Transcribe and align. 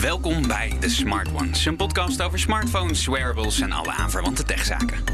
Welkom 0.00 0.46
bij 0.46 0.76
The 0.80 0.88
Smart 0.88 1.28
Ones, 1.32 1.64
een 1.64 1.76
podcast 1.76 2.22
over 2.22 2.38
smartphones, 2.38 3.06
wearables 3.06 3.60
en 3.60 3.72
alle 3.72 3.92
aanverwante 3.92 4.42
techzaken. 4.42 5.04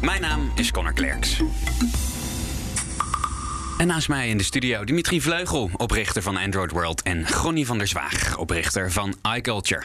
Mijn 0.00 0.20
naam 0.20 0.52
is 0.54 0.70
Connor 0.70 0.92
Klerks. 0.92 1.42
En 3.78 3.86
naast 3.86 4.08
mij 4.08 4.28
in 4.28 4.36
de 4.36 4.44
studio 4.44 4.84
Dimitri 4.84 5.20
Vleugel, 5.20 5.70
oprichter 5.76 6.22
van 6.22 6.36
Android 6.36 6.70
World, 6.70 7.02
en 7.02 7.28
Gonnie 7.28 7.66
van 7.66 7.78
der 7.78 7.86
Zwaag, 7.86 8.36
oprichter 8.36 8.92
van 8.92 9.14
iCulture. 9.36 9.84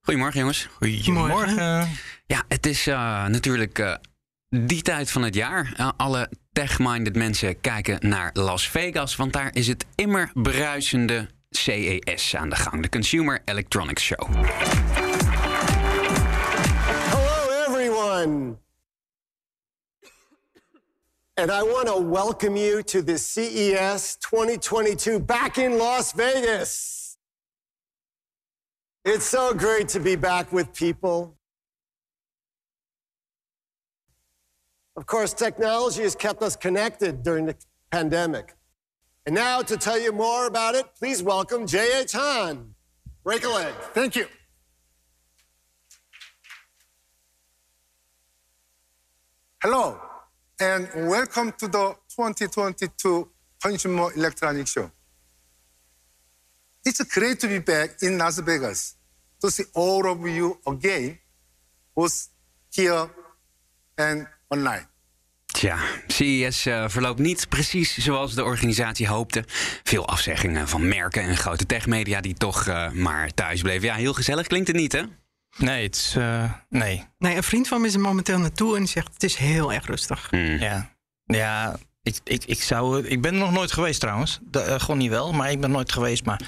Goedemorgen, 0.00 0.40
jongens. 0.40 0.68
Goedemorgen. 0.78 1.88
Ja, 2.26 2.44
het 2.48 2.66
is 2.66 2.86
uh, 2.86 3.26
natuurlijk 3.26 3.78
uh, 3.78 3.94
die 4.48 4.82
tijd 4.82 5.10
van 5.10 5.22
het 5.22 5.34
jaar. 5.34 5.74
Uh, 5.80 5.90
alle 5.96 6.30
tech-minded 6.52 7.16
mensen 7.16 7.60
kijken 7.60 8.08
naar 8.08 8.30
Las 8.32 8.68
Vegas, 8.68 9.16
want 9.16 9.32
daar 9.32 9.50
is 9.52 9.66
het 9.66 9.86
immer 9.94 10.30
bruisende 10.34 11.28
CES 11.50 12.34
aan 12.36 12.48
de 12.48 12.56
gang, 12.56 12.82
de 12.82 12.88
Consumer 12.88 13.42
Electronics 13.44 14.02
Show. 14.02 14.28
Hello, 17.10 17.64
everyone. 17.66 18.58
And 21.36 21.50
I 21.50 21.62
want 21.62 21.86
to 21.86 21.96
welcome 21.96 22.56
you 22.56 22.82
to 22.82 23.02
the 23.02 23.16
CES 23.16 24.16
2022 24.16 25.20
back 25.20 25.56
in 25.58 25.78
Las 25.78 26.12
Vegas. 26.12 27.16
It's 29.04 29.24
so 29.24 29.54
great 29.54 29.88
to 29.90 30.00
be 30.00 30.16
back 30.16 30.52
with 30.52 30.74
people. 30.74 31.38
Of 34.96 35.06
course, 35.06 35.32
technology 35.32 36.02
has 36.02 36.14
kept 36.14 36.42
us 36.42 36.56
connected 36.56 37.22
during 37.22 37.46
the 37.46 37.54
pandemic. 37.90 38.57
And 39.28 39.34
now, 39.34 39.60
to 39.60 39.76
tell 39.76 40.00
you 40.00 40.10
more 40.10 40.46
about 40.46 40.74
it, 40.74 40.86
please 40.98 41.22
welcome 41.22 41.66
J.H. 41.66 42.12
Han. 42.12 42.74
Break 43.22 43.44
a 43.44 43.48
leg. 43.50 43.74
Thank 43.92 44.16
you. 44.16 44.26
Hello, 49.62 50.00
and 50.58 50.88
welcome 51.10 51.52
to 51.58 51.68
the 51.68 51.94
2022 52.16 53.28
Consumer 53.62 54.14
Electronics 54.16 54.72
Show. 54.72 54.90
It's 56.86 57.04
great 57.14 57.38
to 57.40 57.48
be 57.48 57.58
back 57.58 57.98
in 58.00 58.16
Las 58.16 58.38
Vegas 58.38 58.96
to 59.42 59.50
see 59.50 59.64
all 59.74 60.10
of 60.10 60.26
you 60.26 60.58
again, 60.66 61.18
both 61.94 62.28
here 62.72 63.10
and 63.98 64.26
online. 64.50 64.86
Tja, 65.52 65.78
CES 66.06 66.66
uh, 66.66 66.84
verloopt 66.88 67.18
niet 67.18 67.48
precies 67.48 67.98
zoals 67.98 68.34
de 68.34 68.44
organisatie 68.44 69.08
hoopte. 69.08 69.44
Veel 69.82 70.06
afzeggingen 70.06 70.68
van 70.68 70.88
merken 70.88 71.22
en 71.22 71.36
grote 71.36 71.66
techmedia 71.66 72.20
die 72.20 72.34
toch 72.34 72.66
uh, 72.66 72.90
maar 72.90 73.34
thuis 73.34 73.62
bleven. 73.62 73.88
Ja, 73.88 73.94
heel 73.94 74.12
gezellig 74.12 74.46
klinkt 74.46 74.68
het 74.68 74.76
niet, 74.76 74.92
hè? 74.92 75.02
Nee, 75.56 75.82
het 75.82 75.96
is. 75.96 76.14
Uh, 76.18 76.52
nee. 76.68 77.04
Nee, 77.18 77.36
een 77.36 77.42
vriend 77.42 77.68
van 77.68 77.80
me 77.80 77.86
is 77.86 77.94
er 77.94 78.00
momenteel 78.00 78.38
naartoe 78.38 78.74
en 78.74 78.78
die 78.78 78.88
zegt: 78.88 79.12
het 79.12 79.22
is 79.22 79.36
heel 79.36 79.72
erg 79.72 79.86
rustig. 79.86 80.30
Mm. 80.30 80.58
Ja. 80.58 80.96
Ja, 81.24 81.78
ik, 82.02 82.18
ik, 82.24 82.44
ik, 82.44 82.62
zou, 82.62 83.06
ik 83.06 83.22
ben 83.22 83.32
er 83.32 83.40
nog 83.40 83.52
nooit 83.52 83.72
geweest 83.72 84.00
trouwens. 84.00 84.38
De, 84.42 84.64
uh, 84.68 84.80
gewoon 84.80 84.98
niet 84.98 85.10
wel, 85.10 85.32
maar 85.32 85.50
ik 85.50 85.60
ben 85.60 85.70
nooit 85.70 85.92
geweest. 85.92 86.24
Maar 86.24 86.40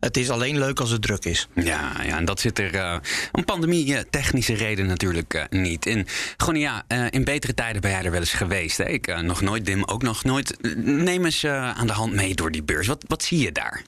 het 0.00 0.16
is 0.16 0.30
alleen 0.30 0.58
leuk 0.58 0.80
als 0.80 0.90
het 0.90 1.02
druk 1.02 1.24
is. 1.24 1.48
Ja, 1.54 1.92
ja 2.02 2.16
en 2.16 2.24
dat 2.24 2.40
zit 2.40 2.58
er 2.58 2.74
uh, 2.74 2.96
om 3.32 3.44
pandemie-technische 3.44 4.54
reden 4.54 4.86
natuurlijk 4.86 5.34
uh, 5.34 5.60
niet 5.62 5.86
in. 5.86 6.06
Gewoon 6.36 6.60
ja, 6.60 6.84
in 7.10 7.24
betere 7.24 7.54
tijden 7.54 7.80
ben 7.80 7.90
jij 7.90 8.04
er 8.04 8.10
wel 8.10 8.20
eens 8.20 8.32
geweest. 8.32 8.76
Hè? 8.78 8.84
Ik 8.84 9.22
nog 9.22 9.40
nooit, 9.40 9.66
Dim, 9.66 9.84
ook 9.84 10.02
nog 10.02 10.24
nooit. 10.24 10.76
Neem 10.84 11.24
eens 11.24 11.44
aan 11.44 11.86
de 11.86 11.92
hand 11.92 12.12
mee 12.12 12.34
door 12.34 12.50
die 12.50 12.62
beurs. 12.62 12.86
Wat, 12.86 13.04
wat 13.06 13.22
zie 13.22 13.38
je 13.38 13.52
daar? 13.52 13.82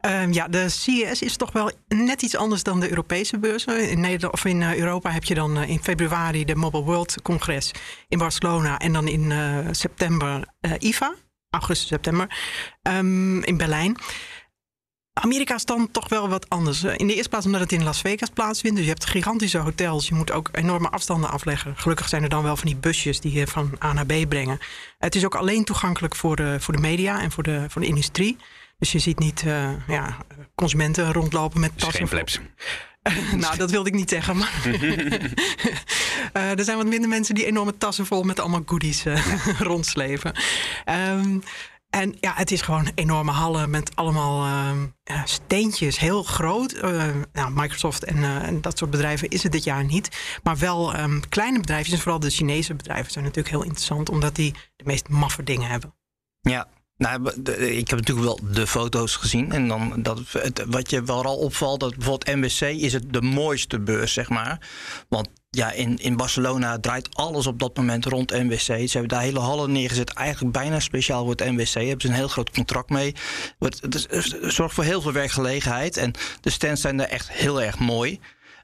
Um, 0.00 0.32
ja, 0.32 0.48
de 0.48 0.68
CES 0.68 1.22
is 1.22 1.36
toch 1.36 1.52
wel 1.52 1.70
net 1.88 2.22
iets 2.22 2.36
anders 2.36 2.62
dan 2.62 2.80
de 2.80 2.88
Europese 2.88 3.38
beurzen. 3.38 3.90
In, 3.90 4.00
Nederland, 4.00 4.32
of 4.32 4.44
in 4.44 4.62
Europa 4.62 5.10
heb 5.10 5.24
je 5.24 5.34
dan 5.34 5.62
in 5.62 5.82
februari 5.82 6.44
de 6.44 6.54
Mobile 6.54 6.82
World 6.82 7.22
Congres 7.22 7.70
in 8.08 8.18
Barcelona. 8.18 8.78
En 8.78 8.92
dan 8.92 9.08
in 9.08 9.30
uh, 9.30 9.58
september 9.70 10.48
IFA, 10.78 11.14
augustus, 11.50 11.88
september, 11.88 12.26
um, 12.82 13.42
in 13.42 13.56
Berlijn. 13.56 13.96
Amerika 15.20 15.54
is 15.54 15.64
dan 15.64 15.90
toch 15.90 16.08
wel 16.08 16.28
wat 16.28 16.48
anders. 16.48 16.84
In 16.84 17.06
de 17.06 17.14
eerste 17.14 17.28
plaats 17.28 17.46
omdat 17.46 17.60
het 17.60 17.72
in 17.72 17.82
Las 17.82 18.00
Vegas 18.00 18.28
plaatsvindt. 18.28 18.76
Dus 18.76 18.84
je 18.84 18.92
hebt 18.92 19.04
gigantische 19.04 19.58
hotels. 19.58 20.08
Je 20.08 20.14
moet 20.14 20.32
ook 20.32 20.48
enorme 20.52 20.88
afstanden 20.88 21.30
afleggen. 21.30 21.76
Gelukkig 21.76 22.08
zijn 22.08 22.22
er 22.22 22.28
dan 22.28 22.42
wel 22.42 22.56
van 22.56 22.66
die 22.66 22.76
busjes 22.76 23.20
die 23.20 23.32
je 23.32 23.46
van 23.46 23.78
A 23.84 23.92
naar 23.92 24.06
B 24.06 24.28
brengen. 24.28 24.58
Het 24.98 25.14
is 25.14 25.24
ook 25.24 25.34
alleen 25.34 25.64
toegankelijk 25.64 26.16
voor 26.16 26.36
de, 26.36 26.56
voor 26.60 26.74
de 26.74 26.80
media 26.80 27.20
en 27.20 27.30
voor 27.30 27.42
de, 27.42 27.64
voor 27.68 27.80
de 27.80 27.88
industrie. 27.88 28.36
Dus 28.78 28.92
je 28.92 28.98
ziet 28.98 29.18
niet 29.18 29.42
uh, 29.46 29.68
ja, 29.88 30.16
consumenten 30.54 31.12
rondlopen 31.12 31.60
met 31.60 31.78
tassen. 31.78 31.98
Geen 31.98 32.08
flaps. 32.08 32.40
nou, 33.42 33.56
dat 33.56 33.70
wilde 33.70 33.88
ik 33.88 33.94
niet 33.94 34.10
zeggen. 34.10 34.36
Maar 34.36 34.62
uh, 34.66 36.50
er 36.58 36.64
zijn 36.64 36.76
wat 36.76 36.86
minder 36.86 37.08
mensen 37.08 37.34
die 37.34 37.46
enorme 37.46 37.78
tassen 37.78 38.06
vol 38.06 38.22
met 38.22 38.40
allemaal 38.40 38.62
goodies 38.66 39.04
uh, 39.06 39.36
rondsleven. 39.58 40.34
Um, 41.10 41.42
en 41.90 42.16
ja, 42.20 42.32
het 42.34 42.50
is 42.50 42.60
gewoon 42.60 42.90
enorme 42.94 43.30
hallen 43.30 43.70
met 43.70 43.96
allemaal 43.96 44.46
uh, 44.46 45.24
steentjes. 45.24 45.98
Heel 45.98 46.22
groot. 46.22 46.74
Uh, 46.74 47.04
nou, 47.32 47.52
Microsoft 47.54 48.04
en, 48.04 48.16
uh, 48.16 48.42
en, 48.42 48.60
dat 48.60 48.78
soort 48.78 48.90
bedrijven 48.90 49.28
is 49.28 49.42
het 49.42 49.52
dit 49.52 49.64
jaar 49.64 49.84
niet. 49.84 50.38
Maar 50.42 50.56
wel 50.56 50.98
um, 50.98 51.28
kleine 51.28 51.60
bedrijven, 51.60 51.92
en 51.92 51.98
vooral 51.98 52.20
de 52.20 52.30
Chinese 52.30 52.74
bedrijven, 52.74 53.12
zijn 53.12 53.24
natuurlijk 53.24 53.54
heel 53.54 53.62
interessant, 53.62 54.08
omdat 54.08 54.34
die 54.34 54.54
de 54.76 54.84
meest 54.84 55.08
maffe 55.08 55.42
dingen 55.42 55.68
hebben. 55.68 55.94
Ja, 56.40 56.68
nou, 56.96 57.30
ik 57.60 57.88
heb 57.88 57.98
natuurlijk 57.98 58.26
wel 58.26 58.40
de 58.52 58.66
foto's 58.66 59.16
gezien. 59.16 59.52
En 59.52 59.68
dan 59.68 60.02
dat, 60.02 60.20
wat 60.66 60.90
je 60.90 61.02
vooral 61.04 61.36
opvalt, 61.36 61.80
dat 61.80 61.96
bijvoorbeeld 61.96 62.36
NBC 62.36 62.60
is 62.60 62.92
het 62.92 63.12
de 63.12 63.22
mooiste 63.22 63.80
beurs, 63.80 64.12
zeg 64.12 64.28
maar. 64.28 64.68
Want 65.08 65.28
ja, 65.50 65.72
in, 65.72 65.96
in 65.96 66.16
Barcelona 66.16 66.78
draait 66.78 67.14
alles 67.14 67.46
op 67.46 67.58
dat 67.58 67.76
moment 67.76 68.04
rond 68.04 68.30
NWC. 68.30 68.58
Ze 68.58 68.72
hebben 68.72 69.08
daar 69.08 69.20
hele 69.20 69.38
hallen 69.38 69.72
neergezet, 69.72 70.10
eigenlijk 70.10 70.52
bijna 70.52 70.80
speciaal 70.80 71.22
voor 71.22 71.34
het 71.34 71.50
NWC. 71.50 71.72
Hebben 71.72 72.00
ze 72.00 72.08
een 72.08 72.14
heel 72.14 72.28
groot 72.28 72.50
contract 72.50 72.90
mee. 72.90 73.14
Het, 73.58 74.06
zorgt 74.40 74.74
voor 74.74 74.84
heel 74.84 75.00
veel 75.00 75.12
werkgelegenheid. 75.12 75.96
En 75.96 76.12
de 76.40 76.50
stands 76.50 76.80
zijn 76.80 77.00
er 77.00 77.08
echt 77.08 77.30
heel 77.30 77.62
erg 77.62 77.78
mooi. 77.78 78.20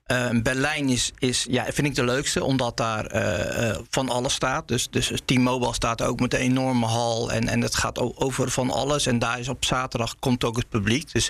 Uh, 0.07 0.29
Berlijn 0.43 0.89
is, 0.89 1.13
is, 1.19 1.47
ja, 1.51 1.65
vind 1.65 1.87
ik 1.87 1.95
de 1.95 2.05
leukste, 2.05 2.45
omdat 2.45 2.77
daar 2.77 3.15
uh, 3.15 3.69
uh, 3.69 3.77
van 3.91 4.09
alles 4.09 4.35
staat. 4.35 4.69
Dus, 4.69 4.91
dus 4.91 5.13
T-Mobile 5.25 5.75
staat 5.75 6.03
ook 6.03 6.21
met 6.21 6.35
een 6.35 6.41
enorme 6.41 6.87
hal 6.87 7.33
en, 7.33 7.49
en 7.49 7.61
het 7.61 7.75
gaat 7.75 7.99
over 7.99 8.51
van 8.51 8.71
alles. 8.71 9.07
En 9.07 9.19
daar 9.19 9.39
is 9.39 9.49
op 9.49 9.65
zaterdag 9.65 10.17
komt 10.19 10.45
ook 10.45 10.57
het 10.57 10.69
publiek. 10.69 11.13
Dus 11.13 11.29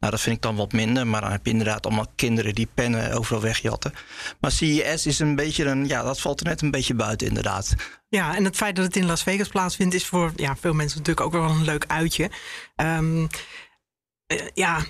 nou, 0.00 0.12
dat 0.12 0.20
vind 0.20 0.36
ik 0.36 0.42
dan 0.42 0.56
wat 0.56 0.72
minder. 0.72 1.06
Maar 1.06 1.20
dan 1.20 1.30
heb 1.30 1.44
je 1.44 1.50
inderdaad 1.50 1.86
allemaal 1.86 2.12
kinderen 2.16 2.54
die 2.54 2.68
pennen 2.74 3.12
overal 3.12 3.42
wegjatten. 3.42 3.92
Maar 4.40 4.52
CES 4.52 5.06
is 5.06 5.18
een 5.18 5.36
beetje 5.36 5.64
een, 5.64 5.86
ja, 5.86 6.02
dat 6.02 6.20
valt 6.20 6.40
er 6.40 6.46
net 6.46 6.62
een 6.62 6.70
beetje 6.70 6.94
buiten 6.94 7.26
inderdaad. 7.26 7.74
Ja, 8.08 8.36
en 8.36 8.44
het 8.44 8.56
feit 8.56 8.76
dat 8.76 8.84
het 8.84 8.96
in 8.96 9.06
Las 9.06 9.22
Vegas 9.22 9.48
plaatsvindt, 9.48 9.94
is 9.94 10.06
voor 10.06 10.32
ja, 10.36 10.56
veel 10.56 10.72
mensen 10.72 10.98
natuurlijk 10.98 11.26
ook 11.26 11.42
wel 11.42 11.50
een 11.50 11.64
leuk 11.64 11.84
uitje. 11.86 12.30
Um, 12.76 13.28
ja. 14.54 14.84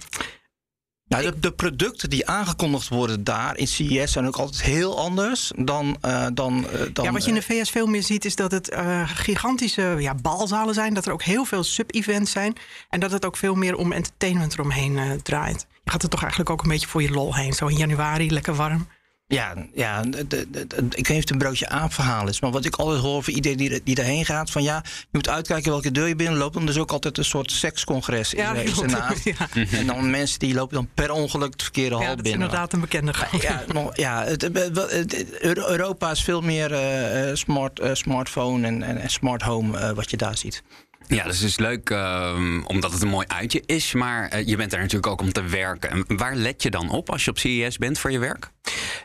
Nou, 1.08 1.22
de, 1.22 1.38
de, 1.38 1.52
producten 1.52 2.10
die 2.10 2.26
aangekondigd 2.26 2.88
worden 2.88 3.24
daar 3.24 3.56
in 3.56 3.68
CES 3.68 4.12
zijn 4.12 4.26
ook 4.26 4.36
altijd 4.36 4.62
heel 4.62 4.98
anders 4.98 5.52
dan. 5.56 5.96
Uh, 6.04 6.26
dan, 6.34 6.66
uh, 6.74 6.80
dan 6.92 7.04
ja, 7.04 7.12
wat 7.12 7.22
je 7.22 7.28
in 7.28 7.34
de 7.34 7.42
VS 7.42 7.70
veel 7.70 7.86
meer 7.86 8.02
ziet, 8.02 8.24
is 8.24 8.36
dat 8.36 8.50
het 8.50 8.70
uh, 8.70 9.08
gigantische 9.08 9.96
ja, 9.98 10.14
balzalen 10.14 10.74
zijn. 10.74 10.94
Dat 10.94 11.06
er 11.06 11.12
ook 11.12 11.22
heel 11.22 11.44
veel 11.44 11.64
sub-events 11.64 12.30
zijn. 12.30 12.56
En 12.88 13.00
dat 13.00 13.10
het 13.10 13.24
ook 13.24 13.36
veel 13.36 13.54
meer 13.54 13.76
om 13.76 13.92
entertainment 13.92 14.52
eromheen 14.52 15.20
draait. 15.22 15.66
Je 15.84 15.90
gaat 15.90 16.02
er 16.02 16.08
toch 16.08 16.20
eigenlijk 16.20 16.50
ook 16.50 16.62
een 16.62 16.68
beetje 16.68 16.88
voor 16.88 17.02
je 17.02 17.10
lol 17.10 17.34
heen. 17.34 17.52
Zo 17.52 17.66
in 17.66 17.76
januari, 17.76 18.30
lekker 18.30 18.54
warm. 18.54 18.86
Ja, 19.30 19.54
ja 19.74 20.02
de, 20.02 20.26
de, 20.26 20.50
de, 20.50 20.76
ik 20.76 21.06
weet 21.06 21.08
niet 21.08 21.08
of 21.08 21.16
het 21.16 21.30
een 21.30 21.38
broodje 21.38 21.68
aapverhaal 21.68 22.28
is. 22.28 22.40
Maar 22.40 22.50
wat 22.50 22.64
ik 22.64 22.76
altijd 22.76 23.00
hoor 23.00 23.22
van 23.22 23.34
iedereen 23.34 23.58
die, 23.58 23.80
die 23.84 23.94
daarheen 23.94 24.24
gaat... 24.24 24.50
van 24.50 24.62
ja, 24.62 24.82
je 24.84 25.06
moet 25.10 25.28
uitkijken 25.28 25.70
welke 25.70 25.90
deur 25.90 26.08
je 26.08 26.16
binnenloopt. 26.16 26.54
Dan 26.54 26.68
is 26.68 26.78
ook 26.78 26.90
altijd 26.90 27.18
een 27.18 27.24
soort 27.24 27.52
sekscongres 27.52 28.30
ja, 28.30 28.54
in 28.54 28.74
de 28.74 28.86
naam. 28.86 29.14
Ja. 29.24 29.48
En 29.78 29.86
dan 29.86 30.10
mensen 30.10 30.38
die 30.38 30.54
lopen 30.54 30.74
dan 30.74 30.88
per 30.94 31.10
ongeluk 31.10 31.58
de 31.58 31.64
verkeerde 31.64 31.94
hal 31.94 32.04
ja, 32.04 32.08
binnen. 32.08 32.24
is 32.26 32.32
inderdaad 32.32 32.72
een 32.72 32.80
bekende 32.80 33.14
gang. 33.14 33.42
Ja, 33.42 33.64
nog, 33.72 33.96
ja 33.96 34.24
het, 34.24 34.42
het, 34.42 35.58
Europa 35.68 36.10
is 36.10 36.22
veel 36.22 36.40
meer 36.40 36.72
uh, 36.72 37.34
smart, 37.34 37.80
uh, 37.80 37.90
smartphone 37.94 38.66
en, 38.66 38.82
en, 38.82 38.98
en 38.98 39.10
smart 39.10 39.42
home 39.42 39.78
uh, 39.78 39.90
wat 39.90 40.10
je 40.10 40.16
daar 40.16 40.36
ziet. 40.36 40.62
Ja, 41.08 41.24
dus 41.24 41.38
het 41.38 41.48
is 41.48 41.58
leuk 41.58 41.90
uh, 41.90 42.62
omdat 42.64 42.92
het 42.92 43.02
een 43.02 43.08
mooi 43.08 43.26
uitje 43.26 43.62
is. 43.66 43.92
Maar 43.92 44.34
uh, 44.34 44.46
je 44.46 44.56
bent 44.56 44.72
er 44.72 44.78
natuurlijk 44.78 45.06
ook 45.06 45.20
om 45.20 45.32
te 45.32 45.42
werken. 45.42 45.90
En 45.90 46.16
waar 46.16 46.34
let 46.34 46.62
je 46.62 46.70
dan 46.70 46.90
op 46.90 47.10
als 47.10 47.24
je 47.24 47.30
op 47.30 47.38
CES 47.38 47.78
bent 47.78 47.98
voor 47.98 48.10
je 48.10 48.18
werk? 48.18 48.50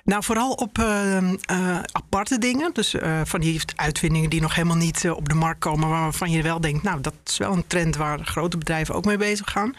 Nou, 0.04 0.24
vooral 0.24 0.52
op 0.52 0.78
uh, 0.78 1.18
aparte 1.92 2.38
dingen. 2.38 2.74
Dus 2.74 2.96
van 3.24 3.40
die 3.40 3.62
uitvindingen 3.76 4.30
die 4.30 4.42
nog 4.42 4.56
helemaal 4.56 4.78
niet 4.78 5.10
op 5.10 5.30
de 5.30 5.36
markt 5.36 5.60
komen. 5.60 5.90
Waarvan 5.90 6.32
je 6.32 6.42
wel 6.42 6.62
denkt, 6.62 6.84
nou, 6.84 7.02
dat 7.02 7.14
is 7.26 7.38
wel 7.38 7.54
een 7.54 7.68
trend 7.68 7.96
waar 7.96 8.26
grote 8.26 8.58
bedrijven 8.58 8.96
ook 8.96 9.06
mee 9.06 9.18
bezig 9.18 9.52
gaan. 9.52 9.76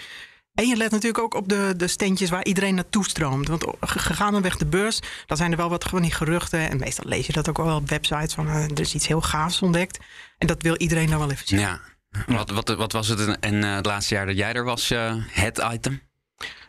En 0.54 0.68
je 0.68 0.76
let 0.76 0.90
natuurlijk 0.90 1.24
ook 1.24 1.34
op 1.34 1.48
de, 1.48 1.74
de 1.76 1.86
standjes 1.86 2.30
waar 2.30 2.44
iedereen 2.44 2.74
naartoe 2.74 3.04
stroomt. 3.04 3.48
Want 3.48 3.64
gegaanweg 3.80 4.56
de 4.56 4.66
beurs, 4.66 5.00
dan 5.26 5.36
zijn 5.36 5.50
er 5.50 5.56
wel 5.56 5.68
wat 5.68 5.84
van 5.84 6.02
die 6.02 6.12
geruchten. 6.12 6.70
En 6.70 6.78
meestal 6.78 7.08
lees 7.08 7.26
je 7.26 7.32
dat 7.32 7.48
ook 7.48 7.56
wel 7.56 7.76
op 7.76 7.88
websites 7.88 8.34
van 8.34 8.48
er 8.48 8.80
is 8.80 8.94
iets 8.94 9.06
heel 9.06 9.20
gaafs 9.20 9.62
ontdekt. 9.62 9.98
En 10.38 10.46
dat 10.46 10.62
wil 10.62 10.76
iedereen 10.76 11.10
dan 11.10 11.18
wel 11.18 11.30
even 11.30 11.46
zien. 11.46 11.58
Ja. 11.58 11.80
Wat, 12.26 12.50
wat, 12.50 12.68
wat 12.68 12.92
was 12.92 13.08
het 13.08 13.20
in, 13.20 13.36
in, 13.40 13.64
eh, 13.64 13.74
het 13.74 13.86
laatste 13.86 14.14
jaar 14.14 14.26
dat 14.26 14.36
jij 14.36 14.52
er 14.52 14.64
was, 14.64 14.90
eh, 14.90 15.14
het 15.28 15.66
item? 15.72 16.00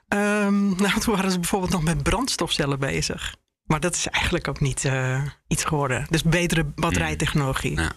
Ehm, 0.07 0.75
nou, 0.75 0.99
toen 0.99 1.15
waren 1.15 1.31
ze 1.31 1.39
bijvoorbeeld 1.39 1.71
nog 1.71 1.83
met 1.83 2.03
brandstofcellen 2.03 2.79
bezig. 2.79 3.35
Maar 3.63 3.79
dat 3.79 3.95
is 3.95 4.07
eigenlijk 4.07 4.47
ook 4.47 4.59
niet 4.59 4.85
eh, 4.85 5.21
iets 5.47 5.63
geworden. 5.63 6.05
Dus 6.09 6.23
betere 6.23 6.63
batterijtechnologie. 6.63 7.79
Ja. 7.79 7.91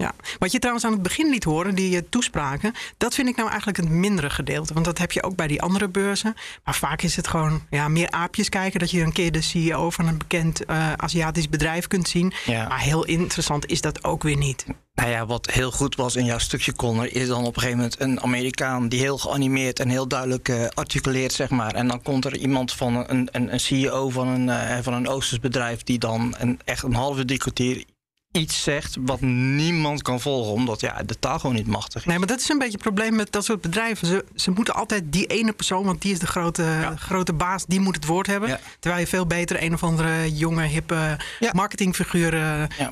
Ja. 0.00 0.14
Wat 0.38 0.52
je 0.52 0.58
trouwens 0.58 0.86
aan 0.86 0.92
het 0.92 1.02
begin 1.02 1.30
liet 1.30 1.44
horen, 1.44 1.74
die 1.74 1.94
uh, 1.94 2.00
toespraken, 2.10 2.72
dat 2.96 3.14
vind 3.14 3.28
ik 3.28 3.36
nou 3.36 3.48
eigenlijk 3.48 3.78
het 3.78 3.88
mindere 3.88 4.30
gedeelte. 4.30 4.72
Want 4.74 4.84
dat 4.84 4.98
heb 4.98 5.12
je 5.12 5.22
ook 5.22 5.36
bij 5.36 5.46
die 5.46 5.62
andere 5.62 5.88
beurzen. 5.88 6.34
Maar 6.64 6.74
vaak 6.74 7.02
is 7.02 7.16
het 7.16 7.28
gewoon 7.28 7.66
ja, 7.70 7.88
meer 7.88 8.10
aapjes 8.10 8.48
kijken. 8.48 8.80
Dat 8.80 8.90
je 8.90 9.02
een 9.02 9.12
keer 9.12 9.32
de 9.32 9.40
CEO 9.40 9.90
van 9.90 10.06
een 10.06 10.18
bekend 10.18 10.70
uh, 10.70 10.92
Aziatisch 10.92 11.48
bedrijf 11.48 11.86
kunt 11.86 12.08
zien. 12.08 12.32
Ja. 12.44 12.68
Maar 12.68 12.80
heel 12.80 13.04
interessant 13.04 13.66
is 13.66 13.80
dat 13.80 14.04
ook 14.04 14.22
weer 14.22 14.36
niet. 14.36 14.66
Nou 15.00 15.12
ja, 15.12 15.26
wat 15.26 15.50
heel 15.50 15.70
goed 15.70 15.96
was 15.96 16.16
in 16.16 16.24
jouw 16.24 16.38
stukje 16.38 16.74
Connor, 16.74 17.14
is 17.14 17.28
dan 17.28 17.44
op 17.44 17.56
een 17.56 17.62
gegeven 17.62 17.76
moment 17.76 18.00
een 18.00 18.20
Amerikaan 18.20 18.88
die 18.88 19.00
heel 19.00 19.18
geanimeerd 19.18 19.80
en 19.80 19.88
heel 19.88 20.08
duidelijk 20.08 20.48
uh, 20.48 20.66
articuleert, 20.74 21.32
zeg 21.32 21.50
maar. 21.50 21.74
En 21.74 21.88
dan 21.88 22.02
komt 22.02 22.24
er 22.24 22.36
iemand 22.36 22.72
van 22.72 22.96
een, 23.08 23.28
een, 23.32 23.52
een 23.52 23.60
CEO 23.60 24.10
van 24.10 24.28
een, 24.28 24.46
uh, 24.46 24.78
van 24.82 24.92
een 24.92 25.08
Oosters 25.08 25.40
bedrijf 25.40 25.82
die 25.82 25.98
dan 25.98 26.34
een, 26.38 26.60
echt 26.64 26.82
een 26.82 26.94
halve 26.94 27.24
drie 27.24 27.86
iets 28.32 28.62
zegt 28.62 28.96
wat 29.00 29.20
niemand 29.20 30.02
kan 30.02 30.20
volgen, 30.20 30.52
omdat 30.52 30.80
ja, 30.80 31.02
de 31.02 31.18
taal 31.18 31.38
gewoon 31.38 31.56
niet 31.56 31.66
machtig 31.66 32.00
is. 32.00 32.06
Nee, 32.06 32.18
maar 32.18 32.26
dat 32.26 32.40
is 32.40 32.48
een 32.48 32.58
beetje 32.58 32.72
het 32.72 32.82
probleem 32.82 33.14
met 33.14 33.32
dat 33.32 33.44
soort 33.44 33.60
bedrijven. 33.60 34.06
Ze, 34.06 34.24
ze 34.34 34.50
moeten 34.50 34.74
altijd 34.74 35.02
die 35.06 35.26
ene 35.26 35.52
persoon, 35.52 35.84
want 35.84 36.02
die 36.02 36.12
is 36.12 36.18
de 36.18 36.26
grote, 36.26 36.62
ja. 36.62 36.96
grote 36.96 37.32
baas, 37.32 37.64
die 37.66 37.80
moet 37.80 37.94
het 37.94 38.06
woord 38.06 38.26
hebben. 38.26 38.48
Ja. 38.48 38.60
Terwijl 38.78 39.02
je 39.02 39.08
veel 39.08 39.26
beter 39.26 39.62
een 39.62 39.74
of 39.74 39.82
andere 39.82 40.34
jonge, 40.36 40.64
hippe 40.64 41.18
ja. 41.40 41.50
marketingfiguur 41.52 42.30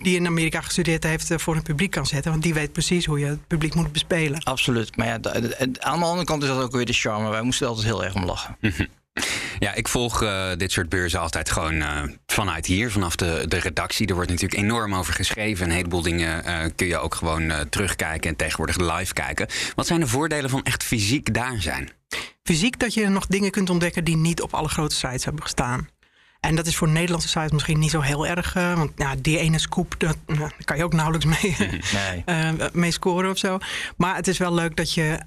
die 0.03 0.17
in 0.17 0.27
Amerika 0.27 0.61
gestudeerd 0.61 1.05
heeft 1.05 1.33
voor 1.37 1.57
een 1.57 1.63
publiek 1.63 1.91
kan 1.91 2.07
zetten. 2.07 2.31
Want 2.31 2.43
die 2.43 2.55
weet 2.55 2.73
precies 2.73 3.07
hoe 3.07 3.19
je 3.19 3.27
het 3.27 3.47
publiek 3.47 3.75
moet 3.75 3.93
bespelen. 3.93 4.43
Absoluut. 4.43 4.97
Maar 4.97 5.07
ja, 5.07 5.13
aan 5.79 5.99
de 5.99 6.05
andere 6.05 6.25
kant 6.25 6.43
is 6.43 6.49
dat 6.49 6.63
ook 6.63 6.73
weer 6.73 6.87
de 6.87 6.93
charme. 6.93 7.31
Wij 7.31 7.43
moesten 7.43 7.69
altijd 7.69 7.87
heel 7.87 8.05
erg 8.05 8.15
om 8.15 8.25
lachen. 8.25 8.57
Ja, 9.59 9.75
ik 9.75 9.89
volg 9.89 10.23
uh, 10.23 10.51
dit 10.57 10.73
soort 10.73 10.89
beurzen 10.89 11.21
altijd 11.21 11.51
gewoon 11.51 11.75
uh, 11.75 12.03
vanuit 12.27 12.67
hier, 12.67 12.91
vanaf 12.93 13.17
de, 13.17 13.45
de 13.49 13.59
redactie. 13.59 14.07
Er 14.07 14.15
wordt 14.15 14.31
natuurlijk 14.31 14.63
enorm 14.63 14.95
over 14.95 15.15
geschreven. 15.15 15.67
Een 15.67 15.73
heleboel 15.73 16.03
dingen 16.03 16.43
uh, 16.47 16.65
kun 16.77 16.87
je 16.87 16.99
ook 16.99 17.15
gewoon 17.15 17.53
terugkijken 17.71 18.31
en 18.31 18.37
tegenwoordig 18.37 18.77
live 18.77 19.13
kijken. 19.13 19.47
Wat 19.75 19.87
zijn 19.87 20.01
de 20.01 20.07
voordelen 20.07 20.51
van 20.51 20.63
echt 20.63 20.85
fysiek 20.85 21.35
daar 21.35 21.61
zijn? 21.61 21.91
Fysiek 22.43 22.79
dat 22.79 22.95
je 22.95 23.09
nog 23.09 23.27
dingen 23.27 23.51
kunt 23.51 23.71
ontdekken 23.71 24.05
die 24.05 24.17
niet 24.17 24.43
op 24.43 24.55
alle 24.55 24.69
grote 24.69 24.95
sites 24.95 25.25
hebben 25.25 25.43
gestaan. 25.43 25.89
En 26.41 26.57
dat 26.57 26.67
is 26.67 26.77
voor 26.77 26.89
Nederlandse 26.89 27.29
sites 27.29 27.51
misschien 27.51 27.79
niet 27.79 27.91
zo 27.91 28.01
heel 28.01 28.27
erg. 28.27 28.55
Uh, 28.57 28.75
want 28.77 28.93
ja, 28.97 29.15
die 29.19 29.39
ene 29.39 29.59
scoop, 29.59 29.95
dat, 29.99 30.17
uh, 30.27 30.39
daar 30.39 30.55
kan 30.65 30.77
je 30.77 30.85
ook 30.85 30.93
nauwelijks 30.93 31.27
mee, 31.27 31.57
nee. 31.93 32.23
uh, 32.27 32.51
mee 32.73 32.91
scoren 32.91 33.31
of 33.31 33.39
zo. 33.39 33.59
Maar 33.97 34.17
het 34.17 34.29
is 34.29 34.39
wel 34.39 34.55
leuk 34.55 34.77
dat 34.77 34.95
je 34.95 35.19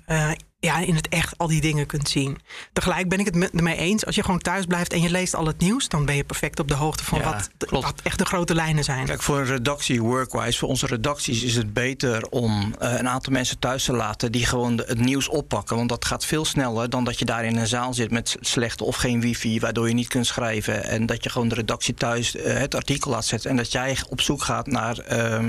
ja, 0.61 0.79
in 0.79 0.95
het 0.95 1.07
echt 1.07 1.37
al 1.37 1.47
die 1.47 1.61
dingen 1.61 1.85
kunt 1.85 2.09
zien. 2.09 2.39
Tegelijk 2.73 3.09
ben 3.09 3.19
ik 3.19 3.25
het 3.25 3.51
ermee 3.53 3.77
eens. 3.77 4.05
Als 4.05 4.15
je 4.15 4.23
gewoon 4.23 4.39
thuis 4.39 4.65
blijft 4.65 4.93
en 4.93 5.01
je 5.01 5.09
leest 5.09 5.35
al 5.35 5.45
het 5.45 5.59
nieuws... 5.59 5.87
dan 5.87 6.05
ben 6.05 6.15
je 6.15 6.23
perfect 6.23 6.59
op 6.59 6.67
de 6.67 6.73
hoogte 6.73 7.03
van 7.03 7.19
ja, 7.19 7.23
wat, 7.23 7.69
wat, 7.69 7.93
echt 8.03 8.17
de 8.17 8.25
grote 8.25 8.55
lijnen 8.55 8.83
zijn. 8.83 9.05
Kijk, 9.05 9.21
voor 9.21 9.39
een 9.39 9.45
redactie, 9.45 10.01
workwise, 10.01 10.57
voor 10.57 10.69
onze 10.69 10.85
redacties... 10.85 11.43
is 11.43 11.55
het 11.55 11.73
beter 11.73 12.27
om 12.29 12.75
uh, 12.81 12.93
een 12.97 13.09
aantal 13.09 13.33
mensen 13.33 13.59
thuis 13.59 13.83
te 13.83 13.93
laten... 13.93 14.31
die 14.31 14.45
gewoon 14.45 14.75
de, 14.75 14.83
het 14.87 14.99
nieuws 14.99 15.27
oppakken. 15.27 15.75
Want 15.75 15.89
dat 15.89 16.05
gaat 16.05 16.25
veel 16.25 16.45
sneller 16.45 16.89
dan 16.89 17.03
dat 17.03 17.19
je 17.19 17.25
daar 17.25 17.45
in 17.45 17.57
een 17.57 17.67
zaal 17.67 17.93
zit... 17.93 18.11
met 18.11 18.37
slechte 18.39 18.83
of 18.83 18.95
geen 18.95 19.21
wifi, 19.21 19.59
waardoor 19.59 19.87
je 19.87 19.93
niet 19.93 20.07
kunt 20.07 20.27
schrijven. 20.27 20.83
En 20.83 21.05
dat 21.05 21.23
je 21.23 21.29
gewoon 21.29 21.47
de 21.47 21.55
redactie 21.55 21.93
thuis 21.93 22.35
uh, 22.35 22.43
het 22.43 22.75
artikel 22.75 23.11
laat 23.11 23.25
zetten... 23.25 23.49
en 23.49 23.55
dat 23.55 23.71
jij 23.71 23.97
op 24.09 24.21
zoek 24.21 24.43
gaat 24.43 24.67
naar, 24.67 24.97
uh, 25.11 25.39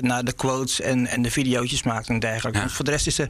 naar 0.00 0.24
de 0.24 0.32
quotes 0.32 0.80
en, 0.80 1.06
en 1.06 1.22
de 1.22 1.30
video's 1.30 1.82
maakt 1.82 2.08
en 2.08 2.18
dergelijke. 2.18 2.58
Ja. 2.58 2.68
Voor 2.68 2.84
de 2.84 2.90
rest 2.90 3.06
is, 3.06 3.18
er, 3.18 3.28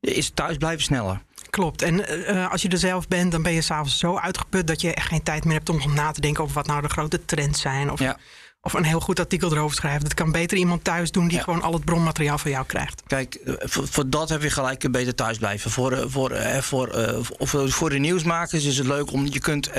is 0.00 0.30
thuis 0.34 0.58
blijven 0.64 0.84
sneller. 0.84 1.20
Klopt. 1.50 1.82
En 1.82 1.94
uh, 2.28 2.50
als 2.50 2.62
je 2.62 2.68
er 2.68 2.78
zelf 2.78 3.08
bent, 3.08 3.32
dan 3.32 3.42
ben 3.42 3.52
je 3.52 3.60
s'avonds 3.60 3.98
zo 3.98 4.18
uitgeput 4.18 4.66
dat 4.66 4.80
je 4.80 4.94
echt 4.94 5.08
geen 5.08 5.22
tijd 5.22 5.44
meer 5.44 5.54
hebt 5.54 5.68
om 5.68 5.94
na 5.94 6.10
te 6.10 6.20
denken 6.20 6.42
over 6.42 6.54
wat 6.54 6.66
nou 6.66 6.82
de 6.82 6.88
grote 6.88 7.24
trends 7.24 7.60
zijn. 7.60 7.90
Of, 7.90 7.98
ja. 7.98 8.16
of 8.60 8.72
een 8.72 8.84
heel 8.84 9.00
goed 9.00 9.18
artikel 9.18 9.52
erover 9.52 9.76
schrijven. 9.76 10.02
Dat 10.02 10.14
kan 10.14 10.32
beter 10.32 10.58
iemand 10.58 10.84
thuis 10.84 11.10
doen 11.10 11.28
die 11.28 11.36
ja. 11.36 11.42
gewoon 11.42 11.62
al 11.62 11.72
het 11.72 11.84
bronmateriaal 11.84 12.38
van 12.38 12.50
jou 12.50 12.66
krijgt. 12.66 13.02
Kijk, 13.06 13.38
voor, 13.58 13.88
voor 13.88 14.08
dat 14.08 14.28
heb 14.28 14.42
je 14.42 14.50
gelijk 14.50 14.90
beter 14.90 15.14
thuis 15.14 15.38
blijven. 15.38 15.70
Voor, 15.70 16.10
voor, 16.10 16.36
voor, 16.60 16.98
uh, 16.98 17.18
voor, 17.20 17.70
voor 17.70 17.90
de 17.90 17.98
nieuwsmakers 17.98 18.64
is 18.64 18.78
het 18.78 18.86
leuk 18.86 19.12
om 19.12 19.26
je 19.26 19.40
kunt 19.40 19.70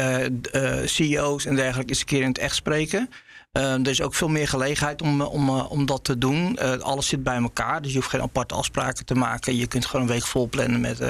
CEO's 0.86 1.46
en 1.46 1.56
dergelijke 1.56 1.90
eens 1.90 2.00
een 2.00 2.06
keer 2.06 2.22
in 2.22 2.28
het 2.28 2.38
echt 2.38 2.56
spreken. 2.56 3.10
Uh, 3.58 3.74
er 3.74 3.88
is 3.88 4.02
ook 4.02 4.16
veel 4.16 4.28
meer 4.28 4.48
gelegenheid 4.48 5.02
om, 5.02 5.22
om, 5.22 5.50
om 5.50 5.86
dat 5.86 6.04
te 6.04 6.18
doen. 6.18 6.58
Uh, 6.62 6.78
alles 6.78 7.08
zit 7.08 7.24
bij 7.24 7.36
elkaar, 7.36 7.82
dus 7.82 7.92
je 7.92 7.98
hoeft 7.98 8.10
geen 8.10 8.22
aparte 8.22 8.56
afspraken 8.56 9.06
te 9.06 9.16
maken. 9.16 9.56
Je 9.56 9.68
kunt 9.68 9.86
gewoon 9.86 10.02
een 10.02 10.12
week 10.12 10.26
vol 10.26 10.50
plannen 10.50 10.82
met, 10.82 11.02
uh, 11.02 11.10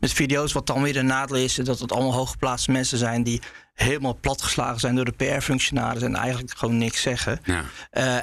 met 0.00 0.12
video's. 0.12 0.52
Wat 0.52 0.66
dan 0.66 0.82
weer 0.82 0.96
een 0.96 1.06
nadeel 1.06 1.36
is, 1.36 1.54
dat 1.54 1.78
het 1.78 1.92
allemaal 1.92 2.12
hooggeplaatste 2.12 2.70
mensen 2.70 2.98
zijn 2.98 3.22
die 3.22 3.40
helemaal 3.74 4.18
platgeslagen 4.20 4.80
zijn 4.80 4.94
door 4.94 5.04
de 5.04 5.12
PR-functionaris 5.12 6.02
en 6.02 6.14
eigenlijk 6.14 6.58
gewoon 6.58 6.78
niks 6.78 7.02
zeggen. 7.02 7.40
Ja. 7.44 7.64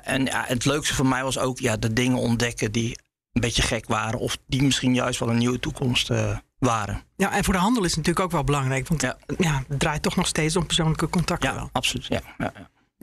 en 0.03 0.25
ja, 0.25 0.43
het 0.47 0.65
leukste 0.65 0.93
voor 0.93 1.07
mij 1.07 1.23
was 1.23 1.39
ook 1.39 1.59
ja, 1.59 1.77
de 1.77 1.93
dingen 1.93 2.17
ontdekken 2.17 2.71
die 2.71 2.99
een 3.31 3.41
beetje 3.41 3.61
gek 3.61 3.87
waren, 3.87 4.19
of 4.19 4.37
die 4.47 4.63
misschien 4.63 4.93
juist 4.93 5.19
wel 5.19 5.29
een 5.29 5.37
nieuwe 5.37 5.59
toekomst 5.59 6.09
waren. 6.59 7.01
Ja, 7.15 7.31
en 7.31 7.43
voor 7.43 7.53
de 7.53 7.59
handel 7.59 7.83
is 7.83 7.89
het 7.89 7.97
natuurlijk 7.97 8.25
ook 8.25 8.31
wel 8.31 8.43
belangrijk, 8.43 8.87
want 8.87 9.01
ja. 9.01 9.17
Ja, 9.37 9.63
het 9.67 9.79
draait 9.79 10.01
toch 10.01 10.15
nog 10.15 10.27
steeds 10.27 10.55
om 10.55 10.65
persoonlijke 10.65 11.09
contacten. 11.09 11.49
Ja, 11.49 11.55
wel. 11.55 11.69
absoluut. 11.71 12.05
Ja, 12.07 12.21
ja, 12.37 12.53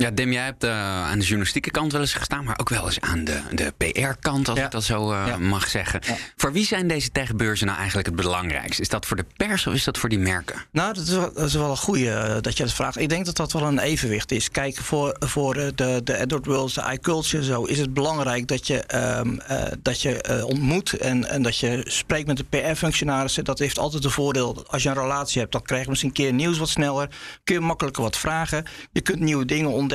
ja. 0.00 0.10
Dim, 0.10 0.32
jij 0.32 0.44
hebt 0.44 0.64
uh, 0.64 0.70
aan 1.06 1.18
de 1.18 1.24
journalistieke 1.24 1.70
kant 1.70 1.92
wel 1.92 2.00
eens 2.00 2.14
gestaan, 2.14 2.44
maar 2.44 2.58
ook 2.58 2.68
wel 2.68 2.84
eens 2.84 3.00
aan 3.00 3.24
de, 3.24 3.40
de 3.52 3.72
PR-kant, 3.76 4.48
als 4.48 4.58
ja. 4.58 4.64
ik 4.64 4.70
dat 4.70 4.84
zo 4.84 5.12
uh, 5.12 5.24
ja. 5.26 5.38
mag 5.38 5.68
zeggen. 5.68 6.00
Ja. 6.06 6.14
Voor 6.36 6.52
wie 6.52 6.66
zijn 6.66 6.88
deze 6.88 7.10
techbeurzen 7.10 7.66
nou 7.66 7.78
eigenlijk 7.78 8.08
het 8.08 8.16
belangrijkste? 8.16 8.82
Is 8.82 8.88
dat 8.88 9.06
voor 9.06 9.16
de 9.16 9.24
pers 9.36 9.66
of 9.66 9.74
is 9.74 9.84
dat 9.84 9.98
voor 9.98 10.08
die 10.08 10.18
merken? 10.18 10.56
Nou, 10.72 10.94
dat 10.94 11.06
is 11.06 11.10
wel, 11.10 11.32
dat 11.32 11.44
is 11.44 11.54
wel 11.54 11.70
een 11.70 11.76
goede 11.76 12.04
uh, 12.04 12.36
dat 12.40 12.56
je 12.56 12.62
dat 12.62 12.72
vraagt. 12.72 12.98
Ik 12.98 13.08
denk 13.08 13.24
dat 13.24 13.36
dat 13.36 13.52
wel 13.52 13.62
een 13.62 13.78
evenwicht 13.78 14.32
is. 14.32 14.50
Kijk, 14.50 14.76
voor, 14.76 15.16
voor 15.18 15.54
de, 15.54 16.00
de 16.04 16.18
Edward 16.18 16.46
Worlds, 16.46 16.74
de 16.74 16.92
iCulture, 16.92 17.44
zo 17.44 17.64
is 17.64 17.78
het 17.78 17.94
belangrijk 17.94 18.48
dat 18.48 18.66
je, 18.66 18.84
um, 19.18 19.40
dat 19.82 20.02
je 20.02 20.44
ontmoet 20.46 20.92
en, 20.92 21.28
en 21.28 21.42
dat 21.42 21.56
je 21.56 21.80
spreekt 21.84 22.26
met 22.26 22.36
de 22.36 22.44
PR-functionarissen. 22.44 23.44
Dat 23.44 23.58
heeft 23.58 23.78
altijd 23.78 24.04
een 24.04 24.10
voordeel. 24.10 24.64
Als 24.66 24.82
je 24.82 24.88
een 24.88 24.94
relatie 24.94 25.40
hebt, 25.40 25.52
dan 25.52 25.62
krijg 25.62 25.82
je 25.82 25.88
misschien 25.88 26.10
een 26.10 26.16
keer 26.16 26.32
nieuws 26.32 26.58
wat 26.58 26.68
sneller. 26.68 27.08
Kun 27.44 27.54
je 27.54 27.60
makkelijker 27.60 28.02
wat 28.02 28.16
vragen. 28.16 28.64
Je 28.92 29.00
kunt 29.00 29.20
nieuwe 29.20 29.44
dingen 29.44 29.70
ontdekken. 29.70 29.89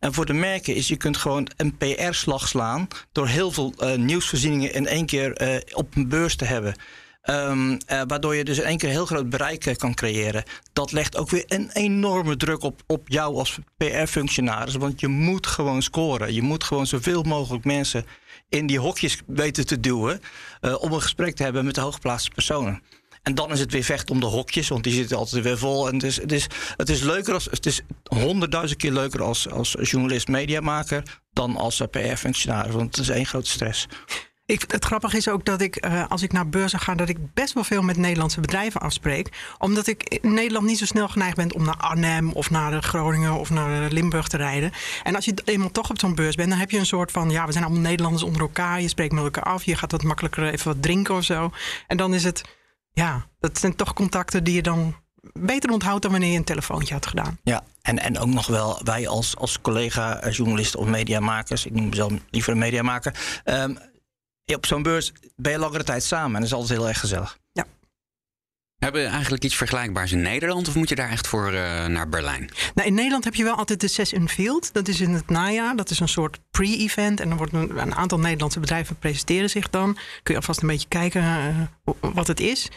En 0.00 0.12
voor 0.12 0.26
de 0.26 0.32
merken 0.32 0.74
is 0.74 0.88
je 0.88 0.96
kunt 0.96 1.16
gewoon 1.16 1.48
een 1.56 1.76
PR-slag 1.76 2.48
slaan 2.48 2.88
door 3.12 3.26
heel 3.26 3.50
veel 3.50 3.74
uh, 3.78 3.94
nieuwsvoorzieningen 3.94 4.72
in 4.74 4.86
één 4.86 5.06
keer 5.06 5.42
uh, 5.42 5.60
op 5.72 5.96
een 5.96 6.08
beurs 6.08 6.36
te 6.36 6.44
hebben. 6.44 6.74
Um, 7.24 7.70
uh, 7.70 7.76
waardoor 8.06 8.34
je 8.34 8.44
dus 8.44 8.58
in 8.58 8.64
één 8.64 8.78
keer 8.78 8.88
heel 8.88 9.06
groot 9.06 9.30
bereik 9.30 9.74
kan 9.76 9.94
creëren. 9.94 10.44
Dat 10.72 10.92
legt 10.92 11.16
ook 11.16 11.30
weer 11.30 11.44
een 11.46 11.70
enorme 11.72 12.36
druk 12.36 12.62
op, 12.62 12.82
op 12.86 13.08
jou 13.08 13.36
als 13.36 13.58
PR-functionaris. 13.76 14.74
Want 14.74 15.00
je 15.00 15.08
moet 15.08 15.46
gewoon 15.46 15.82
scoren. 15.82 16.34
Je 16.34 16.42
moet 16.42 16.64
gewoon 16.64 16.86
zoveel 16.86 17.22
mogelijk 17.22 17.64
mensen 17.64 18.06
in 18.48 18.66
die 18.66 18.78
hokjes 18.78 19.20
weten 19.26 19.66
te 19.66 19.80
duwen. 19.80 20.20
om 20.78 20.92
een 20.92 21.02
gesprek 21.02 21.34
te 21.36 21.42
hebben 21.42 21.64
met 21.64 21.74
de 21.74 21.80
hooggeplaatste 21.80 22.30
personen. 22.30 22.82
En 23.22 23.34
dan 23.34 23.52
is 23.52 23.60
het 23.60 23.72
weer 23.72 23.82
vecht 23.82 24.10
om 24.10 24.20
de 24.20 24.26
hokjes, 24.26 24.68
want 24.68 24.84
die 24.84 24.92
zitten 24.92 25.16
altijd 25.16 25.42
weer 25.42 25.58
vol. 25.58 25.88
En 25.88 25.94
het 25.94 26.02
is, 26.02 26.20
het 26.20 26.32
is, 26.32 26.46
het 26.76 26.88
is 26.88 27.02
leuker 27.02 27.34
als, 27.34 27.44
het 27.44 27.66
is 27.66 27.80
honderdduizend 28.02 28.80
keer 28.80 28.92
leuker 28.92 29.22
als, 29.22 29.50
als 29.50 29.76
journalist, 29.80 30.28
mediamaker 30.28 31.20
dan 31.32 31.56
als 31.56 31.82
PR-functionaris. 31.90 32.74
Want 32.74 32.96
het 32.96 32.98
is 32.98 33.08
één 33.08 33.26
grote 33.26 33.50
stress. 33.50 33.86
Ik, 34.46 34.64
het 34.66 34.84
grappige 34.84 35.16
is 35.16 35.28
ook 35.28 35.44
dat 35.44 35.60
ik, 35.60 35.86
uh, 35.86 36.04
als 36.08 36.22
ik 36.22 36.32
naar 36.32 36.48
beurzen 36.48 36.78
ga, 36.78 36.94
dat 36.94 37.08
ik 37.08 37.34
best 37.34 37.54
wel 37.54 37.64
veel 37.64 37.82
met 37.82 37.96
Nederlandse 37.96 38.40
bedrijven 38.40 38.80
afspreek. 38.80 39.54
Omdat 39.58 39.86
ik 39.86 40.18
in 40.22 40.34
Nederland 40.34 40.66
niet 40.66 40.78
zo 40.78 40.84
snel 40.84 41.08
geneigd 41.08 41.36
ben 41.36 41.54
om 41.54 41.64
naar 41.64 41.76
Arnhem 41.76 42.32
of 42.32 42.50
naar 42.50 42.82
Groningen 42.82 43.32
of 43.32 43.50
naar 43.50 43.90
Limburg 43.90 44.28
te 44.28 44.36
rijden. 44.36 44.72
En 45.02 45.14
als 45.14 45.24
je 45.24 45.34
eenmaal 45.44 45.70
toch 45.70 45.90
op 45.90 45.98
zo'n 45.98 46.14
beurs 46.14 46.34
bent, 46.34 46.48
dan 46.48 46.58
heb 46.58 46.70
je 46.70 46.78
een 46.78 46.86
soort 46.86 47.10
van, 47.10 47.30
ja, 47.30 47.46
we 47.46 47.52
zijn 47.52 47.64
allemaal 47.64 47.82
Nederlanders 47.82 48.24
onder 48.24 48.40
elkaar. 48.40 48.80
Je 48.80 48.88
spreekt 48.88 49.12
met 49.12 49.24
elkaar 49.24 49.44
af, 49.44 49.64
je 49.64 49.76
gaat 49.76 49.92
wat 49.92 50.02
makkelijker 50.02 50.52
even 50.52 50.66
wat 50.66 50.82
drinken 50.82 51.14
of 51.14 51.24
zo. 51.24 51.50
En 51.86 51.96
dan 51.96 52.14
is 52.14 52.24
het 52.24 52.42
ja, 52.92 53.26
dat 53.38 53.58
zijn 53.58 53.76
toch 53.76 53.92
contacten 53.92 54.44
die 54.44 54.54
je 54.54 54.62
dan 54.62 54.94
beter 55.32 55.70
onthoudt 55.70 56.02
dan 56.02 56.10
wanneer 56.10 56.30
je 56.30 56.38
een 56.38 56.44
telefoontje 56.44 56.94
had 56.94 57.06
gedaan. 57.06 57.38
Ja, 57.42 57.62
en, 57.82 57.98
en 57.98 58.18
ook 58.18 58.28
nog 58.28 58.46
wel 58.46 58.80
wij 58.84 59.08
als, 59.08 59.36
als 59.36 59.60
collega-journalisten 59.60 60.80
of 60.80 60.86
mediamakers, 60.86 61.66
ik 61.66 61.72
noem 61.72 61.88
mezelf 61.88 62.12
liever 62.30 62.52
een 62.52 62.58
mediamaker, 62.58 63.42
um, 63.44 63.78
op 64.54 64.66
zo'n 64.66 64.82
beurs 64.82 65.12
ben 65.36 65.52
je 65.52 65.58
langere 65.58 65.84
tijd 65.84 66.02
samen 66.02 66.34
en 66.34 66.40
dat 66.40 66.50
is 66.50 66.52
altijd 66.52 66.78
heel 66.78 66.88
erg 66.88 67.00
gezellig. 67.00 67.38
Hebben 68.82 69.02
we 69.02 69.08
eigenlijk 69.08 69.44
iets 69.44 69.56
vergelijkbaars 69.56 70.12
in 70.12 70.22
Nederland 70.22 70.68
of 70.68 70.74
moet 70.74 70.88
je 70.88 70.94
daar 70.94 71.10
echt 71.10 71.26
voor 71.26 71.52
uh, 71.52 71.86
naar 71.86 72.08
Berlijn? 72.08 72.50
Nou, 72.74 72.88
in 72.88 72.94
Nederland 72.94 73.24
heb 73.24 73.34
je 73.34 73.44
wel 73.44 73.54
altijd 73.54 73.80
de 73.80 73.88
Ses 73.88 74.12
in 74.12 74.28
Field. 74.28 74.72
Dat 74.72 74.88
is 74.88 75.00
in 75.00 75.10
het 75.10 75.28
najaar. 75.28 75.76
Dat 75.76 75.90
is 75.90 76.00
een 76.00 76.08
soort 76.08 76.38
pre-event. 76.50 77.20
En 77.20 77.28
dan 77.28 77.38
wordt 77.38 77.52
een, 77.52 77.78
een, 77.78 77.94
aantal 77.94 78.18
Nederlandse 78.18 78.60
bedrijven 78.60 78.96
presenteren 78.96 79.50
zich 79.50 79.70
dan. 79.70 79.94
Kun 80.22 80.34
je 80.34 80.40
alvast 80.40 80.62
een 80.62 80.68
beetje 80.68 80.88
kijken 80.88 81.22
uh, 81.22 81.94
wat 82.14 82.26
het 82.26 82.40
is. 82.40 82.68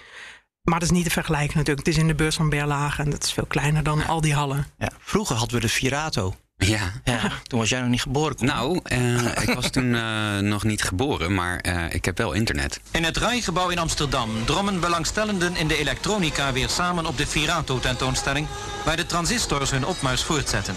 Maar 0.61 0.79
dat 0.79 0.89
is 0.89 0.95
niet 0.95 1.05
te 1.05 1.11
vergelijken 1.11 1.57
natuurlijk. 1.57 1.85
Het 1.85 1.95
is 1.95 2.01
in 2.01 2.07
de 2.07 2.15
beurs 2.15 2.35
van 2.35 2.49
Berlage 2.49 3.01
en 3.01 3.09
dat 3.09 3.23
is 3.23 3.33
veel 3.33 3.45
kleiner 3.45 3.83
dan 3.83 3.97
ja. 3.97 4.05
al 4.05 4.21
die 4.21 4.33
hallen. 4.33 4.67
Ja. 4.77 4.91
Vroeger 4.99 5.35
hadden 5.35 5.55
we 5.55 5.61
de 5.61 5.69
Virato. 5.69 6.35
Ja. 6.57 6.91
Ja, 7.03 7.31
toen 7.47 7.59
was 7.59 7.69
jij 7.69 7.79
nog 7.79 7.89
niet 7.89 8.01
geboren. 8.01 8.35
Nou, 8.39 8.79
eh, 8.83 9.41
ik 9.41 9.53
was 9.53 9.69
toen 9.69 9.95
eh, 9.95 10.37
nog 10.37 10.63
niet 10.63 10.83
geboren, 10.83 11.33
maar 11.33 11.59
eh, 11.59 11.93
ik 11.93 12.05
heb 12.05 12.17
wel 12.17 12.33
internet. 12.33 12.79
In 12.91 13.03
het 13.03 13.17
RAI-gebouw 13.17 13.69
in 13.69 13.79
Amsterdam 13.79 14.29
drommen 14.45 14.79
belangstellenden 14.79 15.55
in 15.55 15.67
de 15.67 15.77
elektronica 15.77 16.53
weer 16.53 16.69
samen 16.69 17.05
op 17.05 17.17
de 17.17 17.27
Virato-tentoonstelling, 17.27 18.47
waar 18.85 18.95
de 18.95 19.05
transistors 19.05 19.71
hun 19.71 19.85
opmars 19.85 20.23
voortzetten. 20.23 20.75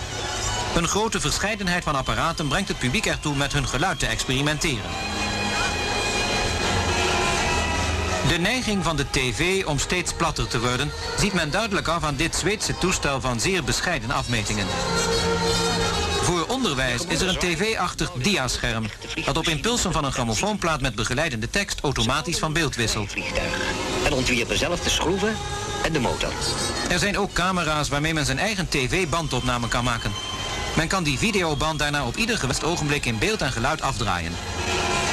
Een 0.77 0.89
grote 0.89 1.21
verscheidenheid 1.21 1.85
van 1.85 1.95
apparaten 1.95 2.49
brengt 2.49 2.69
het 2.69 2.79
publiek 2.79 3.07
ertoe 3.07 3.37
met 3.37 3.53
hun 3.53 3.69
geluid 3.69 3.99
te 3.99 4.07
experimenteren. 4.07 4.91
De 8.29 8.39
neiging 8.39 8.85
van 8.85 8.97
de 8.97 9.11
tv 9.11 9.65
om 9.65 9.79
steeds 9.79 10.13
platter 10.13 10.49
te 10.49 10.61
worden, 10.61 10.91
ziet 11.19 11.33
men 11.33 11.51
duidelijk 11.51 11.89
af 11.89 12.05
aan 12.05 12.17
dit 12.17 12.37
Zweedse 12.37 12.79
toestel 12.79 13.21
van 13.21 13.41
zeer 13.41 13.65
bescheiden 13.65 14.11
afmetingen. 14.11 14.67
Voor 16.29 16.47
onderwijs 16.47 17.05
is 17.07 17.21
er 17.21 17.29
een 17.29 17.39
tv-achtig 17.39 18.11
diascherm 18.13 18.85
dat 19.25 19.37
op 19.37 19.49
impulsen 19.49 19.93
van 19.93 20.05
een 20.05 20.13
grammofoonplaat 20.13 20.81
met 20.81 20.95
begeleidende 20.95 21.51
tekst 21.51 21.81
automatisch 21.81 22.39
van 22.39 22.53
beeld 22.53 22.77
wisselt. 22.77 23.15
En 24.05 24.13
ontwierpen 24.13 24.59
zelf 24.59 24.81
de 24.81 24.91
schroeven 24.91 25.37
en 25.83 25.93
de 25.93 26.01
motor. 26.01 26.33
Er 26.91 26.99
zijn 26.99 27.19
ook 27.19 27.33
camera's 27.33 27.89
waarmee 27.89 28.15
men 28.15 28.27
zijn 28.27 28.39
eigen 28.39 28.69
tv-bandopname 28.69 29.69
kan 29.69 29.85
maken. 29.85 30.13
Men 30.77 30.89
kan 30.89 31.03
die 31.03 31.19
videoband 31.19 31.79
daarna 31.79 32.07
op 32.07 32.17
ieder 32.17 32.39
gewenst 32.39 32.65
ogenblik 32.65 33.05
in 33.05 33.19
beeld 33.19 33.43
en 33.43 33.53
geluid 33.53 33.81
afdraaien. 33.81 34.33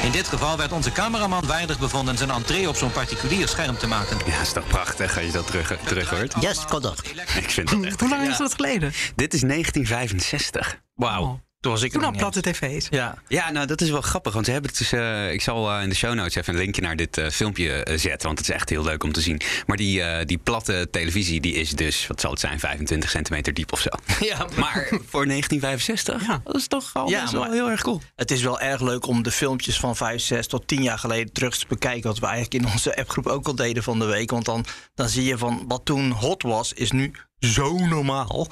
In 0.03 0.11
dit 0.11 0.27
geval 0.27 0.57
werd 0.57 0.71
onze 0.71 0.91
cameraman 0.91 1.45
waardig 1.45 1.79
bevonden 1.79 2.17
zijn 2.17 2.29
entree 2.29 2.69
op 2.69 2.75
zo'n 2.75 2.91
particulier 2.91 3.47
scherm 3.47 3.77
te 3.77 3.87
maken. 3.87 4.17
Ja, 4.25 4.41
is 4.41 4.51
toch 4.51 4.67
prachtig 4.67 5.15
als 5.17 5.25
je 5.25 5.31
dat 5.31 5.47
terug, 5.47 5.77
terug 5.83 6.09
hoort? 6.09 6.33
Yes, 6.39 6.65
kan 6.65 6.81
dat. 6.81 7.01
Ik 7.35 7.49
vind 7.49 7.69
dat 7.69 7.83
echt. 7.89 7.99
Hoe 7.99 8.09
lang 8.09 8.29
is 8.29 8.37
dat 8.37 8.53
geleden? 8.53 8.93
Dit 9.15 9.33
is 9.33 9.41
1965. 9.41 10.79
Wauw. 10.95 11.39
Toen 11.65 11.73
was 11.73 11.83
ik 11.83 11.91
Toen 11.91 12.03
al 12.03 12.11
platte 12.11 12.41
tv's. 12.41 12.87
Ja, 12.89 13.17
Ja, 13.27 13.51
nou 13.51 13.67
dat 13.67 13.81
is 13.81 13.89
wel 13.89 14.01
grappig, 14.01 14.33
want 14.33 14.45
ze 14.45 14.51
hebben 14.51 14.69
het 14.69 14.79
dus. 14.79 14.91
eh, 14.91 15.31
ik 15.31 15.41
zal 15.41 15.71
eh, 15.71 15.83
in 15.83 15.89
de 15.89 15.95
show 15.95 16.13
notes 16.13 16.35
even 16.35 16.53
een 16.53 16.59
linkje 16.59 16.81
naar 16.81 16.95
dit 16.95 17.17
eh, 17.17 17.29
filmpje 17.29 17.87
zetten, 17.95 18.27
want 18.27 18.39
het 18.39 18.49
is 18.49 18.55
echt 18.55 18.69
heel 18.69 18.83
leuk 18.83 19.03
om 19.03 19.11
te 19.11 19.21
zien. 19.21 19.41
Maar 19.65 19.77
die, 19.77 20.01
eh, 20.01 20.25
die 20.25 20.37
platte 20.37 20.87
televisie, 20.91 21.41
die 21.41 21.53
is 21.53 21.69
dus, 21.71 22.07
wat 22.07 22.21
zal 22.21 22.31
het 22.31 22.39
zijn, 22.39 22.59
25 22.59 23.09
centimeter 23.09 23.53
diep 23.53 23.71
of 23.71 23.79
zo. 23.79 23.89
ja 24.25 24.47
Maar 24.55 24.87
voor 24.89 25.25
1965, 25.27 26.27
Ja. 26.27 26.41
dat 26.43 26.55
is 26.55 26.67
toch 26.67 26.89
al 26.93 27.09
Ja, 27.09 27.21
best 27.21 27.33
wel 27.33 27.51
heel 27.51 27.69
erg 27.69 27.81
cool. 27.81 28.01
Het 28.15 28.31
is 28.31 28.41
wel 28.41 28.59
erg 28.59 28.81
leuk 28.81 29.05
om 29.07 29.23
de 29.23 29.31
filmpjes 29.31 29.79
van 29.79 29.95
5, 29.95 30.21
6 30.21 30.47
tot 30.47 30.67
10 30.67 30.83
jaar 30.83 30.99
geleden 30.99 31.33
terug 31.33 31.57
te 31.57 31.65
bekijken. 31.67 32.09
Wat 32.09 32.19
we 32.19 32.25
eigenlijk 32.27 32.63
in 32.65 32.71
onze 32.71 32.95
appgroep 32.97 33.27
ook 33.27 33.47
al 33.47 33.55
deden 33.55 33.83
van 33.83 33.99
de 33.99 34.05
week. 34.05 34.31
Want 34.31 34.45
dan, 34.45 34.65
dan 34.95 35.09
zie 35.09 35.23
je 35.23 35.37
van 35.37 35.63
wat 35.67 35.81
toen 35.85 36.11
hot 36.11 36.43
was, 36.43 36.73
is 36.73 36.91
nu 36.91 37.11
zo 37.39 37.77
normaal. 37.77 38.47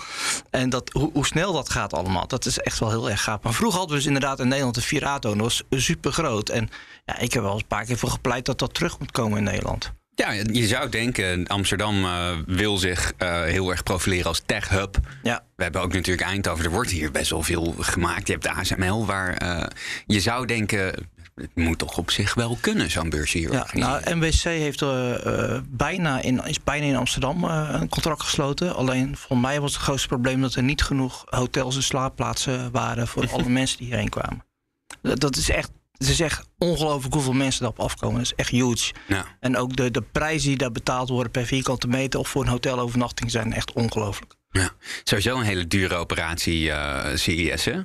En 0.50 0.70
dat, 0.70 0.90
hoe, 0.94 1.10
hoe 1.14 1.26
snel 1.26 1.54
dat 1.54 1.70
gaat 1.70 1.94
allemaal, 1.94 2.28
dat 2.28 2.46
is 2.46 2.58
echt 2.60 2.80
wel 2.80 2.90
heel 2.90 3.10
erg 3.10 3.24
gaaf. 3.24 3.42
Maar 3.42 3.54
vroeger 3.54 3.78
hadden 3.80 3.98
we 3.98 4.04
dus 4.04 4.14
inderdaad 4.14 4.40
in 4.40 4.48
Nederland 4.48 4.76
de 4.76 4.82
Virato. 4.82 5.36
Was 5.36 5.64
super 5.70 6.12
groot. 6.12 6.50
En 6.50 6.70
ja, 7.06 7.20
ik 7.20 7.34
heb 7.34 7.44
wel 7.44 7.52
eens 7.52 7.62
een 7.62 7.68
paar 7.68 7.86
keer 7.86 7.98
voor 7.98 8.10
gepleit 8.10 8.46
dat 8.46 8.60
dat 8.60 8.74
terug 8.74 9.00
moet 9.00 9.12
komen 9.12 9.38
in 9.38 9.44
Nederland. 9.44 9.94
Ja, 10.16 10.32
je 10.32 10.68
zou 10.68 10.90
denken, 10.90 11.48
Amsterdam 11.48 12.04
eh, 12.04 12.32
wil 12.46 12.78
zich 12.78 13.14
eh, 13.18 13.42
heel 13.42 13.70
erg 13.70 13.84
profileren 13.84 14.26
als 14.26 14.42
tech 14.46 14.70
hub. 14.70 14.98
Ja, 15.24 15.44
We 15.56 15.64
hebben 15.64 15.82
ook 15.82 15.94
natuurlijk 15.94 16.28
Eindhoven, 16.28 16.66
er 16.66 16.72
wordt 16.72 16.90
hier 16.90 17.12
best 17.12 17.30
wel 17.30 17.44
veel 17.44 17.76
gemaakt. 17.80 18.28
Je 18.28 18.34
hebt 18.34 18.46
de 18.46 18.52
ASML, 18.52 19.06
waar 19.06 19.34
eh, 19.34 19.66
je 20.06 20.20
zou 20.20 20.46
denken, 20.46 21.10
het 21.36 21.56
moet 21.56 21.78
toch 21.78 21.98
op 21.98 22.12
zich 22.12 22.34
wel 22.34 22.58
kunnen, 22.62 22.92
zo'n 22.92 23.10
beurs 23.10 23.32
hier. 23.32 23.52
Ja, 23.52 23.68
nou, 23.72 24.16
MWC 24.16 24.42
heeft 24.42 24.82
eh, 24.82 25.26
eh, 25.26 25.62
bijna 25.68 26.22
in, 26.22 26.46
is 26.46 26.64
bijna 26.64 26.86
in 26.86 26.96
Amsterdam 26.96 27.44
eh, 27.44 27.70
een 27.72 27.90
contract 27.90 28.24
gesloten. 28.24 28.76
Alleen 28.76 29.18
voor 29.18 29.38
mij 29.38 29.62
was 29.62 29.74
het 29.74 29.82
grootste 29.82 30.08
probleem 30.08 30.42
dat 30.42 30.56
er 30.56 30.64
niet 30.64 30.82
genoeg 30.82 31.24
hotels 31.26 31.76
en 31.76 31.84
slaapplaatsen 31.84 32.72
waren 32.72 33.08
voor 33.08 33.32
alle 33.32 33.50
mensen 33.60 33.78
die 33.78 33.88
hierheen 33.88 34.10
kwamen. 34.10 34.46
Dat, 35.02 35.20
dat 35.20 35.36
is 35.36 35.50
echt, 35.50 35.72
het 35.92 36.08
is 36.08 36.20
echt 36.20 36.48
ongelooflijk 36.58 37.14
hoeveel 37.14 37.34
mensen 37.34 37.62
daarop 37.62 37.80
afkomen. 37.80 38.16
Dat 38.16 38.26
is 38.26 38.36
echt 38.36 38.50
huge. 38.50 38.94
Ja. 39.08 39.26
En 39.40 39.58
ook 39.58 39.76
de, 39.76 39.92
de 39.92 40.02
prijzen 40.02 40.48
die 40.48 40.58
daar 40.58 40.72
betaald 40.72 41.10
worden 41.10 41.32
per 41.32 41.46
vierkante 41.46 41.88
meter 41.88 42.20
of 42.20 42.30
voor 42.30 42.42
een 42.42 42.48
hotelovernachting 42.48 43.32
zijn 43.32 43.54
echt 43.54 43.74
ongelooflijk. 43.74 44.36
Ja, 44.50 44.72
sowieso 45.04 45.38
een 45.38 45.46
hele 45.46 45.68
dure 45.68 45.96
operatie 45.96 46.72
eh 46.72 47.16
CES, 47.16 47.66
hè? 47.66 47.80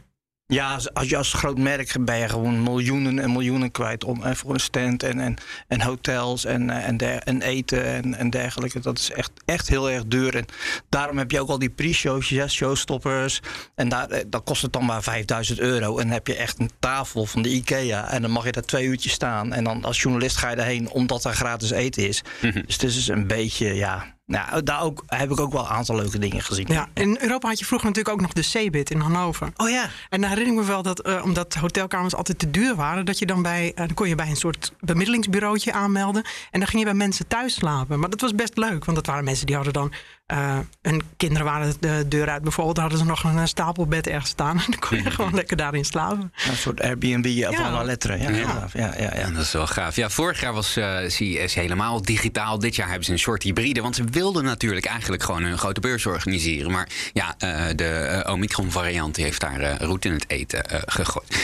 Ja, 0.52 0.74
als- 0.74 0.94
als 0.94 1.08
je 1.08 1.16
als 1.16 1.32
groot 1.32 1.58
merk 1.58 1.96
ben 2.00 2.18
je 2.18 2.28
gewoon 2.28 2.62
miljoenen 2.62 3.18
en 3.18 3.32
miljoenen 3.32 3.70
kwijt 3.70 4.04
om, 4.04 4.22
en 4.22 4.36
voor 4.36 4.54
een 4.54 4.60
stand 4.60 5.02
en, 5.02 5.20
en, 5.20 5.36
en 5.68 5.80
hotels 5.82 6.44
en, 6.44 6.70
eh, 6.70 6.86
en, 6.88 6.96
der- 6.96 7.22
en 7.22 7.42
eten 7.42 7.84
en, 7.84 8.14
en 8.14 8.30
dergelijke. 8.30 8.80
Dat 8.80 8.98
is 8.98 9.10
echt, 9.10 9.30
echt 9.44 9.68
heel 9.68 9.90
erg 9.90 10.04
duur. 10.06 10.36
En 10.36 10.44
daarom 10.88 11.18
heb 11.18 11.30
je 11.30 11.40
ook 11.40 11.48
al 11.48 11.58
die 11.58 11.70
pre-shows, 11.70 12.28
ja, 12.28 12.46
showstoppers. 12.48 13.40
En 13.74 13.88
daar, 13.88 14.08
eh, 14.10 14.24
dan 14.26 14.44
kost 14.44 14.62
het 14.62 14.72
dan 14.72 14.84
maar 14.84 15.02
5000 15.02 15.58
euro. 15.58 15.98
En 15.98 16.04
dan 16.04 16.12
heb 16.12 16.26
je 16.26 16.34
echt 16.36 16.58
een 16.58 16.70
tafel 16.78 17.26
van 17.26 17.42
de 17.42 17.48
IKEA. 17.50 18.10
En 18.10 18.22
dan 18.22 18.30
mag 18.30 18.44
je 18.44 18.52
daar 18.52 18.62
twee 18.64 18.86
uurtjes 18.86 19.12
staan. 19.12 19.52
En 19.52 19.64
dan 19.64 19.84
als 19.84 20.02
journalist 20.02 20.36
ga 20.36 20.50
je 20.50 20.56
daarheen 20.56 20.90
omdat 20.90 21.24
er 21.24 21.34
gratis 21.34 21.70
eten 21.70 22.08
is. 22.08 22.22
Dus 22.40 22.74
het 22.74 22.82
is 22.82 23.08
een 23.08 23.26
beetje, 23.26 23.74
ja. 23.74 24.16
Nou, 24.28 24.62
daar 24.62 24.82
ook, 24.82 25.02
heb 25.06 25.30
ik 25.30 25.40
ook 25.40 25.52
wel 25.52 25.60
een 25.60 25.68
aantal 25.68 25.96
leuke 25.96 26.18
dingen 26.18 26.42
gezien. 26.42 26.66
Ja, 26.68 26.88
in 26.94 27.18
Europa 27.20 27.48
had 27.48 27.58
je 27.58 27.64
vroeger 27.64 27.88
natuurlijk 27.88 28.14
ook 28.14 28.20
nog 28.22 28.32
de 28.32 28.42
Cebit 28.42 28.90
in 28.90 29.00
Hannover. 29.00 29.52
Oh 29.56 29.70
ja. 29.70 29.88
En 30.08 30.20
dan 30.20 30.30
herinner 30.30 30.54
ik 30.54 30.60
me 30.60 30.66
wel 30.66 30.82
dat, 30.82 31.00
eh, 31.00 31.20
omdat 31.24 31.54
hotelkamers 31.54 32.14
altijd 32.14 32.38
te 32.38 32.50
duur 32.50 32.74
waren, 32.74 33.04
dat 33.04 33.18
je 33.18 33.26
dan 33.26 33.42
bij, 33.42 33.72
eh, 33.74 33.86
dan 33.86 33.94
kon 33.94 34.08
je 34.08 34.14
bij 34.14 34.28
een 34.28 34.36
soort 34.36 34.72
bemiddelingsbureautje 34.80 35.72
aanmelden. 35.72 36.22
En 36.50 36.58
dan 36.58 36.68
ging 36.68 36.78
je 36.78 36.84
bij 36.84 36.94
mensen 36.94 37.26
thuis 37.26 37.54
slapen. 37.54 37.98
Maar 37.98 38.10
dat 38.10 38.20
was 38.20 38.34
best 38.34 38.56
leuk, 38.56 38.84
want 38.84 38.96
dat 38.96 39.06
waren 39.06 39.24
mensen 39.24 39.46
die 39.46 39.54
hadden 39.54 39.72
dan. 39.72 39.92
Eh 40.28 40.58
hun 40.82 41.02
kinderen 41.16 41.44
waren 41.46 41.72
de 41.80 42.04
deur 42.08 42.28
uit 42.28 42.42
bijvoorbeeld, 42.42 42.76
dan 42.76 42.84
hadden 42.84 43.04
ze 43.04 43.10
nog 43.10 43.24
een 43.24 43.38
eh, 43.38 43.44
stapelbed 43.44 44.06
ergens 44.06 44.30
staan. 44.30 44.56
En 44.64 44.70
dan 44.70 44.80
kon 44.88 45.02
je 45.02 45.10
gewoon 45.10 45.34
lekker 45.34 45.56
daarin 45.56 45.84
slapen. 45.84 46.32
Een 46.48 46.56
soort 46.56 46.80
Airbnb 46.80 47.44
op 47.46 47.52
Ja. 47.52 47.68
alle 47.70 47.84
letteren. 47.84 48.20
Ja, 48.20 48.30
ja. 48.30 48.36
Ja, 48.38 48.68
ja, 48.74 48.94
ja. 48.98 49.14
Ja, 49.18 49.30
dat 49.30 49.42
is 49.42 49.52
wel 49.52 49.66
gaaf. 49.66 49.96
Ja, 49.96 50.10
vorig 50.10 50.40
jaar 50.40 50.52
was 50.52 50.76
eh 50.76 50.96
CES 51.06 51.54
helemaal 51.54 52.02
digitaal. 52.02 52.58
Dit 52.58 52.76
jaar 52.76 52.86
hebben 52.88 53.04
ze 53.04 53.12
een 53.12 53.18
soort 53.18 53.42
hybride. 53.42 53.80
Want 53.82 53.96
ze 53.96 54.04
wilden 54.10 54.44
natuurlijk 54.44 54.86
eigenlijk 54.86 55.22
gewoon 55.22 55.42
een 55.44 55.58
grote 55.58 55.80
beurs 55.80 56.06
organiseren. 56.06 56.70
Maar 56.70 56.88
ja, 57.12 57.34
eh, 57.38 57.64
de 57.76 57.84
eh, 57.88 58.32
Omicron-variant 58.32 59.14
die 59.14 59.24
heeft 59.24 59.40
daar 59.40 59.60
eh, 59.60 59.76
roet 59.78 60.04
in 60.04 60.12
het 60.12 60.24
eten 60.30 60.64
eh, 60.64 60.80
gegooid. 60.86 61.36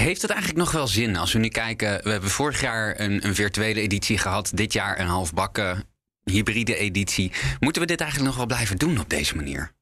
Heeft 0.00 0.22
het 0.22 0.30
eigenlijk 0.30 0.60
nog 0.60 0.72
wel 0.72 0.86
zin 0.86 1.16
als 1.16 1.32
we 1.32 1.38
nu 1.38 1.48
kijken? 1.48 2.00
We 2.02 2.10
hebben 2.10 2.30
vorig 2.30 2.60
jaar 2.60 3.00
een, 3.00 3.26
een 3.26 3.34
virtuele 3.34 3.80
editie 3.80 4.18
gehad. 4.18 4.50
Dit 4.54 4.72
jaar 4.72 5.00
een 5.00 5.06
halfbakken 5.06 5.84
hybride 6.30 6.76
editie. 6.76 7.32
Moeten 7.60 7.82
we 7.82 7.88
dit 7.88 8.00
eigenlijk 8.00 8.30
nog 8.30 8.38
wel 8.38 8.46
blijven 8.56 8.76
doen 8.76 9.00
op 9.00 9.10
deze 9.10 9.36
manier? 9.36 9.74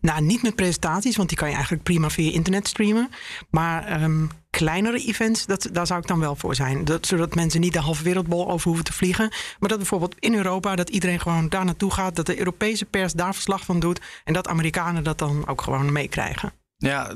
Nou, 0.00 0.22
niet 0.22 0.42
met 0.42 0.54
presentaties, 0.54 1.16
want 1.16 1.28
die 1.28 1.38
kan 1.38 1.48
je 1.48 1.54
eigenlijk 1.54 1.84
prima 1.84 2.10
via 2.10 2.32
internet 2.32 2.68
streamen. 2.68 3.10
Maar 3.50 3.84
ehm, 3.84 4.26
kleinere 4.50 4.98
events, 5.06 5.46
dat, 5.46 5.68
daar 5.72 5.86
zou 5.86 6.00
ik 6.00 6.06
dan 6.06 6.20
wel 6.20 6.36
voor 6.36 6.54
zijn. 6.54 6.84
Dat, 6.84 7.06
zodat 7.06 7.34
mensen 7.34 7.60
niet 7.60 7.72
de 7.72 7.80
halve 7.80 8.02
wereldbol 8.02 8.50
over 8.50 8.66
hoeven 8.66 8.84
te 8.84 8.92
vliegen. 8.92 9.32
Maar 9.58 9.68
dat 9.68 9.78
bijvoorbeeld 9.78 10.14
in 10.18 10.34
Europa, 10.34 10.76
dat 10.76 10.90
iedereen 10.90 11.20
gewoon 11.20 11.48
daar 11.48 11.64
naartoe 11.64 11.90
gaat. 11.90 12.16
Dat 12.16 12.26
de 12.26 12.38
Europese 12.38 12.84
pers 12.84 13.12
daar 13.12 13.34
verslag 13.34 13.64
van 13.64 13.80
doet. 13.80 14.00
En 14.24 14.32
dat 14.32 14.48
Amerikanen 14.48 15.04
dat 15.04 15.18
dan 15.18 15.46
ook 15.46 15.62
gewoon 15.62 15.92
meekrijgen. 15.92 16.52
Ja, 16.80 17.14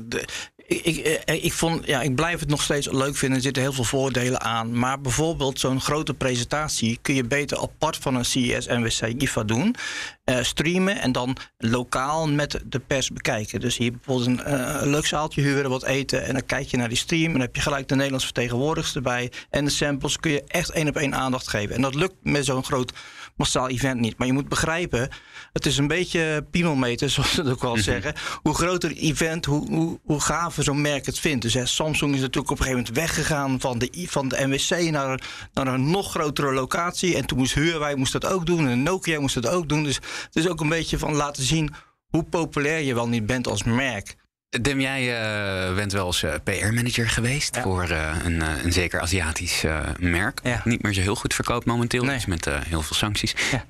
ik, 0.67 0.85
ik, 0.85 0.97
eh, 0.97 1.43
ik, 1.43 1.53
vond, 1.53 1.85
ja, 1.85 2.01
ik 2.01 2.15
blijf 2.15 2.39
het 2.39 2.49
nog 2.49 2.61
steeds 2.61 2.91
leuk 2.91 3.15
vinden. 3.15 3.37
Er 3.37 3.43
zitten 3.43 3.63
heel 3.63 3.73
veel 3.73 3.83
voordelen 3.83 4.41
aan. 4.41 4.79
Maar 4.79 5.01
bijvoorbeeld 5.01 5.59
zo'n 5.59 5.81
grote 5.81 6.13
presentatie 6.13 6.99
kun 7.01 7.15
je 7.15 7.23
beter 7.23 7.59
apart 7.59 7.97
van 7.97 8.15
een 8.15 8.25
CES 8.25 8.67
NWC 8.67 9.21
IFA 9.21 9.43
doen. 9.43 9.75
Eh, 10.23 10.41
streamen 10.41 11.01
en 11.01 11.11
dan 11.11 11.37
lokaal 11.57 12.27
met 12.27 12.59
de 12.65 12.79
pers 12.79 13.09
bekijken. 13.09 13.59
Dus 13.59 13.77
hier 13.77 13.91
bijvoorbeeld 13.91 14.27
een, 14.27 14.53
een 14.83 14.89
leuk 14.89 15.05
zaaltje 15.05 15.41
huren, 15.41 15.69
wat 15.69 15.83
eten. 15.83 16.25
En 16.25 16.33
dan 16.33 16.45
kijk 16.45 16.67
je 16.67 16.77
naar 16.77 16.89
die 16.89 16.97
stream. 16.97 17.25
En 17.25 17.31
dan 17.31 17.41
heb 17.41 17.55
je 17.55 17.61
gelijk 17.61 17.87
de 17.87 17.95
Nederlandse 17.95 18.27
vertegenwoordigers 18.27 18.95
erbij. 18.95 19.31
En 19.49 19.65
de 19.65 19.71
samples 19.71 20.17
kun 20.17 20.31
je 20.31 20.43
echt 20.47 20.69
één 20.69 20.87
op 20.87 20.95
één 20.95 21.15
aandacht 21.15 21.47
geven. 21.47 21.75
En 21.75 21.81
dat 21.81 21.95
lukt 21.95 22.15
met 22.21 22.45
zo'n 22.45 22.63
groot 22.63 22.93
massaal 23.35 23.69
event 23.69 23.99
niet. 23.99 24.17
Maar 24.17 24.27
je 24.27 24.33
moet 24.33 24.49
begrijpen, 24.49 25.09
het 25.53 25.65
is 25.65 25.77
een 25.77 25.87
beetje 25.87 26.45
piemelmeter, 26.51 27.09
zoals 27.13 27.31
ze 27.33 27.41
het 27.41 27.51
ook 27.51 27.61
wel 27.61 27.77
zeggen. 27.77 28.13
Hoe 28.41 28.53
groter 28.53 28.89
het 28.89 28.97
event, 28.97 29.45
hoe, 29.45 29.67
hoe, 29.69 29.99
hoe 30.03 30.19
gaver 30.19 30.63
zo'n 30.63 30.81
merk 30.81 31.05
het 31.05 31.19
vindt. 31.19 31.41
Dus 31.41 31.53
hè, 31.53 31.65
Samsung 31.65 32.13
is 32.15 32.19
natuurlijk 32.21 32.51
op 32.51 32.59
een 32.59 32.65
gegeven 32.65 32.85
moment 32.85 32.95
weggegaan 33.15 33.59
van 33.59 33.79
de, 33.79 34.05
van 34.09 34.27
de 34.27 34.45
MWC 34.47 34.91
naar, 34.91 35.09
een- 35.11 35.19
naar 35.53 35.67
een 35.67 35.89
nog 35.91 36.09
grotere 36.11 36.53
locatie. 36.53 37.15
En 37.15 37.25
toen 37.25 37.37
moest 37.37 37.53
Huawei 37.53 37.95
moest 37.95 38.11
dat 38.13 38.25
ook 38.25 38.45
doen 38.45 38.67
en 38.67 38.83
Nokia 38.83 39.19
moest 39.19 39.35
dat 39.41 39.47
ook 39.47 39.69
doen. 39.69 39.83
Dus 39.83 39.95
het 39.95 40.35
is 40.35 40.47
ook 40.47 40.61
een 40.61 40.69
beetje 40.69 40.97
van 40.99 41.15
laten 41.15 41.43
zien 41.43 41.73
hoe 42.07 42.23
populair 42.23 42.79
je 42.81 42.93
wel 42.93 43.07
niet 43.07 43.25
bent 43.25 43.47
als 43.47 43.63
merk. 43.63 44.15
Dem, 44.61 44.81
jij 44.81 45.21
eh, 45.21 45.75
bent 45.75 45.91
wel 45.91 46.05
eens 46.05 46.23
eh, 46.23 46.33
PR-manager 46.43 47.09
geweest 47.09 47.55
Ja. 47.55 47.61
voor 47.61 47.83
eh, 47.83 48.15
een, 48.23 48.41
een 48.41 48.73
zeker 48.73 48.99
Aziatisch 48.99 49.63
merk. 49.99 50.39
Ja. 50.43 50.61
Niet 50.63 50.81
meer 50.83 50.93
zo 50.93 51.01
heel 51.01 51.15
goed 51.15 51.33
verkoopt 51.33 51.65
momenteel, 51.65 52.03
Nee. 52.03 52.15
dus 52.15 52.25
met 52.25 52.45
heel 52.45 52.81
veel 52.81 52.95
sancties. 52.95 53.33
Ja. 53.51 53.65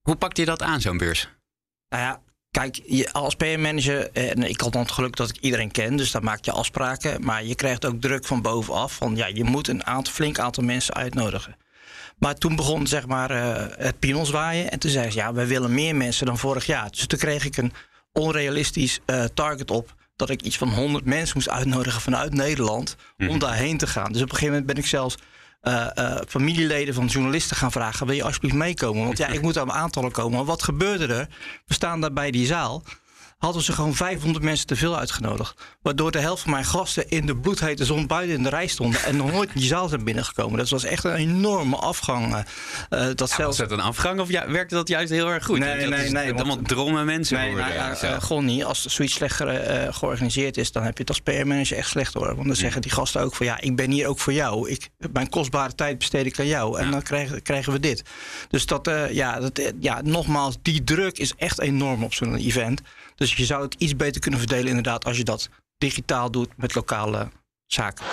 Hoe 0.00 0.16
pakt 0.16 0.36
je 0.36 0.44
dat 0.44 0.62
aan, 0.62 0.80
zo'n 0.80 0.96
beurs? 0.98 1.28
Nou 1.88 2.02
ja, 2.02 2.20
kijk, 2.50 2.80
je, 2.86 3.12
als 3.12 3.34
PR-manager, 3.34 4.10
en 4.12 4.42
ik 4.42 4.60
had 4.60 4.72
dan 4.72 4.82
het 4.82 4.90
geluk 4.90 5.16
dat 5.16 5.28
ik 5.28 5.36
iedereen 5.36 5.70
ken, 5.70 5.96
dus 5.96 6.10
daar 6.10 6.22
maak 6.22 6.44
je 6.44 6.52
afspraken. 6.52 7.24
Maar 7.24 7.44
je 7.44 7.54
krijgt 7.54 7.86
ook 7.86 8.00
druk 8.00 8.24
van 8.24 8.42
bovenaf, 8.42 8.92
van 8.92 9.16
ja, 9.16 9.26
je 9.26 9.44
moet 9.44 9.68
een 9.68 9.86
aantal, 9.86 10.12
flink 10.12 10.38
aantal 10.38 10.64
mensen 10.64 10.94
uitnodigen. 10.94 11.56
Maar 12.18 12.34
toen 12.34 12.56
begon 12.56 12.86
zeg 12.86 13.06
maar 13.06 13.30
het 13.78 13.96
zwaaien 14.22 14.70
en 14.70 14.78
toen 14.78 14.90
zei 14.90 15.10
ze, 15.10 15.16
ja, 15.16 15.32
wij 15.32 15.46
willen 15.46 15.74
meer 15.74 15.96
mensen 15.96 16.26
dan 16.26 16.38
vorig 16.38 16.66
jaar. 16.66 16.90
Dus 16.90 17.06
toen 17.06 17.18
kreeg 17.18 17.44
ik 17.44 17.56
een 17.56 17.72
onrealistisch 18.12 19.00
target 19.34 19.70
op 19.70 19.98
dat 20.20 20.30
ik 20.30 20.42
iets 20.42 20.58
van 20.58 20.68
100 20.68 21.04
mensen 21.04 21.36
moest 21.36 21.48
uitnodigen 21.48 22.00
vanuit 22.00 22.34
Nederland 22.34 22.96
om 23.28 23.38
daarheen 23.38 23.78
te 23.78 23.86
gaan. 23.86 24.12
Dus 24.12 24.22
op 24.22 24.28
een 24.28 24.34
gegeven 24.34 24.54
moment 24.54 24.66
ben 24.66 24.76
ik 24.76 24.86
zelfs 24.86 25.16
eh, 25.60 25.86
eh, 25.94 26.16
familieleden 26.28 26.94
van 26.94 27.06
journalisten 27.06 27.56
gaan 27.56 27.72
vragen: 27.72 28.06
wil 28.06 28.16
je 28.16 28.24
alsjeblieft 28.24 28.54
meekomen? 28.54 29.04
Want 29.04 29.18
ja, 29.18 29.26
ik 29.26 29.42
moet 29.42 29.58
aan 29.58 29.72
aantallen 29.72 30.12
komen. 30.12 30.36
Maar 30.36 30.44
wat 30.44 30.62
gebeurde 30.62 31.14
er? 31.14 31.28
We 31.66 31.74
staan 31.74 32.00
daar 32.00 32.12
bij 32.12 32.30
die 32.30 32.46
zaal 32.46 32.82
hadden 33.40 33.62
ze 33.62 33.72
gewoon 33.72 33.94
500 33.94 34.44
mensen 34.44 34.66
te 34.66 34.76
veel 34.76 34.98
uitgenodigd. 34.98 35.60
Waardoor 35.82 36.10
de 36.10 36.18
helft 36.18 36.42
van 36.42 36.50
mijn 36.50 36.64
gasten 36.64 37.08
in 37.08 37.26
de 37.26 37.36
bloedhete 37.36 37.84
zon 37.84 38.06
buiten 38.06 38.36
in 38.36 38.42
de 38.42 38.48
rij 38.48 38.66
stonden. 38.66 39.04
en 39.04 39.16
nog 39.16 39.32
nooit 39.32 39.48
in 39.54 39.60
die 39.60 39.68
zaal 39.68 39.88
zijn 39.88 40.04
binnengekomen. 40.04 40.58
Dat 40.58 40.68
was 40.68 40.84
echt 40.84 41.04
een 41.04 41.14
enorme 41.14 41.76
afgang. 41.76 42.26
Uh, 42.26 42.42
dat 42.90 43.18
ja, 43.18 43.26
zelfs... 43.26 43.36
Was 43.36 43.56
dat 43.56 43.70
een 43.70 43.80
afgang 43.80 44.20
of 44.20 44.28
ja, 44.28 44.50
werkte 44.50 44.74
dat 44.74 44.88
juist 44.88 45.10
heel 45.10 45.28
erg 45.28 45.44
goed? 45.44 45.58
Nee, 45.58 45.86
nee, 45.86 46.10
nee. 46.10 46.26
Dat 46.26 46.36
allemaal 46.36 46.62
drommen 46.62 47.06
mensen 47.06 47.38
nee, 47.38 47.50
worden. 47.50 47.74
Nou, 47.74 48.04
uh, 48.04 48.22
gewoon 48.22 48.44
niet. 48.44 48.64
Als 48.64 48.84
zoiets 48.84 49.14
slecht 49.14 49.40
uh, 49.40 49.56
georganiseerd 49.90 50.56
is, 50.56 50.72
dan 50.72 50.82
heb 50.82 50.92
je 50.92 51.00
het 51.00 51.08
als 51.08 51.20
PR-manager 51.20 51.76
echt 51.76 51.88
slecht 51.88 52.14
hoor. 52.14 52.34
Want 52.34 52.46
dan 52.46 52.56
zeggen 52.56 52.82
die 52.82 52.90
gasten 52.90 53.20
ook 53.20 53.34
van 53.34 53.46
ja, 53.46 53.60
ik 53.60 53.76
ben 53.76 53.90
hier 53.90 54.06
ook 54.06 54.18
voor 54.18 54.32
jou. 54.32 54.70
Ik, 54.70 54.88
mijn 55.12 55.28
kostbare 55.28 55.74
tijd 55.74 55.98
besteed 55.98 56.26
ik 56.26 56.38
aan 56.38 56.46
jou. 56.46 56.78
En 56.78 56.90
dan 56.90 57.02
krijgen, 57.02 57.42
krijgen 57.42 57.72
we 57.72 57.80
dit. 57.80 58.02
Dus 58.48 58.66
dat, 58.66 58.90
ja, 59.10 59.40
dat, 59.40 59.60
ja, 59.80 60.00
nogmaals, 60.02 60.56
die 60.62 60.84
druk 60.84 61.18
is 61.18 61.34
echt 61.36 61.60
enorm 61.60 62.04
op 62.04 62.14
zo'n 62.14 62.36
event. 62.36 62.80
Dus 63.20 63.34
je 63.34 63.44
zou 63.44 63.62
het 63.62 63.74
iets 63.78 63.96
beter 63.96 64.20
kunnen 64.20 64.40
verdelen, 64.40 64.68
inderdaad, 64.68 65.04
als 65.04 65.16
je 65.16 65.24
dat 65.24 65.48
digitaal 65.78 66.30
doet 66.30 66.48
met 66.56 66.74
lokale 66.74 67.30
zaken. 67.66 68.04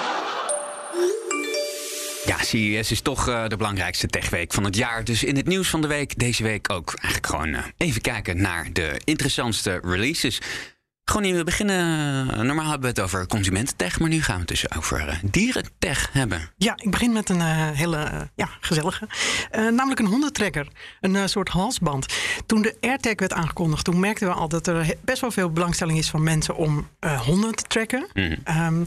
Ja, 2.26 2.44
CES 2.44 2.92
is 2.92 3.02
toch 3.02 3.28
uh, 3.28 3.48
de 3.48 3.58
belangrijkste 3.58 4.08
techweek 4.08 4.54
van 4.54 4.64
het 4.64 4.76
jaar. 4.76 5.04
Dus 5.04 5.24
in 5.24 5.36
het 5.36 5.48
nieuws 5.48 5.70
van 5.70 5.82
de 5.82 5.88
week 5.88 6.20
deze 6.20 6.44
week 6.44 6.72
ook 6.72 6.94
eigenlijk 6.94 7.26
gewoon 7.26 7.54
uh, 7.54 7.64
even 7.78 8.02
kijken 8.02 8.42
naar 8.42 8.74
de 8.74 9.02
interessantste 9.04 9.80
releases. 9.84 10.42
Gewoon 11.12 11.36
we 11.36 11.44
beginnen. 11.44 12.46
Normaal 12.46 12.70
hebben 12.70 12.82
we 12.82 12.88
het 12.88 13.00
over 13.00 13.28
consumententech, 13.28 14.00
maar 14.00 14.10
nu 14.10 14.22
gaan 14.22 14.34
we 14.36 14.40
het 14.40 14.50
dus 14.50 14.76
over 14.76 15.08
uh, 15.08 15.14
dierentech 15.24 16.10
hebben. 16.12 16.52
Ja, 16.58 16.74
ik 16.76 16.92
begin 16.92 17.12
met 17.12 17.30
een 17.30 17.38
uh, 17.38 17.70
hele 17.72 17.98
uh, 17.98 18.22
ja, 18.36 18.50
gezellige. 18.60 19.08
namelijk 19.52 20.00
een 20.00 20.06
hondentrekker. 20.06 20.68
Een 21.02 21.30
soort 21.30 21.50
halsband. 21.50 22.06
Toen 22.46 22.62
de 22.62 22.78
AirTag 22.82 23.14
werd 23.16 23.34
aangekondigd, 23.34 23.86
toen 23.86 24.00
merkten 24.00 24.28
we 24.28 24.34
al 24.34 24.48
dat 24.48 24.68
er 24.68 24.96
best 25.02 25.22
wel 25.22 25.32
veel 25.32 25.52
belangstelling 25.52 25.98
is 25.98 26.10
van 26.10 26.24
mensen 26.24 26.56
om 26.56 26.88
honden 27.26 27.56
te 27.56 27.64
tracken. 27.64 28.08
Mm. 28.14 28.38
Um, 28.48 28.86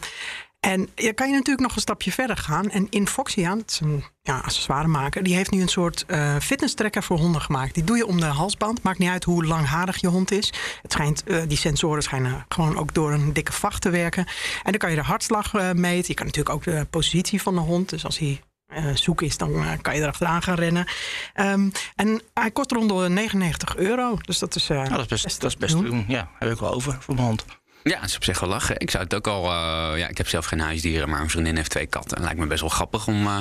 en 0.61 0.89
dan 0.95 1.15
kan 1.15 1.29
je 1.29 1.35
natuurlijk 1.35 1.61
nog 1.61 1.75
een 1.75 1.81
stapje 1.81 2.13
verder 2.13 2.37
gaan. 2.37 2.71
En 2.71 2.87
Infoxia, 2.91 3.55
dat 3.55 3.71
is 3.71 3.81
een 3.81 4.05
ja, 4.23 4.39
accessoiremaker, 4.39 5.23
die 5.23 5.35
heeft 5.35 5.51
nu 5.51 5.61
een 5.61 5.69
soort 5.69 6.05
uh, 6.09 6.37
fitness 6.37 6.75
tracker 6.75 7.03
voor 7.03 7.19
honden 7.19 7.41
gemaakt. 7.41 7.75
Die 7.75 7.85
doe 7.85 7.97
je 7.97 8.07
om 8.07 8.21
de 8.21 8.27
halsband. 8.27 8.83
Maakt 8.83 8.99
niet 8.99 9.09
uit 9.09 9.25
hoe 9.25 9.45
langharig 9.45 10.01
je 10.01 10.07
hond 10.07 10.31
is. 10.31 10.53
Het 10.83 10.93
schijnt, 10.93 11.23
uh, 11.27 11.43
die 11.49 11.57
sensoren 11.57 12.03
schijnen 12.03 12.45
gewoon 12.49 12.77
ook 12.77 12.95
door 12.95 13.13
een 13.13 13.33
dikke 13.33 13.53
vacht 13.53 13.83
te 13.83 13.91
werken. 13.91 14.27
En 14.63 14.71
dan 14.71 14.79
kan 14.79 14.91
je 14.91 14.97
de 14.97 15.03
hartslag 15.03 15.55
uh, 15.55 15.73
meten. 15.73 16.09
Je 16.09 16.15
kan 16.15 16.27
natuurlijk 16.27 16.55
ook 16.55 16.65
de 16.65 16.87
positie 16.91 17.43
van 17.43 17.55
de 17.55 17.61
hond. 17.61 17.89
Dus 17.89 18.05
als 18.05 18.19
hij 18.19 18.41
uh, 18.77 18.97
zoek 18.97 19.23
is, 19.23 19.37
dan 19.37 19.53
uh, 19.53 19.73
kan 19.83 19.95
je 19.95 20.01
erachteraan 20.01 20.43
gaan 20.43 20.55
rennen. 20.55 20.87
Um, 21.35 21.73
en 21.97 22.21
hij 22.35 22.51
kost 22.51 22.73
rond 22.73 22.89
de 22.89 23.09
99 23.09 23.77
euro. 23.77 24.17
Dus 24.21 24.39
dat 24.39 24.55
is, 24.55 24.71
uh, 24.71 24.77
nou, 24.77 24.89
dat 24.89 25.01
is 25.01 25.07
best, 25.07 25.25
best, 25.25 25.41
dat 25.41 25.51
is 25.51 25.57
best 25.57 25.79
doen. 25.79 26.05
Ja, 26.09 26.31
heb 26.39 26.51
ik 26.51 26.59
wel 26.59 26.73
over 26.75 26.97
voor 27.01 27.15
mijn 27.15 27.27
hond. 27.27 27.45
Ja, 27.83 28.01
dat 28.01 28.09
is 28.09 28.17
op 28.17 28.25
zich 28.25 28.41
wel 28.41 28.49
lachen. 28.49 28.79
Ik 28.79 28.91
zou 28.91 29.05
het 29.05 29.15
ook 29.15 29.27
al. 29.27 29.45
Uh, 29.45 29.99
ja, 29.99 30.09
ik 30.09 30.19
heb 30.19 30.29
zelf 30.29 30.45
geen 30.45 30.61
huisdieren, 30.61 31.09
maar 31.09 31.19
mijn 31.19 31.31
vriendin 31.31 31.57
heeft 31.57 31.71
twee 31.71 31.87
katten. 31.87 32.23
Lijkt 32.23 32.39
me 32.39 32.47
best 32.47 32.61
wel 32.61 32.71
grappig 32.71 33.07
om 33.07 33.27
uh, 33.27 33.39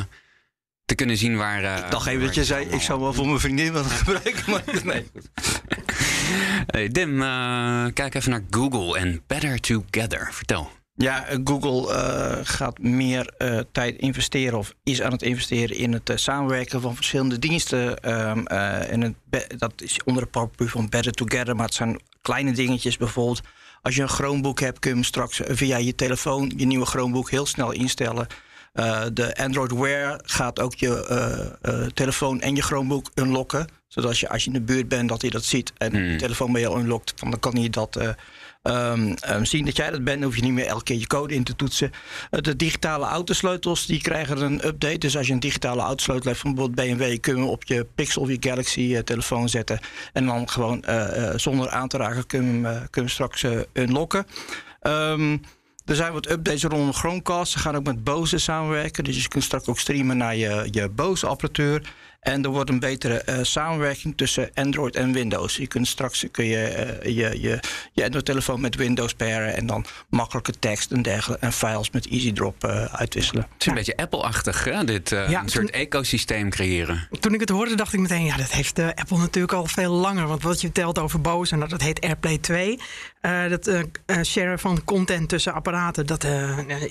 te 0.86 0.96
kunnen 0.96 1.18
zien 1.18 1.38
waar. 1.38 1.64
Uh, 1.64 1.78
ik 1.78 1.92
dacht 1.92 2.08
even 2.08 2.26
dat 2.26 2.36
je 2.36 2.46
zei: 2.46 2.66
ik 2.66 2.82
zou 2.82 3.00
wel 3.00 3.14
voor 3.14 3.26
mijn 3.26 3.40
vriendin 3.40 3.74
wat 3.74 3.86
gebruiken. 4.04 4.52
Maar 4.52 4.64
nee. 4.84 5.12
hey, 6.68 6.88
Dim, 6.88 7.20
kijk 7.94 8.16
even 8.16 8.32
naar 8.32 8.44
Google 8.50 9.00
en 9.00 9.22
Better 9.28 9.60
Together. 9.60 10.34
Vertel. 10.34 10.72
Ja, 11.02 11.26
Google 11.44 11.94
uh, 11.94 12.40
gaat 12.44 12.80
meer 12.80 13.34
uh, 13.38 13.60
tijd 13.72 13.98
investeren 13.98 14.58
of 14.58 14.74
is 14.84 15.02
aan 15.02 15.12
het 15.12 15.22
investeren 15.22 15.76
in 15.78 15.94
het 15.94 16.10
uh, 16.10 16.16
samenwerken 16.18 16.82
van 16.82 16.96
verschillende 16.96 17.40
diensten. 17.40 18.12
Um, 18.30 18.48
en 18.48 19.02
het 19.02 19.60
dat 19.60 19.82
is 19.82 20.00
onder 20.04 20.24
de 20.24 20.30
paraplu 20.30 20.68
van 20.68 20.90
Better 20.90 21.12
Together, 21.12 21.56
maar 21.56 21.66
het 21.66 21.74
zijn 21.74 22.00
kleine 22.22 22.52
dingetjes. 22.52 22.98
Bijvoorbeeld, 22.98 23.42
als 23.82 23.96
je 23.96 24.02
een 24.02 24.10
Chromebook 24.10 24.60
hebt, 24.60 24.80
kun 24.80 24.90
je 24.90 24.96
hem 24.96 25.06
straks 25.06 25.42
via 25.46 25.78
je 25.78 25.96
telefoon 25.96 26.52
je 26.56 26.66
nieuwe 26.66 26.86
Chromebook 26.86 27.30
heel 27.30 27.46
snel 27.46 27.72
instellen. 27.72 28.28
De 29.14 29.36
Android 29.36 29.72
Wear 29.72 30.20
gaat 30.24 30.60
ook 30.60 30.76
je 30.76 31.90
telefoon 31.94 32.42
en 32.42 32.56
je 32.56 32.62
Chromebook 32.62 33.12
unlocken. 33.16 33.68
Zodat 33.88 34.20
je 34.20 34.30
als 34.30 34.44
je 34.44 34.48
in 34.48 34.54
de 34.54 34.62
buurt 34.62 34.88
bent, 34.88 35.10
dat 35.10 35.22
hij 35.22 35.30
dat 35.30 35.44
ziet 35.44 35.74
en 35.78 35.92
hmm. 35.92 36.04
je 36.04 36.18
telefoon 36.18 36.52
bij 36.52 36.62
jou 36.62 36.80
unlockt, 36.80 37.14
dan 37.20 37.40
kan 37.40 37.56
hij 37.56 37.70
dat 37.70 38.16
Um, 38.64 39.14
um, 39.30 39.46
zien 39.46 39.66
dat 39.66 39.76
jij 39.76 39.92
dat 39.92 40.04
bent, 40.04 40.24
hoef 40.24 40.36
je 40.36 40.42
niet 40.42 40.54
meer 40.54 40.66
elke 40.66 40.84
keer 40.84 41.00
je 41.00 41.08
code 41.08 41.34
in 41.34 41.44
te 41.44 41.56
toetsen. 41.56 41.92
Uh, 42.32 42.42
de 42.42 42.56
digitale 42.56 43.06
autosleutels 43.06 43.86
die 43.86 44.02
krijgen 44.02 44.42
een 44.42 44.68
update. 44.68 44.98
Dus 44.98 45.18
als 45.18 45.28
je 45.28 45.34
een 45.34 45.40
digitale 45.40 45.82
autosleutel 45.82 46.30
hebt 46.30 46.42
van 46.42 46.56
bijvoorbeeld 46.56 46.88
BMW, 46.88 47.20
kun 47.20 47.36
je 47.36 47.42
hem 47.42 47.50
op 47.50 47.64
je 47.64 47.86
Pixel 47.96 48.22
of 48.22 48.30
je 48.30 48.38
Galaxy 48.40 48.80
uh, 48.80 49.00
telefoon 49.00 49.50
zetten. 49.50 49.80
En 50.14 50.26
dan 50.26 50.50
gewoon 50.50 50.84
uh, 50.90 51.30
zonder 51.36 51.70
aan 51.70 51.88
te 51.88 51.98
raken 51.98 52.26
kun 52.26 52.44
je 52.44 52.68
hem, 52.68 52.90
kun 52.90 53.04
je 53.04 53.10
straks 53.10 53.46
unlocken. 53.74 54.26
Um, 54.82 55.42
er 55.90 55.96
zijn 55.96 56.14
wat 56.14 56.30
updates 56.30 56.64
rondom 56.64 56.94
Chromecast. 56.94 57.52
Ze 57.52 57.60
gaan 57.60 57.76
ook 57.76 57.84
met 57.84 58.04
Bose 58.04 58.38
samenwerken. 58.38 59.04
Dus 59.04 59.22
je 59.22 59.28
kunt 59.28 59.44
straks 59.44 59.68
ook 59.68 59.80
streamen 59.80 60.18
naar 60.18 60.36
je, 60.36 60.68
je 60.72 60.90
Bose-apparatuur. 60.90 61.82
En 62.20 62.44
er 62.44 62.50
wordt 62.50 62.70
een 62.70 62.80
betere 62.80 63.24
uh, 63.30 63.38
samenwerking 63.42 64.18
tussen 64.18 64.50
Android 64.54 64.96
en 64.96 65.12
Windows. 65.12 65.58
Je 65.58 65.68
kunt 65.68 65.88
straks 65.88 66.26
kun 66.32 66.46
je, 66.46 67.00
uh, 67.06 67.16
je, 67.16 67.42
je, 67.42 67.60
je 67.92 68.04
Android-telefoon 68.04 68.62
met 68.62 68.76
Windows 68.76 69.14
pairen 69.14 69.56
en 69.56 69.66
dan 69.66 69.86
makkelijke 70.10 70.52
tekst 70.60 70.92
en 70.92 71.02
dergelijke 71.02 71.46
en 71.46 71.54
files 71.54 71.90
met 71.90 72.08
EasyDrop 72.08 72.64
uh, 72.66 72.84
uitwisselen. 72.86 73.44
Het 73.44 73.52
is 73.60 73.66
een 73.66 73.72
ja. 73.72 73.78
beetje 73.78 73.98
Apple-achtig, 73.98 74.64
hè? 74.64 74.84
Dit 74.84 75.10
ja, 75.10 75.42
een 75.42 75.50
soort 75.50 75.70
ecosysteem 75.70 76.50
creëren. 76.50 77.08
Toen 77.20 77.34
ik 77.34 77.40
het 77.40 77.50
hoorde, 77.50 77.76
dacht 77.76 77.94
ik 77.94 78.00
meteen, 78.00 78.26
ja, 78.26 78.38
dat 78.38 78.52
heeft 78.52 78.80
Apple 78.80 79.18
natuurlijk 79.18 79.54
al 79.54 79.66
veel 79.66 79.92
langer. 79.92 80.28
Want 80.28 80.44
wat 80.44 80.62
je 80.62 80.68
vertelt 80.68 81.00
over 81.00 81.22
Bose, 81.22 81.54
en 81.54 81.60
dat, 81.60 81.70
dat 81.70 81.82
heet 81.82 82.02
AirPlay 82.02 82.38
2. 82.38 82.80
Dat 83.22 83.72
sharen 84.24 84.60
van 84.60 84.84
content 84.84 85.30
tussen 85.30 85.54
apparaten, 85.54 86.06
dat 86.06 86.24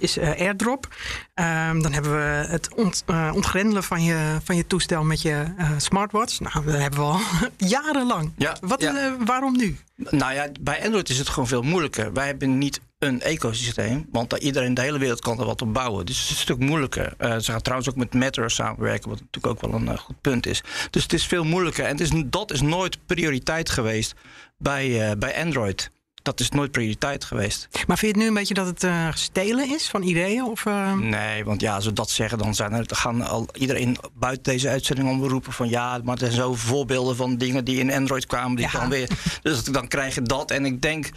is 0.01 0.19
AirDrop. 0.19 0.88
Ehm, 1.35 1.81
dan 1.81 1.93
hebben 1.93 2.12
we 2.12 2.47
het 2.49 2.75
ont, 2.75 3.05
ontgrendelen 3.33 3.83
van 3.83 4.03
je, 4.03 4.37
van 4.45 4.57
je 4.57 4.67
toestel 4.67 5.05
met 5.05 5.23
je 5.23 5.45
uh, 5.59 5.71
smartwatch. 5.77 6.41
Nou, 6.41 6.64
dat 6.64 6.75
hebben 6.75 6.99
we 7.01 7.05
al 7.05 7.21
jarenlang. 7.57 8.33
Ja, 8.37 8.57
Wat, 8.61 8.81
ja. 8.81 8.95
Uh, 8.95 9.12
waarom 9.25 9.57
nu? 9.57 9.77
Nou 9.95 10.35
ja, 10.35 10.49
bij 10.61 10.85
Android 10.85 11.09
is 11.09 11.19
het 11.19 11.29
gewoon 11.29 11.49
veel 11.49 11.62
moeilijker. 11.62 12.12
Wij 12.12 12.27
hebben 12.27 12.59
niet 12.59 12.81
een 12.99 13.21
ecosysteem, 13.21 14.07
want 14.12 14.33
iedereen 14.33 14.69
in 14.69 14.75
de 14.75 14.81
hele 14.81 14.99
wereld 14.99 15.21
kan 15.21 15.38
er 15.38 15.45
wat 15.45 15.62
op 15.62 15.73
bouwen. 15.75 16.07
Dus 16.07 16.21
het 16.21 16.25
is 16.25 16.31
een 16.31 16.43
stuk 16.43 16.59
moeilijker. 16.59 17.14
Uh, 17.19 17.37
ze 17.38 17.51
gaan 17.51 17.62
trouwens 17.62 17.91
ook 17.91 17.97
met 17.97 18.14
Matter 18.14 18.51
samenwerken, 18.51 19.09
wat 19.09 19.21
natuurlijk 19.21 19.47
ook 19.64 19.71
wel 19.71 19.81
een 19.81 19.99
goed 19.99 20.21
punt 20.21 20.47
is. 20.47 20.62
Dus 20.91 21.03
het 21.03 21.12
is 21.12 21.27
veel 21.27 21.45
moeilijker. 21.45 21.85
En 21.85 21.91
het 21.91 22.01
is, 22.01 22.23
dat 22.27 22.53
is 22.53 22.61
nooit 22.61 23.07
prioriteit 23.07 23.71
geweest 23.71 24.14
bij, 24.57 25.19
bij 25.19 25.45
Android 25.45 25.91
dat 26.22 26.40
is 26.40 26.50
nooit 26.50 26.70
prioriteit 26.70 27.24
geweest. 27.24 27.68
Maar 27.87 27.98
vind 27.98 28.00
je 28.00 28.07
het 28.07 28.16
nu 28.16 28.26
een 28.26 28.35
beetje 28.35 28.54
dat 28.54 28.66
het 28.66 28.85
uh, 28.85 29.12
stelen 29.12 29.74
is 29.74 29.88
van 29.88 30.02
ideeën? 30.02 30.44
Of, 30.44 30.64
uh... 30.64 30.94
Nee, 30.94 31.44
want 31.44 31.61
ja, 31.61 31.74
als 31.74 31.85
we 31.85 31.92
dat 31.92 32.11
zeggen, 32.11 32.38
dan 32.38 32.54
zijn 32.54 32.72
er, 32.72 32.85
gaan 32.87 33.22
al 33.22 33.48
iedereen 33.52 33.96
buiten 34.14 34.42
deze 34.42 34.68
uitzending 34.68 35.09
om 35.09 35.24
roepen 35.24 35.52
van 35.52 35.68
ja, 35.68 36.00
maar 36.04 36.14
er 36.14 36.20
zijn 36.20 36.33
zo 36.33 36.54
voorbeelden 36.54 37.16
van 37.16 37.37
dingen 37.37 37.64
die 37.64 37.78
in 37.78 37.92
Android 37.92 38.26
kwamen, 38.26 38.57
die 38.57 38.66
ja. 38.72 38.81
dan 38.81 38.88
weer. 38.88 39.09
Dus 39.42 39.64
dan 39.64 39.88
krijg 39.88 40.14
je 40.14 40.22
dat. 40.22 40.50
En 40.50 40.64
ik 40.64 40.83
denk, 40.83 41.11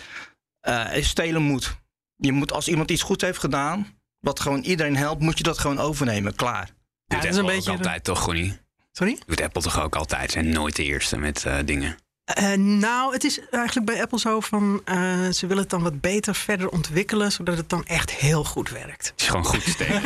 uh, 0.67 0.85
stelen 0.99 1.41
moet. 1.41 1.79
Je 2.15 2.31
moet 2.31 2.51
als 2.51 2.67
iemand 2.67 2.91
iets 2.91 3.01
goed 3.01 3.21
heeft 3.21 3.39
gedaan, 3.39 3.87
wat 4.19 4.39
gewoon 4.39 4.61
iedereen 4.61 4.97
helpt, 4.97 5.21
moet 5.21 5.37
je 5.37 5.43
dat 5.43 5.57
gewoon 5.57 5.79
overnemen. 5.79 6.35
Klaar. 6.35 6.69
Ja, 7.05 7.15
dat 7.15 7.25
is 7.25 7.35
een 7.35 7.45
beetje 7.45 7.71
altijd 7.71 8.03
toch, 8.03 8.19
gewoon 8.19 8.41
niet? 8.41 8.61
Sorry? 8.91 9.19
Doet 9.25 9.41
Apple 9.41 9.61
toch 9.61 9.81
ook 9.81 9.95
altijd? 9.95 10.31
Zijn 10.31 10.49
nooit 10.49 10.75
de 10.75 10.83
eerste 10.83 11.17
met 11.17 11.45
dingen. 11.65 11.97
Uh, 12.39 12.53
nou, 12.53 13.13
het 13.13 13.23
is 13.23 13.39
eigenlijk 13.49 13.86
bij 13.86 14.01
Apple 14.01 14.19
zo 14.19 14.39
van 14.39 14.81
uh, 14.86 15.29
ze 15.29 15.47
willen 15.47 15.62
het 15.62 15.69
dan 15.69 15.81
wat 15.81 16.01
beter 16.01 16.36
verder 16.36 16.69
ontwikkelen, 16.69 17.31
zodat 17.31 17.57
het 17.57 17.69
dan 17.69 17.86
echt 17.86 18.12
heel 18.12 18.43
goed 18.43 18.69
werkt. 18.69 19.07
Het 19.07 19.21
is 19.21 19.27
gewoon 19.27 19.45
goed 19.45 19.62
steken. 19.75 20.01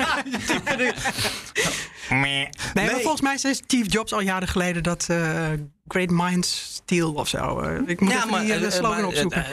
nee, 2.09 2.49
nee, 2.73 2.85
maar 2.85 2.99
volgens 2.99 3.21
mij 3.21 3.37
zei 3.37 3.53
Steve 3.53 3.89
Jobs 3.89 4.13
al 4.13 4.21
jaren 4.21 4.47
geleden 4.47 4.83
dat 4.83 5.07
uh, 5.11 5.47
Great 5.87 6.09
Minds 6.09 6.73
Steal 6.73 7.13
of 7.13 7.27
zo. 7.27 7.59
Ik 7.85 8.01
moet 8.01 8.11
ja, 8.11 8.25
maar, 8.25 8.41
die 8.41 8.59
uh, 8.59 8.69
slogan 8.71 9.05
opzoeken. 9.05 9.45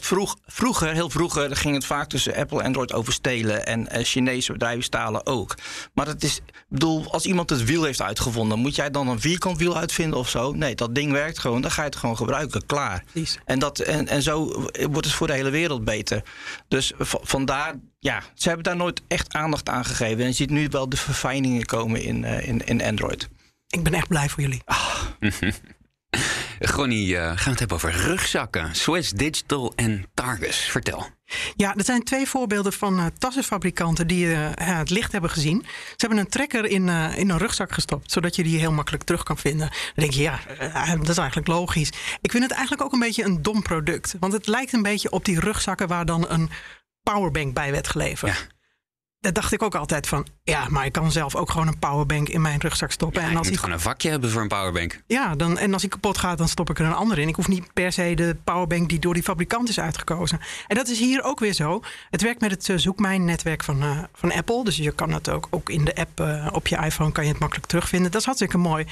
vroeg, 0.00 0.36
vroeger, 0.46 0.92
heel 0.92 1.10
vroeger, 1.10 1.56
ging 1.56 1.74
het 1.74 1.84
vaak 1.84 2.08
tussen 2.08 2.34
Apple 2.34 2.58
en 2.58 2.64
Android 2.64 2.92
over 2.92 3.12
stelen. 3.12 3.66
En 3.66 4.04
Chinese 4.04 4.52
bedrijven 4.52 4.82
stalen 4.82 5.26
ook. 5.26 5.54
Maar 5.94 6.06
het 6.06 6.24
is, 6.24 6.40
bedoel, 6.68 7.12
als 7.12 7.26
iemand 7.26 7.50
het 7.50 7.64
wiel 7.64 7.82
heeft 7.84 8.02
uitgevonden, 8.02 8.58
moet 8.58 8.74
jij 8.74 8.90
dan 8.90 9.08
een 9.08 9.20
vierkant 9.20 9.58
wiel 9.58 9.76
uitvinden 9.76 10.18
of 10.18 10.28
zo? 10.28 10.52
Nee, 10.52 10.74
dat 10.74 10.94
ding 10.94 11.12
werkt 11.12 11.38
gewoon. 11.38 11.60
Dan 11.60 11.70
ga 11.70 11.82
je 11.82 11.88
het 11.88 11.96
gewoon 11.96 12.16
gebruiken. 12.16 12.66
Klaar. 12.66 13.04
En, 13.44 13.58
dat, 13.58 13.78
en, 13.78 14.08
en 14.08 14.22
zo 14.22 14.62
wordt 14.90 15.06
het 15.06 15.14
voor 15.14 15.26
de 15.26 15.32
hele 15.32 15.50
wereld 15.50 15.84
beter. 15.84 16.22
Dus 16.68 16.92
vandaar 17.22 17.74
ja, 17.98 18.22
ze 18.34 18.48
hebben 18.48 18.64
daar 18.64 18.76
nooit 18.76 19.02
echt 19.08 19.32
aandacht 19.32 19.68
aan 19.68 19.84
gegeven. 19.84 20.20
En 20.20 20.26
je 20.26 20.32
ziet 20.32 20.50
nu 20.50 20.68
wel 20.70 20.88
de 20.88 20.96
verfijningen 20.96 21.66
komen 21.66 22.02
in, 22.02 22.24
in, 22.24 22.66
in 22.66 22.82
Android. 22.82 23.28
Ik 23.70 23.82
ben 23.82 23.94
echt 23.94 24.08
blij 24.08 24.28
voor 24.28 24.42
jullie. 24.42 24.62
Ah. 24.64 25.02
Gronnie, 26.60 27.08
uh, 27.08 27.20
gaan 27.20 27.34
we 27.44 27.50
het 27.50 27.58
hebben 27.58 27.76
over 27.76 27.92
rugzakken. 27.92 28.74
Swiss 28.74 29.10
Digital 29.10 29.72
en 29.76 30.04
Targus. 30.14 30.56
Vertel. 30.56 31.08
Ja, 31.56 31.74
er 31.76 31.84
zijn 31.84 32.02
twee 32.02 32.26
voorbeelden 32.26 32.72
van 32.72 32.98
uh, 32.98 33.06
tassenfabrikanten 33.18 34.06
die 34.06 34.26
uh, 34.26 34.48
het 34.54 34.90
licht 34.90 35.12
hebben 35.12 35.30
gezien. 35.30 35.62
Ze 35.66 35.94
hebben 35.96 36.18
een 36.18 36.28
trekker 36.28 36.66
in, 36.66 36.86
uh, 36.86 37.18
in 37.18 37.30
een 37.30 37.38
rugzak 37.38 37.72
gestopt, 37.72 38.12
zodat 38.12 38.36
je 38.36 38.42
die 38.42 38.58
heel 38.58 38.72
makkelijk 38.72 39.04
terug 39.04 39.22
kan 39.22 39.38
vinden. 39.38 39.68
Dan 39.68 39.94
denk 39.94 40.12
je, 40.12 40.22
ja, 40.22 40.40
dat 40.96 41.08
is 41.08 41.18
eigenlijk 41.18 41.48
logisch. 41.48 41.92
Ik 42.20 42.30
vind 42.30 42.42
het 42.42 42.52
eigenlijk 42.52 42.82
ook 42.82 42.92
een 42.92 42.98
beetje 42.98 43.24
een 43.24 43.42
dom 43.42 43.62
product. 43.62 44.16
Want 44.20 44.32
het 44.32 44.46
lijkt 44.46 44.72
een 44.72 44.82
beetje 44.82 45.10
op 45.10 45.24
die 45.24 45.40
rugzakken 45.40 45.88
waar 45.88 46.06
dan 46.06 46.26
een 46.28 46.50
powerbank 47.02 47.54
bij 47.54 47.70
werd 47.70 47.88
geleverd. 47.88 48.32
Ja 48.32 48.58
daar 49.20 49.32
dacht 49.32 49.52
ik 49.52 49.62
ook 49.62 49.74
altijd 49.74 50.06
van, 50.06 50.26
ja, 50.42 50.66
maar 50.68 50.84
ik 50.84 50.92
kan 50.92 51.12
zelf 51.12 51.34
ook 51.34 51.50
gewoon 51.50 51.66
een 51.66 51.78
powerbank 51.78 52.28
in 52.28 52.40
mijn 52.40 52.60
rugzak 52.60 52.90
stoppen. 52.90 53.22
Ja, 53.22 53.28
en 53.28 53.36
als 53.36 53.48
ik 53.48 53.56
gewoon 53.56 53.74
een 53.74 53.80
vakje 53.80 54.10
hebben 54.10 54.30
voor 54.30 54.42
een 54.42 54.48
powerbank. 54.48 55.02
Ja, 55.06 55.34
dan, 55.34 55.58
en 55.58 55.72
als 55.72 55.84
ik 55.84 55.90
kapot 55.90 56.18
ga, 56.18 56.34
dan 56.34 56.48
stop 56.48 56.70
ik 56.70 56.78
er 56.78 56.86
een 56.86 56.94
ander 56.94 57.18
in. 57.18 57.28
Ik 57.28 57.34
hoef 57.34 57.48
niet 57.48 57.72
per 57.72 57.92
se 57.92 58.14
de 58.14 58.36
powerbank 58.44 58.88
die 58.88 58.98
door 58.98 59.14
die 59.14 59.22
fabrikant 59.22 59.68
is 59.68 59.80
uitgekozen. 59.80 60.40
En 60.66 60.76
dat 60.76 60.88
is 60.88 60.98
hier 60.98 61.22
ook 61.22 61.40
weer 61.40 61.52
zo. 61.52 61.82
Het 62.10 62.22
werkt 62.22 62.40
met 62.40 62.50
het 62.50 62.68
uh, 62.68 62.76
zoekmijn-netwerk 62.76 63.64
van, 63.64 63.82
uh, 63.82 63.98
van 64.12 64.32
Apple. 64.32 64.64
Dus 64.64 64.76
je 64.76 64.92
kan 64.92 65.12
het 65.12 65.30
ook, 65.30 65.46
ook 65.50 65.70
in 65.70 65.84
de 65.84 65.94
app 65.94 66.20
uh, 66.20 66.46
op 66.52 66.66
je 66.66 66.76
iPhone 66.76 67.12
kan 67.12 67.24
je 67.24 67.30
het 67.30 67.40
makkelijk 67.40 67.66
terugvinden. 67.66 68.10
Dat 68.10 68.20
is 68.20 68.26
hartstikke 68.26 68.58
mooi. 68.58 68.86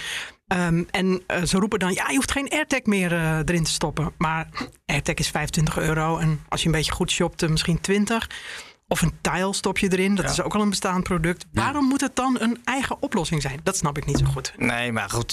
Um, 0.46 0.86
en 0.90 1.22
ze 1.44 1.58
roepen 1.58 1.78
dan, 1.78 1.92
ja, 1.92 2.08
je 2.08 2.14
hoeft 2.14 2.32
geen 2.32 2.48
AirTag 2.48 2.82
meer 2.82 3.12
erin 3.12 3.64
te 3.64 3.70
stoppen. 3.70 4.12
Maar 4.18 4.48
AirTag 4.86 5.14
is 5.14 5.28
25 5.28 5.78
euro. 5.78 6.18
En 6.18 6.40
als 6.48 6.60
je 6.60 6.66
een 6.66 6.72
beetje 6.72 6.92
goed 6.92 7.10
shopt, 7.10 7.48
misschien 7.48 7.80
20 7.80 8.28
of 8.88 9.02
een 9.02 9.12
tile 9.20 9.54
stop 9.54 9.78
je 9.78 9.92
erin. 9.92 10.14
Dat 10.14 10.24
ja. 10.24 10.30
is 10.30 10.42
ook 10.42 10.54
al 10.54 10.60
een 10.60 10.68
bestaand 10.68 11.02
product. 11.02 11.46
Ja. 11.52 11.62
Waarom 11.62 11.84
moet 11.84 12.00
het 12.00 12.16
dan 12.16 12.36
een 12.40 12.58
eigen 12.64 13.02
oplossing 13.02 13.42
zijn? 13.42 13.60
Dat 13.62 13.76
snap 13.76 13.96
ik 13.96 14.06
niet 14.06 14.18
zo 14.18 14.24
goed. 14.24 14.52
Nee, 14.56 14.92
maar 14.92 15.10
goed. 15.10 15.32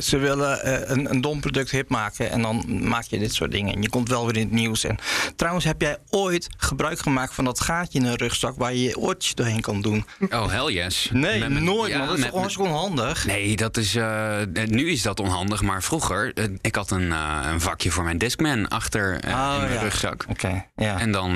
Ze 0.00 0.18
willen 0.18 0.66
uh, 0.66 0.80
een, 0.88 1.10
een 1.10 1.20
dom 1.20 1.40
product 1.40 1.70
hip 1.70 1.88
maken. 1.88 2.30
En 2.30 2.42
dan 2.42 2.64
maak 2.88 3.02
je 3.02 3.18
dit 3.18 3.34
soort 3.34 3.50
dingen. 3.50 3.74
En 3.74 3.82
je 3.82 3.88
komt 3.88 4.08
wel 4.08 4.26
weer 4.26 4.36
in 4.36 4.42
het 4.42 4.52
nieuws. 4.52 4.84
En 4.84 4.96
trouwens, 5.36 5.64
heb 5.64 5.80
jij 5.80 5.98
ooit 6.10 6.48
gebruik 6.56 6.98
gemaakt 6.98 7.34
van 7.34 7.44
dat 7.44 7.60
gaatje 7.60 7.98
in 7.98 8.04
een 8.04 8.16
rugzak 8.16 8.56
waar 8.56 8.74
je 8.74 8.82
je 8.82 8.98
oortjes 8.98 9.34
doorheen 9.34 9.60
kan 9.60 9.82
doen? 9.82 10.06
Oh, 10.30 10.50
hell 10.50 10.72
yes. 10.72 11.10
Nee, 11.12 11.38
met, 11.40 11.52
met, 11.52 11.62
nooit. 11.62 11.90
Ja, 11.90 11.98
man. 11.98 12.06
Dat 12.06 12.16
is 12.16 12.22
met, 12.22 12.32
toch 12.32 12.58
onhandig? 12.58 13.26
Nee, 13.26 13.56
dat 13.56 13.76
is. 13.76 13.94
Uh, 13.94 14.38
nu 14.66 14.90
is 14.90 15.02
dat 15.02 15.20
onhandig. 15.20 15.62
Maar 15.62 15.82
vroeger, 15.82 16.38
uh, 16.38 16.44
ik 16.60 16.74
had 16.74 16.90
een, 16.90 17.10
een, 17.10 17.60
vakje 17.60 17.90
voor 17.90 18.04
mijn 18.04 18.18
Discman 18.18 18.68
achter 18.68 19.20
oh, 19.24 19.54
in 19.54 19.60
mijn 19.60 19.72
ja. 19.72 19.80
rugzak. 19.80 20.24
Okay, 20.28 20.68
ja. 20.76 21.00
En 21.00 21.12
dan 21.12 21.34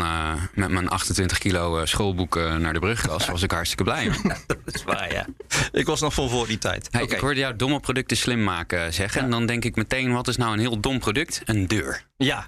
met 0.55 0.71
mijn 0.71 0.89
28 0.89 1.39
kilo 1.39 1.60
schoolboeken 1.85 2.61
naar 2.61 2.73
de 2.73 2.79
brugklas 2.79 3.29
was 3.29 3.42
ik 3.42 3.51
hartstikke 3.51 3.85
blij. 3.85 4.11
dat 4.46 4.59
is 4.64 4.85
waar, 4.85 5.12
ja. 5.12 5.27
Ik 5.81 5.87
was 5.87 6.01
nog 6.01 6.14
vol 6.14 6.29
voor 6.29 6.46
die 6.46 6.59
tijd. 6.59 6.88
Hey, 6.90 7.03
okay. 7.03 7.14
Ik 7.14 7.20
hoorde 7.20 7.40
jou 7.40 7.57
domme 7.57 7.81
producten 7.81 8.16
slim 8.16 8.44
maken 8.44 8.94
zeggen. 8.94 9.18
Ja. 9.20 9.25
En 9.25 9.31
dan 9.31 9.46
denk 9.46 9.64
ik 9.64 9.77
meteen, 9.77 10.12
wat 10.12 10.29
is 10.29 10.37
nou 10.37 10.53
een 10.53 10.59
heel 10.59 10.81
dom 10.81 10.99
product? 10.99 11.42
Een 11.44 11.66
deur. 11.66 12.05
Ja. 12.16 12.46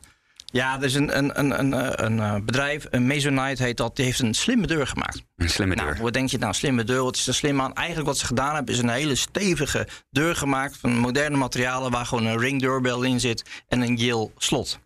Ja, 0.52 0.76
er 0.76 0.84
is 0.84 0.94
een, 0.94 1.18
een, 1.18 1.38
een, 1.38 1.58
een, 1.58 2.18
een 2.18 2.44
bedrijf, 2.44 2.86
een 2.90 3.06
Masonite 3.06 3.62
heet 3.62 3.76
dat, 3.76 3.96
die 3.96 4.04
heeft 4.04 4.18
een 4.18 4.34
slimme 4.34 4.66
deur 4.66 4.86
gemaakt. 4.86 5.22
Een 5.36 5.48
slimme 5.48 5.74
nou, 5.74 5.92
deur. 5.92 6.02
Wat 6.02 6.12
denk 6.12 6.28
je 6.28 6.38
nou, 6.38 6.54
slimme 6.54 6.84
deur? 6.84 7.02
Wat 7.02 7.16
is 7.16 7.26
er 7.26 7.34
slim 7.34 7.60
aan? 7.60 7.74
Eigenlijk 7.74 8.06
wat 8.06 8.18
ze 8.18 8.26
gedaan 8.26 8.54
hebben, 8.54 8.74
is 8.74 8.80
een 8.80 8.88
hele 8.88 9.14
stevige 9.14 9.88
deur 10.10 10.36
gemaakt 10.36 10.76
van 10.76 10.98
moderne 10.98 11.36
materialen 11.36 11.90
waar 11.90 12.06
gewoon 12.06 12.26
een 12.26 12.38
ring 12.38 12.60
deurbel 12.60 13.02
in 13.02 13.20
zit 13.20 13.44
en 13.68 13.80
een 13.80 13.96
Yale 13.96 14.30
slot. 14.36 14.78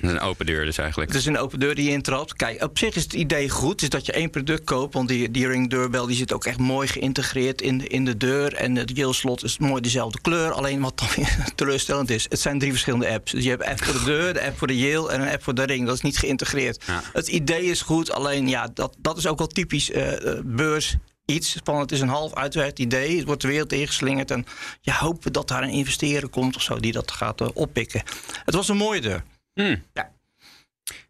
Een 0.00 0.20
open 0.20 0.46
deur 0.46 0.64
dus 0.64 0.78
eigenlijk. 0.78 1.10
Het 1.10 1.20
is 1.20 1.26
een 1.26 1.38
open 1.38 1.60
deur 1.60 1.74
die 1.74 1.84
je 1.84 1.90
intrapt. 1.90 2.34
Kijk, 2.34 2.62
op 2.62 2.78
zich 2.78 2.94
is 2.94 3.02
het 3.02 3.12
idee 3.12 3.48
goed. 3.48 3.82
Is 3.82 3.88
dat 3.88 4.06
je 4.06 4.12
één 4.12 4.30
product 4.30 4.64
koopt. 4.64 4.94
Want 4.94 5.08
die, 5.08 5.30
die 5.30 5.46
ring 5.46 5.70
deurbel 5.70 6.06
die 6.06 6.16
zit 6.16 6.32
ook 6.32 6.44
echt 6.44 6.58
mooi 6.58 6.88
geïntegreerd 6.88 7.62
in 7.62 7.78
de, 7.78 7.86
in 7.86 8.04
de 8.04 8.16
deur. 8.16 8.54
En 8.54 8.76
het 8.76 8.96
Yale 8.96 9.12
slot 9.12 9.44
is 9.44 9.58
mooi 9.58 9.80
dezelfde 9.80 10.20
kleur. 10.20 10.52
Alleen 10.52 10.80
wat 10.80 10.98
dan 10.98 11.08
weer 11.16 11.44
teleurstellend 11.54 12.10
is. 12.10 12.26
Het 12.28 12.40
zijn 12.40 12.58
drie 12.58 12.70
verschillende 12.70 13.08
apps. 13.08 13.32
Dus 13.32 13.44
je 13.44 13.50
hebt 13.50 13.62
een 13.62 13.70
app 13.70 13.84
voor 13.84 13.94
de 13.94 14.04
deur, 14.04 14.32
de 14.32 14.42
app 14.42 14.58
voor 14.58 14.66
de 14.66 14.78
Yale 14.78 15.10
en 15.10 15.20
een 15.20 15.32
app 15.32 15.42
voor 15.42 15.54
de 15.54 15.62
ring. 15.64 15.86
Dat 15.86 15.94
is 15.94 16.00
niet 16.00 16.18
geïntegreerd. 16.18 16.84
Ja. 16.86 17.02
Het 17.12 17.28
idee 17.28 17.64
is 17.64 17.82
goed. 17.82 18.12
Alleen 18.12 18.48
ja, 18.48 18.70
dat, 18.74 18.96
dat 18.98 19.18
is 19.18 19.26
ook 19.26 19.38
wel 19.38 19.46
typisch 19.46 19.90
uh, 19.90 20.12
beurs 20.44 20.96
iets 21.24 21.56
van 21.64 21.80
het 21.80 21.92
is 21.92 22.00
een 22.00 22.08
half 22.08 22.34
uitwerkt 22.34 22.78
idee. 22.78 23.16
Het 23.16 23.26
wordt 23.26 23.42
de 23.42 23.48
wereld 23.48 23.72
ingeslingerd. 23.72 24.30
En 24.30 24.46
je 24.80 24.92
hoopt 24.92 25.32
dat 25.32 25.48
daar 25.48 25.62
een 25.62 25.70
investeerder 25.70 26.28
komt 26.28 26.56
of 26.56 26.62
zo 26.62 26.80
die 26.80 26.92
dat 26.92 27.10
gaat 27.10 27.40
uh, 27.40 27.48
oppikken. 27.54 28.02
Het 28.44 28.54
was 28.54 28.68
een 28.68 28.76
mooie 28.76 29.00
deur. 29.00 29.22
Hmm. 29.54 29.84
Ja. 29.92 30.12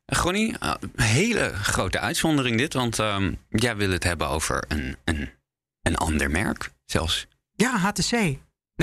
Gronnie, 0.06 0.54
uh, 0.62 0.74
hele 0.96 1.52
grote 1.54 1.98
uitzondering 1.98 2.58
dit. 2.58 2.72
Want 2.72 2.98
um, 2.98 3.38
jij 3.48 3.76
wil 3.76 3.90
het 3.90 4.04
hebben 4.04 4.28
over 4.28 4.64
een, 4.68 4.96
een, 5.04 5.30
een 5.82 5.96
ander 5.96 6.30
merk 6.30 6.70
zelfs. 6.84 7.26
Ja, 7.52 7.76
HTC. 7.76 8.38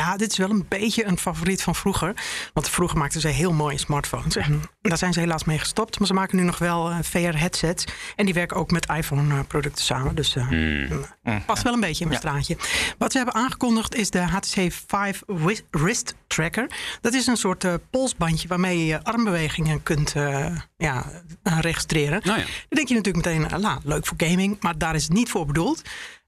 Nou, 0.05 0.17
dit 0.17 0.31
is 0.31 0.37
wel 0.37 0.49
een 0.49 0.65
beetje 0.69 1.05
een 1.05 1.17
favoriet 1.17 1.61
van 1.63 1.75
vroeger. 1.75 2.13
Want 2.53 2.69
vroeger 2.69 2.97
maakten 2.97 3.21
ze 3.21 3.27
heel 3.27 3.53
mooie 3.53 3.77
smartphones. 3.77 4.35
En 4.35 4.61
daar 4.81 4.97
zijn 4.97 5.13
ze 5.13 5.19
helaas 5.19 5.43
mee 5.43 5.59
gestopt. 5.59 5.99
Maar 5.99 6.07
ze 6.07 6.13
maken 6.13 6.37
nu 6.37 6.43
nog 6.43 6.57
wel 6.57 6.89
uh, 6.91 6.97
VR-headsets. 7.01 7.85
En 8.15 8.25
die 8.25 8.33
werken 8.33 8.57
ook 8.57 8.71
met 8.71 8.89
iPhone-producten 8.89 9.85
samen. 9.85 10.15
Dus 10.15 10.35
uh, 10.35 11.35
past 11.45 11.63
wel 11.63 11.73
een 11.73 11.79
beetje 11.79 12.03
in 12.03 12.09
mijn 12.09 12.21
Ja. 12.23 12.29
straatje. 12.29 12.57
Wat 12.97 13.11
ze 13.11 13.17
hebben 13.17 13.35
aangekondigd 13.35 13.95
is 13.95 14.09
de 14.09 14.19
HTC 14.19 14.53
Vive 14.87 15.23
Wis- 15.25 15.63
Wrist 15.71 16.15
Tracker. 16.27 16.69
Dat 17.01 17.13
is 17.13 17.27
een 17.27 17.37
soort 17.37 17.63
uh, 17.63 17.73
polsbandje 17.89 18.47
waarmee 18.47 18.77
je 18.79 18.85
je 18.85 19.03
armbewegingen 19.03 19.83
kunt 19.83 20.15
uh, 20.15 20.45
ja, 20.77 21.05
registreren. 21.43 22.21
Nou 22.23 22.39
ja. 22.39 22.45
Dan 22.45 22.53
denk 22.69 22.87
je 22.87 22.95
natuurlijk 22.95 23.25
meteen, 23.25 23.41
uh, 23.41 23.57
nou, 23.57 23.79
leuk 23.83 24.05
voor 24.05 24.17
gaming. 24.27 24.57
Maar 24.59 24.77
daar 24.77 24.95
is 24.95 25.03
het 25.03 25.13
niet 25.13 25.29
voor 25.29 25.45
bedoeld. 25.45 25.81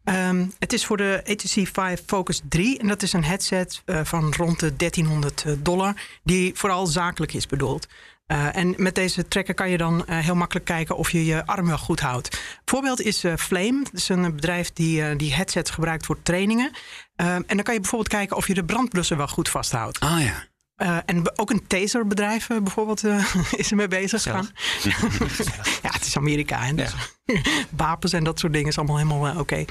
Um, 0.05 0.53
het 0.59 0.73
is 0.73 0.85
voor 0.85 0.97
de 0.97 1.21
HTC 1.25 1.47
Vive 1.47 1.99
Focus 2.05 2.41
3 2.49 2.79
en 2.79 2.87
dat 2.87 3.01
is 3.01 3.13
een 3.13 3.23
headset 3.23 3.81
uh, 3.85 3.99
van 4.03 4.33
rond 4.37 4.59
de 4.59 4.75
1300 4.75 5.45
dollar, 5.59 5.93
die 6.23 6.51
vooral 6.55 6.87
zakelijk 6.87 7.33
is 7.33 7.47
bedoeld. 7.47 7.87
Uh, 8.27 8.55
en 8.55 8.73
met 8.77 8.95
deze 8.95 9.27
tracker 9.27 9.53
kan 9.53 9.69
je 9.69 9.77
dan 9.77 10.05
uh, 10.09 10.17
heel 10.17 10.35
makkelijk 10.35 10.65
kijken 10.65 10.97
of 10.97 11.11
je 11.11 11.25
je 11.25 11.45
arm 11.45 11.67
wel 11.67 11.77
goed 11.77 11.99
houdt. 11.99 12.41
Voorbeeld 12.65 13.01
is 13.01 13.23
uh, 13.23 13.35
Flame. 13.35 13.83
Dat 13.83 13.93
is 13.93 14.09
een 14.09 14.35
bedrijf 14.35 14.73
die 14.73 15.15
die 15.15 15.33
headsets 15.33 15.69
gebruikt 15.69 16.05
voor 16.05 16.21
trainingen. 16.21 16.71
en 17.15 17.43
dan 17.47 17.63
kan 17.63 17.73
je 17.73 17.79
bijvoorbeeld 17.79 18.13
kijken 18.13 18.37
of 18.37 18.47
je 18.47 18.53
de 18.53 18.65
brandblusser 18.65 19.17
wel 19.17 19.27
goed 19.27 19.49
vasthoudt. 19.49 19.99
Ah 19.99 20.23
ja. 20.23 20.49
Uh, 20.81 20.97
en 21.05 21.39
ook 21.39 21.49
een 21.49 21.67
taserbedrijf 21.67 22.49
uh, 22.49 22.61
bijvoorbeeld 22.61 23.03
uh, 23.03 23.35
is 23.51 23.69
er 23.71 23.75
mee 23.75 23.87
bezig 23.87 24.21
gegaan. 24.21 24.49
ja, 25.83 25.89
het 25.91 26.05
is 26.05 26.17
Amerika. 26.17 26.65
En 26.65 26.75
dus 26.75 26.91
ja. 26.91 26.97
wapens 27.77 28.13
en 28.13 28.23
dat 28.23 28.39
soort 28.39 28.53
dingen 28.53 28.67
is 28.67 28.77
allemaal 28.77 28.97
helemaal 28.97 29.29
oké. 29.29 29.39
Okay. 29.39 29.67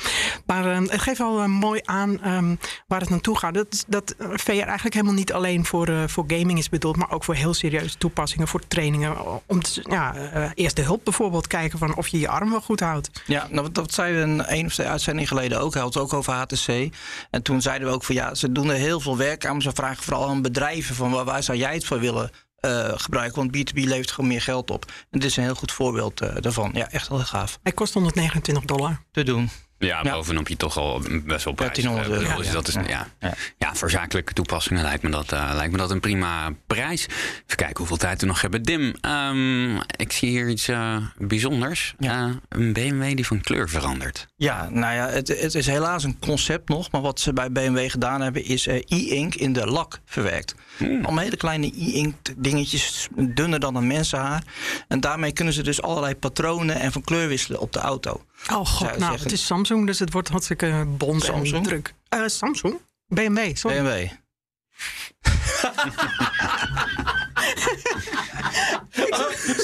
Maar 0.46 0.64
het 0.64 1.00
geeft 1.00 1.18
wel 1.18 1.48
mooi 1.48 1.80
aan 1.84 2.26
um, 2.26 2.58
waar 2.86 3.00
het 3.00 3.08
naartoe 3.08 3.38
gaat. 3.38 3.54
Dat, 3.54 3.84
dat 3.86 4.14
VR 4.18 4.50
eigenlijk 4.50 4.94
helemaal 4.94 5.14
niet 5.14 5.32
alleen 5.32 5.64
voor, 5.64 5.88
voor 6.06 6.24
gaming 6.26 6.58
is 6.58 6.68
bedoeld... 6.68 6.96
maar 6.96 7.10
ook 7.10 7.24
voor 7.24 7.34
heel 7.34 7.54
serieuze 7.54 7.98
toepassingen, 7.98 8.48
voor 8.48 8.66
trainingen. 8.68 9.16
Om 9.46 9.62
te, 9.62 9.84
ja, 9.90 10.14
eerste 10.54 10.82
hulp 10.82 11.04
bijvoorbeeld 11.04 11.46
kijken 11.46 11.78
van 11.78 11.96
of 11.96 12.08
je 12.08 12.18
je 12.18 12.28
arm 12.28 12.50
wel 12.50 12.60
goed 12.60 12.80
houdt. 12.80 13.10
Ja, 13.26 13.46
nou, 13.50 13.72
dat 13.72 13.94
we 13.94 14.02
een 14.02 14.44
één 14.44 14.66
of 14.66 14.72
twee 14.72 14.86
uitzendingen 14.86 15.28
geleden 15.28 15.60
ook. 15.60 15.72
Hij 15.72 15.82
had 15.82 15.94
het 15.94 16.02
ook 16.02 16.12
over 16.12 16.32
HTC. 16.32 16.94
En 17.30 17.42
toen 17.42 17.62
zeiden 17.62 17.88
we 17.88 17.94
ook 17.94 18.04
van 18.04 18.14
ja, 18.14 18.34
ze 18.34 18.52
doen 18.52 18.70
er 18.70 18.76
heel 18.76 19.00
veel 19.00 19.16
werk 19.16 19.46
aan... 19.46 19.52
maar 19.52 19.62
ze 19.62 19.70
vragen 19.74 20.02
vooral 20.02 20.28
aan 20.28 20.42
bedrijven 20.42 20.94
van 20.94 21.10
waar, 21.10 21.24
waar 21.24 21.42
zou 21.42 21.58
jij 21.58 21.74
het 21.74 21.84
voor 21.84 22.00
willen 22.00 22.30
uh, 22.60 22.92
gebruiken? 22.94 23.36
Want 23.36 23.56
B2B 23.56 23.84
levert 23.84 24.10
gewoon 24.10 24.30
meer 24.30 24.42
geld 24.42 24.70
op. 24.70 24.84
En 25.10 25.18
dit 25.18 25.24
is 25.24 25.36
een 25.36 25.42
heel 25.42 25.54
goed 25.54 25.72
voorbeeld 25.72 26.22
uh, 26.22 26.36
daarvan. 26.40 26.70
Ja, 26.74 26.90
echt 26.90 27.08
heel 27.08 27.18
gaaf. 27.18 27.58
Hij 27.62 27.72
kost 27.72 27.94
129 27.94 28.64
dollar. 28.64 29.02
Te 29.12 29.22
doen. 29.22 29.50
Ja, 29.86 30.02
bovenop 30.02 30.48
je 30.48 30.56
toch 30.56 30.76
al 30.76 31.02
best 31.24 31.44
wel 31.44 31.54
prijs. 31.54 31.82
1300 31.82 32.22
euro. 32.22 32.36
Dus 32.36 32.50
dat 32.50 32.68
is, 32.68 32.74
ja. 32.74 33.06
Ja. 33.18 33.34
ja, 33.58 33.74
voor 33.74 33.90
zakelijke 33.90 34.32
toepassingen 34.32 34.82
lijkt 34.82 35.02
me, 35.02 35.10
dat, 35.10 35.32
uh, 35.32 35.50
lijkt 35.54 35.72
me 35.72 35.78
dat 35.78 35.90
een 35.90 36.00
prima 36.00 36.52
prijs. 36.66 37.04
Even 37.04 37.56
kijken 37.56 37.76
hoeveel 37.76 37.96
tijd 37.96 38.20
we 38.20 38.26
nog 38.26 38.40
hebben. 38.40 38.62
Dim, 38.62 38.94
um, 39.02 39.80
ik 39.96 40.12
zie 40.12 40.28
hier 40.28 40.48
iets 40.48 40.68
uh, 40.68 40.96
bijzonders. 41.18 41.94
Ja. 41.98 42.26
Uh, 42.26 42.34
een 42.48 42.72
BMW 42.72 43.16
die 43.16 43.26
van 43.26 43.40
kleur 43.40 43.68
verandert. 43.68 44.26
Ja, 44.36 44.68
nou 44.70 44.94
ja, 44.94 45.08
het, 45.08 45.28
het, 45.28 45.54
is 45.54 45.66
helaas 45.66 46.04
een 46.04 46.18
concept 46.18 46.68
nog. 46.68 46.90
Maar 46.90 47.00
wat 47.00 47.20
ze 47.20 47.32
bij 47.32 47.52
BMW 47.52 47.90
gedaan 47.90 48.20
hebben, 48.20 48.44
is 48.44 48.66
e-ink 48.66 49.34
in 49.34 49.52
de 49.52 49.66
lak 49.66 50.00
verwerkt. 50.04 50.54
Hmm. 50.76 51.04
Om 51.04 51.18
hele 51.18 51.36
kleine 51.36 51.66
e-ink 51.66 52.14
dingetjes, 52.36 53.08
dunner 53.16 53.60
dan 53.60 53.74
een 53.74 53.86
mensenhaar. 53.86 54.42
En 54.88 55.00
daarmee 55.00 55.32
kunnen 55.32 55.54
ze 55.54 55.62
dus 55.62 55.82
allerlei 55.82 56.16
patronen 56.16 56.76
en 56.76 56.92
van 56.92 57.02
kleur 57.02 57.28
wisselen 57.28 57.60
op 57.60 57.72
de 57.72 57.78
auto. 57.78 58.24
Oh 58.48 58.66
god, 58.66 58.88
nou, 58.88 58.98
zeggen. 58.98 59.22
het 59.22 59.32
is 59.32 59.46
Samsung, 59.46 59.69
dus 59.78 59.98
het 59.98 60.12
wordt 60.12 60.28
hartstikke 60.28 60.84
bond 60.86 61.22
Samsung? 61.22 61.56
en 61.56 61.62
druk. 61.62 61.94
Uh, 62.14 62.26
Samsung? 62.26 62.80
BMW, 63.06 63.56
sorry. 63.56 63.82
BMW. 63.82 64.08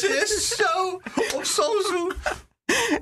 Ze 0.01 0.23
is 0.25 0.57
zo 0.57 1.01
op 1.37 1.45
Samsung. 1.45 2.13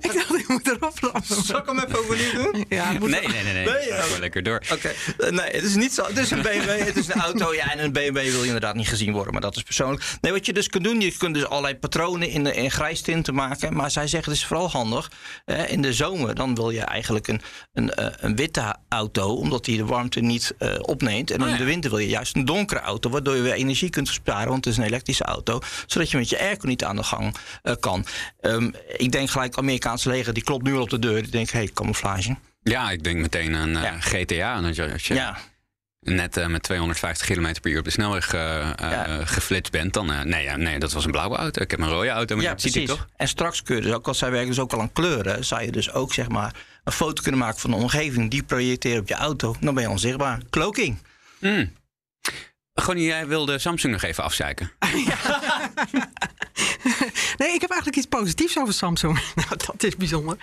Ik 0.00 0.12
dacht, 0.14 0.34
ik 0.34 0.48
moet 0.48 0.66
erop 0.68 0.98
rammen. 1.00 1.22
Zal 1.44 1.58
ik 1.58 1.66
hem 1.66 1.78
even 1.78 1.98
overnieuw 1.98 2.32
doen? 2.32 2.64
Ja, 2.68 2.92
moet 2.92 3.10
Nee, 3.10 3.28
nee, 3.28 3.42
nee. 3.42 3.52
nee. 3.52 3.64
Nee, 3.64 3.86
ja. 3.88 4.00
gewoon 4.00 4.20
lekker 4.20 4.42
door. 4.42 4.62
Oké, 4.72 4.92
Eh, 5.18 5.30
nee, 5.30 5.50
het 5.50 5.62
is 5.62 5.74
niet 5.74 5.92
zo. 5.94 6.06
Het 6.06 6.18
is 6.18 6.30
een 6.30 6.42
BMW, 6.42 6.68
het 6.86 6.96
is 6.96 7.08
een 7.08 7.20
auto. 7.20 7.54
Ja, 7.54 7.72
en 7.72 7.84
een 7.84 7.92
BMW 7.92 8.14
wil 8.14 8.40
je 8.40 8.44
inderdaad 8.46 8.74
niet 8.74 8.88
gezien 8.88 9.12
worden, 9.12 9.32
maar 9.32 9.42
dat 9.42 9.56
is 9.56 9.62
persoonlijk. 9.62 10.04
Nee, 10.20 10.32
wat 10.32 10.46
je 10.46 10.52
dus 10.52 10.68
kunt 10.68 10.84
doen, 10.84 11.00
je 11.00 11.16
kunt 11.16 11.34
dus 11.34 11.46
allerlei 11.46 11.76
patronen 11.76 12.28
in, 12.28 12.44
de, 12.44 12.54
in 12.54 12.70
grijstinten 12.70 13.34
maken. 13.34 13.74
Maar 13.76 13.90
zij 13.90 14.06
zeggen 14.06 14.32
het 14.32 14.40
is 14.40 14.46
vooral 14.46 14.70
handig. 14.70 15.10
eh, 15.44 15.70
in 15.72 15.82
de 15.82 15.92
zomer, 15.92 16.34
dan 16.34 16.54
wil 16.54 16.70
je 16.70 16.80
eigenlijk 16.80 17.28
een, 17.28 17.40
een, 17.72 17.94
eh, 17.94 18.06
een 18.16 18.36
witte 18.36 18.74
auto, 18.88 19.34
omdat 19.34 19.64
die 19.64 19.76
de 19.76 19.84
warmte 19.84 20.20
niet 20.20 20.54
eh, 20.58 20.74
opneemt. 20.80 21.30
En 21.30 21.38
dan 21.38 21.48
in 21.48 21.56
de 21.56 21.64
winter 21.64 21.90
wil 21.90 21.98
je 21.98 22.08
juist 22.08 22.36
een 22.36 22.44
donkere 22.44 22.80
auto, 22.80 23.10
waardoor 23.10 23.36
je 23.36 23.42
weer 23.42 23.52
energie 23.52 23.90
kunt 23.90 24.06
besparen, 24.06 24.48
want 24.48 24.64
het 24.64 24.74
is 24.74 24.80
een 24.80 24.86
elektrische 24.86 25.24
auto. 25.24 25.60
Zodat 25.86 26.10
je 26.10 26.16
met 26.16 26.28
je 26.28 26.38
airco 26.40 26.66
niet 26.66 26.84
aan 26.84 26.96
de 26.96 27.02
gang 27.02 27.34
eh, 27.62 27.74
kan. 27.80 28.06
Ehm, 28.40 28.70
ik 28.96 29.12
denk 29.12 29.30
gelijk, 29.30 29.53
Amerikaanse 29.58 30.08
leger, 30.08 30.34
die 30.34 30.42
klopt 30.44 30.64
nu 30.64 30.74
al 30.74 30.82
op 30.82 30.90
de 30.90 30.98
deur. 30.98 31.22
Die 31.22 31.30
denkt, 31.30 31.52
hé, 31.52 31.58
hey, 31.58 31.70
camouflage. 31.74 32.36
Ja, 32.62 32.90
ik 32.90 33.04
denk 33.04 33.18
meteen 33.20 33.54
aan 33.56 33.70
Ja. 33.70 34.00
GTA. 34.00 34.60
Als 34.62 34.76
je, 35.06 35.14
Ja. 35.14 35.36
net 36.00 36.36
eh, 36.36 36.46
met 36.46 36.62
250 36.62 37.26
km 37.26 37.54
per 37.60 37.70
uur 37.70 37.78
op 37.78 37.84
de 37.84 37.90
snelweg 37.90 38.34
eh, 38.34 38.60
eh, 38.60 38.74
Ja. 38.78 39.24
geflitst 39.24 39.72
bent, 39.72 39.92
dan... 39.92 40.06
nee, 40.28 40.48
nee, 40.50 40.78
dat 40.78 40.92
was 40.92 41.04
een 41.04 41.10
blauwe 41.10 41.36
auto. 41.36 41.62
Ik 41.62 41.70
heb 41.70 41.80
een 41.80 41.88
rode 41.88 42.08
auto, 42.08 42.34
maar 42.34 42.44
Ja, 42.44 42.50
dat 42.50 42.60
ziet 42.60 42.74
hij 42.74 42.84
precies. 42.84 43.00
toch? 43.02 43.10
En 43.16 43.28
straks 43.28 43.62
kun 43.62 43.76
je 43.76 43.82
dus 43.82 43.92
ook, 43.92 44.06
als 44.08 44.18
zij 44.18 44.30
werken 44.30 44.48
dus 44.48 44.58
ook 44.58 44.72
al 44.72 44.80
aan 44.80 44.92
kleuren, 44.92 45.44
zou 45.44 45.62
je 45.62 45.72
dus 45.72 45.92
ook 45.92 46.12
zeg 46.12 46.28
maar 46.28 46.54
een 46.84 46.92
foto 46.92 47.22
kunnen 47.22 47.40
maken 47.40 47.60
van 47.60 47.70
de 47.70 47.76
omgeving, 47.76 48.30
die 48.30 48.42
projecteren 48.42 49.00
op 49.00 49.08
je 49.08 49.14
auto. 49.14 49.54
Dan 49.60 49.74
ben 49.74 49.82
je 49.82 49.90
onzichtbaar. 49.90 50.40
Cloaking. 50.50 50.98
Gewoon, 52.74 53.02
jij 53.02 53.26
wilde 53.26 53.58
Samsung 53.58 53.92
nog 53.92 54.02
even 54.02 54.24
afzeiken. 54.24 54.70
Nee, 57.36 57.54
ik 57.54 57.60
heb 57.60 57.70
eigenlijk 57.70 57.96
iets 57.96 58.06
positiefs 58.06 58.58
over 58.58 58.74
Samsung. 58.74 59.14
nou, 59.34 59.48
dat 59.66 59.82
is 59.82 59.96
bijzonder. 59.96 60.36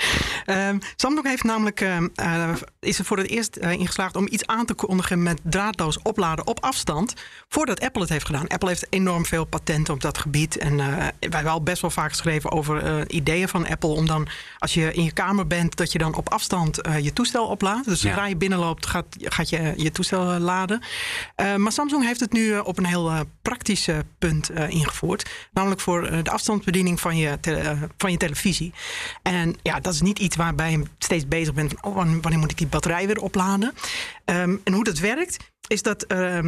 Ehm, 0.45 0.77
Samsung 0.95 1.27
heeft 1.27 1.43
namelijk, 1.43 1.81
ehm, 1.81 2.07
eh, 2.15 2.49
is 2.79 2.99
er 2.99 3.05
voor 3.05 3.17
het 3.17 3.27
eerst 3.29 3.55
eh, 3.55 3.71
ingeslaagd 3.71 4.15
om 4.15 4.27
iets 4.29 4.45
aan 4.45 4.65
te 4.65 4.73
kondigen 4.73 5.23
met 5.23 5.39
draadloos 5.43 6.01
opladen 6.01 6.47
op 6.47 6.63
afstand. 6.63 7.13
Voordat 7.49 7.79
Apple 7.79 8.01
het 8.01 8.09
heeft 8.09 8.25
gedaan. 8.25 8.47
Apple 8.47 8.67
heeft 8.69 8.85
enorm 8.89 9.25
veel 9.25 9.45
patenten 9.45 9.93
op 9.93 10.01
dat 10.01 10.17
gebied. 10.17 10.57
En 10.57 10.79
eh, 10.79 10.85
wij 10.97 11.11
hebben 11.19 11.51
al 11.51 11.63
best 11.63 11.81
wel 11.81 11.91
vaak 11.91 12.09
geschreven 12.09 12.51
over 12.51 13.09
ideeën 13.11 13.47
van 13.47 13.67
Apple. 13.67 13.89
Om 13.89 14.07
dan, 14.07 14.27
als 14.57 14.73
je 14.73 14.93
in 14.93 15.03
je 15.03 15.11
kamer 15.11 15.47
bent, 15.47 15.75
dat 15.75 15.91
je 15.91 15.97
dan 15.97 16.15
op 16.15 16.29
afstand 16.29 16.79
je 17.01 17.13
toestel 17.13 17.45
oplaadt. 17.47 17.85
Dus 17.85 18.01
Ja. 18.01 18.09
zodra 18.09 18.25
je 18.27 18.35
binnenloopt, 18.35 18.85
gaat, 18.85 19.05
gaat 19.19 19.49
je 19.49 19.73
je 19.77 19.91
toestel 19.91 20.23
laden. 20.39 20.81
Maar 21.57 21.71
Samsung 21.71 22.05
heeft 22.05 22.19
het 22.21 22.33
nu 22.33 22.53
eh, 22.53 22.67
op 22.67 22.77
een 22.77 22.85
heel 22.85 23.09
eh, 23.09 23.19
praktisch 23.41 23.87
eh, 23.87 23.97
punt 24.19 24.49
ingevoerd. 24.49 25.29
Namelijk 25.51 25.81
voor 25.81 26.23
de 26.23 26.31
afstandsbediening 26.31 26.99
van 26.99 27.17
je, 27.17 27.37
van 27.97 28.11
je 28.11 28.17
televisie. 28.17 28.73
En 29.23 29.55
ja, 29.61 29.79
dat 29.79 29.93
is 29.93 30.01
niet 30.01 30.19
iets 30.19 30.35
waarbij 30.35 30.71
je 30.71 30.83
steeds 30.97 31.27
bezig 31.27 31.53
bent 31.53 31.81
oh, 31.81 31.95
wanneer 31.95 32.39
moet 32.39 32.51
ik 32.51 32.57
die 32.57 32.67
batterij 32.67 33.07
weer 33.07 33.21
opladen? 33.21 33.73
Ehm, 34.25 34.55
en 34.63 34.73
hoe 34.73 34.83
dat 34.83 34.99
werkt, 34.99 35.37
is 35.67 35.81
dat 35.81 36.03
eh, 36.03 36.39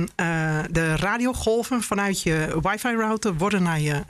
de 0.72 0.96
radiogolven 0.96 1.82
vanuit 1.82 2.22
je 2.22 2.60
wifi-router... 2.62 3.38
worden 3.38 3.64
naar 3.64 3.80
je 3.80 4.04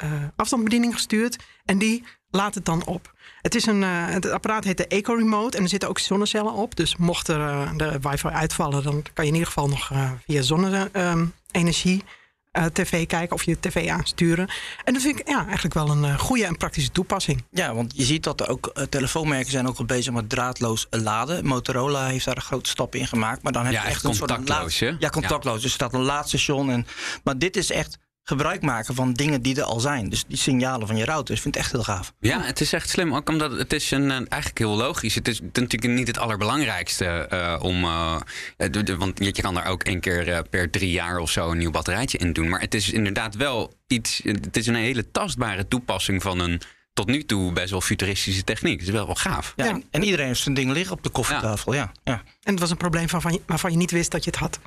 eh, 0.00 0.24
afstandsbediening 0.36 0.94
gestuurd. 0.94 1.36
En 1.64 1.78
die 1.78 2.04
laat 2.30 2.54
het 2.54 2.64
dan 2.64 2.84
op. 2.86 3.12
Het, 3.42 3.54
is 3.54 3.66
een, 3.66 3.82
eh, 3.82 4.06
het 4.06 4.30
apparaat 4.30 4.64
heet 4.64 4.76
de 4.76 4.86
Eco 4.86 5.14
Remote 5.14 5.56
en 5.56 5.62
er 5.62 5.68
zitten 5.68 5.88
ook 5.88 5.98
zonnecellen 5.98 6.52
op. 6.52 6.76
Dus 6.76 6.96
mocht 6.96 7.28
er 7.28 7.40
eh, 7.40 7.70
de 7.76 7.98
wifi 8.02 8.28
uitvallen, 8.28 8.82
dan 8.82 9.02
kan 9.14 9.24
je 9.24 9.30
in 9.30 9.36
ieder 9.36 9.52
geval 9.52 9.68
nog 9.68 9.90
eh, 9.90 10.10
via 10.26 10.42
zonne-energie 10.42 12.04
eh, 12.50 12.64
tv 12.64 13.06
kijken 13.06 13.34
of 13.36 13.42
je 13.42 13.60
tv 13.60 13.88
aansturen. 13.88 14.50
En 14.84 14.92
dat 14.92 15.02
vind 15.02 15.20
ik 15.20 15.28
ja, 15.28 15.44
eigenlijk 15.44 15.74
wel 15.74 15.90
een 15.90 16.04
eh, 16.04 16.18
goede 16.18 16.44
en 16.44 16.56
praktische 16.56 16.90
toepassing. 16.90 17.44
Ja, 17.50 17.74
want 17.74 17.92
je 17.96 18.04
ziet 18.04 18.22
dat 18.22 18.40
er 18.40 18.48
ook 18.48 18.72
telefoonmerken 18.88 19.50
zijn 19.50 19.68
ook 19.68 19.78
al 19.78 19.84
bezig 19.84 20.12
met 20.12 20.28
draadloos 20.28 20.86
laden. 20.90 21.46
Motorola 21.46 22.06
heeft 22.06 22.24
daar 22.24 22.36
een 22.36 22.42
grote 22.42 22.70
stap 22.70 22.94
in 22.94 23.06
gemaakt. 23.06 23.42
Maar 23.42 23.52
dan 23.52 23.64
heb 23.64 23.72
Ja, 23.72 23.80
je 23.80 23.86
echt 23.86 23.94
echt 23.94 24.04
een 24.04 24.14
soort 24.14 24.30
contactloos, 24.30 24.80
laad-? 24.80 24.96
Ja, 24.98 25.08
contactloos. 25.08 25.54
Dus 25.54 25.64
er 25.64 25.70
staat 25.70 25.94
een 25.94 26.02
laadstation. 26.02 26.70
En, 26.70 26.86
maar 27.24 27.38
dit 27.38 27.56
is 27.56 27.70
echt 27.70 27.98
gebruik 28.24 28.62
maken 28.62 28.94
van 28.94 29.12
dingen 29.12 29.42
die 29.42 29.56
er 29.56 29.62
al 29.62 29.80
zijn. 29.80 30.08
Dus 30.08 30.24
die 30.28 30.36
signalen 30.36 30.86
van 30.86 30.96
je 30.96 31.04
router. 31.04 31.34
Ik 31.34 31.40
vind 31.40 31.54
het 31.54 31.64
echt 31.64 31.72
heel 31.72 31.82
gaaf. 31.82 32.12
Ja, 32.20 32.40
het 32.42 32.60
is 32.60 32.72
echt 32.72 32.88
slim. 32.88 33.14
Ook 33.14 33.28
omdat 33.28 33.50
het 33.58 33.72
is 33.72 33.90
een, 33.90 34.10
eigenlijk 34.10 34.58
heel 34.58 34.76
logisch. 34.76 35.14
Het 35.14 35.28
is 35.28 35.40
natuurlijk 35.40 35.86
niet 35.92 36.06
het 36.06 36.18
allerbelangrijkste 36.18 37.04
eh, 37.06 37.56
om. 37.62 37.84
eh, 37.84 38.16
de- 38.56 38.82
de- 38.82 38.96
want 38.96 39.18
je 39.24 39.32
kan 39.32 39.54
daar 39.54 39.66
ook 39.66 39.82
één 39.82 40.00
keer 40.00 40.28
eh, 40.32 40.38
per 40.50 40.70
drie 40.70 40.90
jaar 40.90 41.18
of 41.18 41.30
zo 41.30 41.50
een 41.50 41.58
nieuw 41.58 41.70
batterijtje 41.70 42.18
in 42.18 42.32
doen. 42.32 42.48
Maar 42.48 42.60
het 42.60 42.74
is 42.74 42.90
inderdaad 42.92 43.34
wel 43.34 43.72
iets. 43.86 44.20
Het 44.24 44.56
is 44.56 44.66
een 44.66 44.74
hele 44.74 45.10
tastbare 45.10 45.68
toepassing 45.68 46.22
van 46.22 46.38
een 46.38 46.60
tot 46.92 47.06
nu 47.06 47.24
toe 47.24 47.52
best 47.52 47.70
wel 47.70 47.80
futuristische 47.80 48.44
techniek. 48.44 48.78
Het 48.78 48.88
is 48.88 48.94
wel 48.94 49.06
wel 49.06 49.14
gaaf. 49.14 49.52
Ja, 49.56 49.80
en 49.90 50.02
iedereen 50.04 50.26
heeft 50.26 50.40
zijn 50.40 50.54
ding 50.54 50.70
liggen 50.72 50.96
op 50.96 51.02
de 51.02 51.08
koffietafel. 51.08 51.74
Ja. 51.74 51.92
Ja. 52.04 52.22
En 52.42 52.50
het 52.52 52.60
was 52.60 52.70
een 52.70 52.76
probleem 52.76 53.06
waarvan 53.06 53.32
je, 53.32 53.40
waarvan 53.46 53.70
je 53.70 53.76
niet 53.76 53.90
wist 53.90 54.10
dat 54.10 54.24
je 54.24 54.30
het 54.30 54.38
had. 54.38 54.58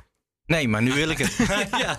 Nee, 0.46 0.68
maar 0.68 0.82
nu 0.82 0.92
wil 0.92 1.08
ik 1.08 1.18
het. 1.18 1.36
ja. 1.84 1.98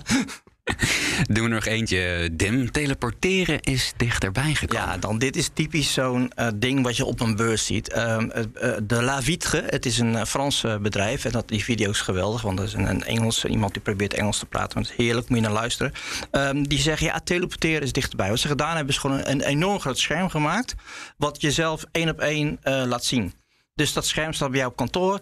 Doen 1.33 1.43
we 1.43 1.49
nog 1.49 1.65
eentje. 1.65 2.29
Dim. 2.31 2.71
Teleporteren 2.71 3.59
is 3.59 3.93
dichterbij 3.97 4.53
gekomen. 4.53 4.85
Ja, 4.85 4.97
dan 4.97 5.17
dit 5.17 5.35
is 5.35 5.49
typisch 5.53 5.93
zo'n 5.93 6.31
eh, 6.31 6.47
ding 6.55 6.83
wat 6.83 6.97
je 6.97 7.05
op 7.05 7.19
een 7.19 7.35
beurs 7.35 7.65
ziet. 7.65 7.89
Ehm, 7.89 8.29
eh, 8.29 8.43
eh, 8.43 8.77
de 8.83 9.01
La 9.01 9.21
Vitre, 9.21 9.63
het 9.69 9.85
is 9.85 9.97
een 9.97 10.27
Frans 10.27 10.65
bedrijf. 10.81 11.25
En 11.25 11.31
dat, 11.31 11.47
die 11.47 11.63
video 11.63 11.89
is 11.89 12.01
geweldig, 12.01 12.41
want 12.41 12.57
dat 12.57 12.67
is 12.67 12.73
een, 12.73 12.89
een 12.89 13.03
Engels, 13.03 13.45
iemand 13.45 13.73
die 13.73 13.81
probeert 13.81 14.13
Engels 14.13 14.39
te 14.39 14.45
praten. 14.45 14.71
Maar 14.73 14.83
het 14.83 14.99
is 14.99 15.05
heerlijk, 15.05 15.29
moet 15.29 15.37
je 15.37 15.43
naar 15.43 15.53
luisteren. 15.53 15.91
Ehm, 16.31 16.63
die 16.63 16.79
zeggen, 16.79 17.07
ja, 17.07 17.19
teleporteren 17.19 17.81
is 17.81 17.91
dichterbij. 17.91 18.29
Wat 18.29 18.39
ze 18.39 18.47
gedaan 18.47 18.75
hebben, 18.75 18.93
is 18.93 18.99
gewoon 18.99 19.21
een, 19.25 19.41
enorm 19.41 19.79
groot 19.79 19.97
scherm 19.99 20.29
gemaakt... 20.29 20.75
wat 21.17 21.41
je 21.41 21.51
zelf 21.51 21.85
één 21.91 22.09
op 22.09 22.19
één 22.19 22.59
laat 22.63 23.03
zien. 23.03 23.33
Dus 23.73 23.93
dat 23.93 24.05
scherm 24.05 24.33
staat 24.33 24.49
bij 24.49 24.59
jou 24.59 24.71
op 24.71 24.77
kantoor... 24.77 25.19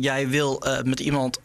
Jij 0.00 0.28
wil 0.28 0.62
met 0.84 1.00
iemand 1.00 1.40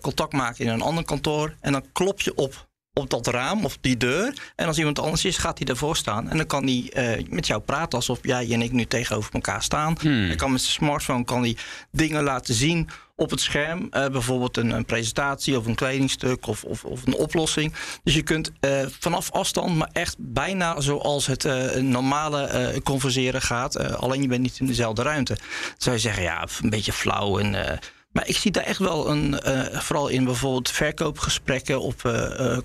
contact 0.00 0.32
maken 0.32 0.64
in 0.64 0.70
een 0.70 0.82
ander 0.82 1.04
kantoor... 1.04 1.54
en 1.60 1.72
dan 1.72 1.84
klop 1.92 2.20
je 2.20 2.34
op 2.34 2.65
op 2.98 3.10
dat 3.10 3.26
raam 3.26 3.64
of 3.64 3.78
die 3.80 3.96
deur. 3.96 4.34
En 4.56 4.66
als 4.66 4.78
iemand 4.78 4.98
anders 4.98 5.24
is, 5.24 5.38
gaat 5.38 5.58
hij 5.58 5.68
ervoor 5.68 5.96
staan. 5.96 6.30
En 6.30 6.36
dan 6.36 6.46
kan 6.46 6.62
hij 6.62 6.90
eh, 6.92 7.24
met 7.28 7.46
jou 7.46 7.60
praten 7.60 7.98
alsof 7.98 8.18
jij 8.22 8.52
en 8.52 8.62
ik 8.62 8.72
nu 8.72 8.84
tegenover 8.84 9.34
elkaar 9.34 9.62
staan. 9.62 9.96
Hij 10.00 10.34
kan 10.36 10.52
met 10.52 10.60
zijn 10.60 10.72
smartphone 10.72 11.24
kan 11.24 11.40
hij 11.40 11.56
dingen 11.90 12.22
laten 12.22 12.54
zien 12.54 12.88
op 13.16 13.30
het 13.30 13.40
scherm. 13.40 13.86
Eh, 13.90 14.08
bijvoorbeeld 14.08 14.56
een, 14.56 14.70
een 14.70 14.84
presentatie 14.84 15.56
of 15.56 15.66
een 15.66 15.74
kledingstuk 15.74 16.46
of, 16.46 16.64
of, 16.64 16.84
of 16.84 17.06
een 17.06 17.14
oplossing. 17.14 17.72
Dus 18.04 18.14
je 18.14 18.22
kunt 18.22 18.52
eh, 18.60 18.86
vanaf 19.00 19.30
afstand, 19.30 19.76
maar 19.76 19.90
echt 19.92 20.16
bijna 20.18 20.80
zoals 20.80 21.26
het 21.26 21.44
eh, 21.44 21.74
normale 21.74 22.80
converseren 22.84 23.42
gaat. 23.42 23.96
alleen 23.96 24.22
je 24.22 24.28
bent 24.28 24.42
niet 24.42 24.58
in 24.58 24.66
dezelfde 24.66 25.02
ruimte. 25.02 25.34
Dan 25.34 25.74
zou 25.78 25.96
je 25.96 26.02
zeggen, 26.02 26.22
ja, 26.22 26.46
een 26.62 26.70
beetje 26.70 26.92
flauw 26.92 27.38
en... 27.38 27.80
maar 28.16 28.28
ik 28.28 28.36
zie 28.36 28.50
daar 28.50 28.62
echt 28.64 28.78
wel 28.78 29.08
een, 29.10 29.40
eh, 29.40 29.80
vooral 29.80 30.08
in 30.08 30.24
bijvoorbeeld 30.24 30.70
verkoopgesprekken 30.70 31.80
op 31.80 32.04
eh, 32.04 32.52
eh, 32.54 32.58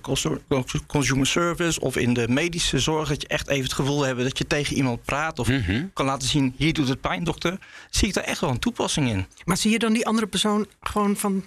consumer- 0.87 1.27
service 1.27 1.79
of 1.79 1.95
in 1.97 2.13
de 2.13 2.27
medische 2.27 2.79
zorg, 2.79 3.09
dat 3.09 3.21
je 3.21 3.27
echt 3.27 3.47
even 3.47 3.63
het 3.63 3.73
gevoel 3.73 4.01
hebt 4.03 4.19
dat 4.23 4.37
je 4.37 4.47
tegen 4.47 4.75
iemand 4.75 5.03
praat 5.03 5.39
of 5.39 5.49
kan 5.93 6.05
laten 6.05 6.27
zien, 6.27 6.53
hier 6.57 6.73
doet 6.73 6.87
het 6.87 7.01
pijn, 7.01 7.23
dokter. 7.23 7.57
Zie 7.89 8.07
ik 8.07 8.13
daar 8.13 8.23
echt 8.23 8.39
wel 8.39 8.49
een 8.49 8.59
toepassing 8.59 9.09
in. 9.09 9.25
Maar 9.45 9.57
zie 9.57 9.71
je 9.71 9.79
dan 9.79 9.93
die 9.93 10.05
andere 10.05 10.27
persoon 10.27 10.67
gewoon 10.81 11.17
van 11.17 11.45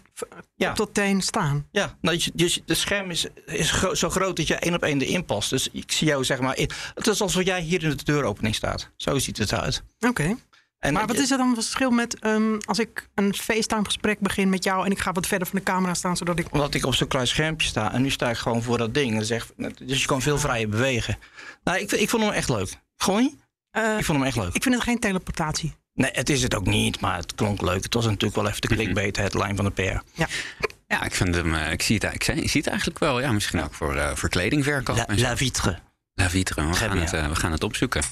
Ja. 0.57 0.73
tot 0.73 0.95
teen 0.95 1.23
staan? 1.23 1.67
Ja, 1.71 1.97
nou, 2.01 2.17
je- 2.21 2.31
dus 2.35 2.61
het 2.67 2.79
scherm 2.79 3.11
is, 3.11 3.27
is 3.47 3.71
gro- 3.71 3.95
zo 3.95 4.11
groot 4.11 4.37
dat 4.37 4.47
je 4.47 4.55
één 4.55 4.75
op 4.75 4.83
één 4.83 5.01
erin 5.01 5.25
past. 5.25 5.51
Dus 5.51 5.69
ik 5.73 5.93
zie 5.93 6.07
jou 6.07 6.25
zeg 6.25 6.41
maar 6.41 6.57
in. 6.57 6.71
Het 6.95 7.07
is 7.07 7.21
alsof 7.21 7.45
jij 7.45 7.61
hier 7.61 7.83
in 7.83 7.91
de 7.97 8.05
deuropening 8.05 8.55
staat. 8.55 8.91
Zo 8.97 9.19
ziet 9.19 9.39
het 9.39 9.53
eruit. 9.53 9.83
Oké. 10.09 10.37
En 10.85 10.93
Maar 10.93 11.07
wat 11.07 11.19
is 11.19 11.31
er 11.31 11.37
dan 11.39 11.47
het 11.47 11.57
verschil 11.65 11.91
met 11.91 12.19
ehm, 12.19 12.57
als 12.65 12.79
ik 12.79 13.09
een 13.15 13.35
FaceTime-gesprek 13.35 14.21
begin 14.21 14.49
met 14.49 14.65
jou 14.65 14.85
en 14.85 14.91
ik 14.91 14.99
ga 14.99 15.13
wat 15.13 15.27
verder 15.27 15.49
van 15.49 15.59
de 15.59 15.65
camera 15.65 15.95
staan 15.95 16.17
zodat 16.17 16.39
ik. 16.39 16.47
Omdat 16.51 16.75
ik 16.75 16.87
op 16.87 16.95
zo'n 16.95 17.09
klein 17.09 17.27
schermpje 17.27 17.69
sta 17.69 17.93
en 17.93 18.03
nu 18.03 18.11
sta 18.11 18.31
ik 18.31 18.37
gewoon 18.37 18.63
voor 18.63 18.79
dat 18.79 18.95
ding. 18.95 19.17
En 19.19 19.25
zeg, 19.25 19.47
dus 19.83 20.01
je 20.01 20.07
kan 20.07 20.23
veel 20.23 20.39
vrijer 20.39 20.69
bewegen. 20.69 21.19
Nou, 21.65 21.79
ik, 21.79 21.93
ik 21.93 22.11
vond 22.11 22.23
hem 22.23 22.33
echt 22.33 22.49
leuk. 22.49 22.69
Gewoon 22.97 23.21
niet? 23.21 23.35
Eh, 23.71 23.99
Ik 23.99 24.05
vond 24.05 24.19
hem 24.19 24.27
echt 24.27 24.37
leuk. 24.37 24.55
ik 24.55 24.63
vind 24.63 24.75
het 24.75 24.85
geen 24.85 24.99
teleportatie. 24.99 25.75
Nee, 25.95 26.11
het 26.13 26.29
is 26.31 26.43
het 26.43 26.55
ook 26.55 26.67
niet, 26.67 27.01
maar 27.01 27.17
het 27.17 27.35
klonk 27.35 27.61
leuk. 27.63 27.83
Het 27.83 27.95
was 27.95 28.05
natuurlijk 28.05 28.35
wel 28.35 28.49
even 28.49 28.61
de 28.61 28.67
clickbait 28.69 29.17
headline 29.17 29.55
van 29.57 29.65
de 29.65 29.71
PR. 29.71 29.81
Ja. 30.21 30.27
Ja, 30.89 31.03
ik 31.05 31.15
vind 31.15 31.35
hem. 31.35 31.55
eh, 31.55 31.73
ik, 31.73 31.83
zie 31.83 31.99
het, 32.03 32.15
ik, 32.15 32.23
zie 32.25 32.61
het 32.61 32.67
eigenlijk 32.67 32.99
wel. 32.99 33.21
Ja, 33.21 33.33
misschien 33.33 33.63
ook 33.63 33.75
voor, 33.75 33.97
eh, 33.97 34.15
voor 34.15 34.29
kledingverkoop. 34.29 35.05
La, 35.17 35.37
vitre. 35.37 35.79
La 36.15 36.31
Vitre, 36.31 36.67
we 36.67 36.73
gaan, 36.75 36.99
het, 36.99 37.11
we 37.11 37.35
gaan 37.37 37.53
het 37.53 37.65
opzoeken. 37.65 38.03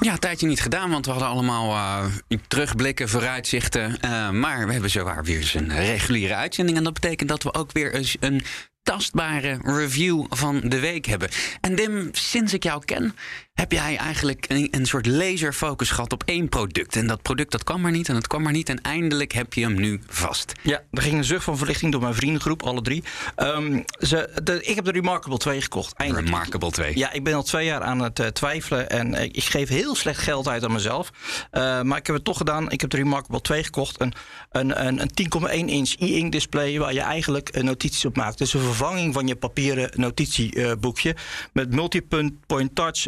Ja, 0.00 0.12
een 0.12 0.18
tijdje 0.18 0.46
niet 0.46 0.60
gedaan, 0.60 0.90
want 0.90 1.04
we 1.04 1.10
hadden 1.10 1.28
allemaal 1.28 1.74
eh, 1.74 2.38
terugblikken, 2.48 3.08
vooruitzichten. 3.08 4.00
Eh, 4.00 4.30
maar 4.30 4.66
we 4.66 4.72
hebben 4.72 4.90
zowaar 4.90 5.24
weer 5.24 5.36
eens 5.36 5.54
een 5.54 5.76
reguliere 5.76 6.34
uitzending. 6.34 6.76
En 6.78 6.84
dat 6.84 6.92
betekent 6.92 7.28
dat 7.28 7.42
we 7.42 7.54
ook 7.54 7.72
weer 7.72 8.16
een 8.20 8.42
tastbare 8.82 9.58
review 9.62 10.24
van 10.28 10.60
de 10.60 10.78
week 10.78 11.06
hebben. 11.06 11.28
En 11.60 11.74
Dim, 11.74 12.08
sinds 12.12 12.52
ik 12.52 12.62
jou 12.62 12.84
ken, 12.84 13.14
heb 13.58 13.72
jij 13.72 13.96
eigenlijk 13.96 14.44
een, 14.48 14.68
een 14.70 14.86
soort 14.86 15.06
laserfocus 15.06 15.90
gehad 15.90 16.12
op 16.12 16.22
één 16.24 16.48
product. 16.48 16.96
En 16.96 17.06
dat 17.06 17.22
product 17.22 17.50
dat 17.50 17.64
kwam 17.64 17.80
maar 17.80 17.90
niet 17.90 18.08
en 18.08 18.14
dat 18.14 18.26
kwam 18.26 18.42
maar 18.42 18.52
niet. 18.52 18.68
En 18.68 18.80
eindelijk 18.80 19.32
heb 19.32 19.54
je 19.54 19.60
hem 19.60 19.74
nu 19.74 20.00
vast. 20.06 20.52
Ja, 20.62 20.82
er 20.90 21.02
ging 21.02 21.14
een 21.14 21.24
zucht 21.24 21.44
van 21.44 21.58
verlichting 21.58 21.92
door 21.92 22.00
mijn 22.00 22.14
vriendengroep, 22.14 22.62
alle 22.62 22.82
drie. 22.82 23.04
Ehm, 23.36 23.82
ze, 23.98 24.40
de, 24.42 24.62
ik 24.62 24.74
heb 24.74 24.84
de 24.84 24.90
Remarkable 24.90 25.38
2 25.38 25.60
gekocht. 25.60 25.92
Eindelijk. 25.92 26.26
Remarkable 26.26 26.70
2. 26.70 26.98
Ja, 26.98 27.12
ik 27.12 27.24
ben 27.24 27.34
al 27.34 27.42
twee 27.42 27.64
jaar 27.64 27.82
aan 27.82 27.98
het 27.98 28.18
uh, 28.18 28.26
twijfelen 28.26 28.90
en 28.90 29.14
uh, 29.14 29.22
ik 29.22 29.44
geef 29.44 29.68
heel 29.68 29.94
slecht 29.94 30.20
geld 30.20 30.48
uit 30.48 30.64
aan 30.64 30.72
mezelf. 30.72 31.10
Uh, 31.52 31.82
maar 31.82 31.98
ik 31.98 32.06
heb 32.06 32.16
het 32.16 32.24
toch 32.24 32.36
gedaan. 32.36 32.70
Ik 32.70 32.80
heb 32.80 32.90
de 32.90 32.96
Remarkable 32.96 33.40
2 33.40 33.64
gekocht. 33.64 34.00
Een, 34.00 34.12
een, 34.50 34.86
een, 34.86 35.00
een 35.00 35.10
10,1 35.48 35.54
inch 35.64 35.94
e-ink 35.98 36.32
display 36.32 36.78
waar 36.78 36.92
je 36.92 37.00
eigenlijk 37.00 37.62
notities 37.62 38.04
op 38.04 38.16
maakt. 38.16 38.38
Dus 38.38 38.54
een 38.54 38.60
vervanging 38.60 39.14
van 39.14 39.26
je 39.26 39.36
papieren 39.36 39.90
notitieboekje. 39.94 41.16
met 41.52 41.74
multi-point 41.74 42.74
touch. 42.74 43.06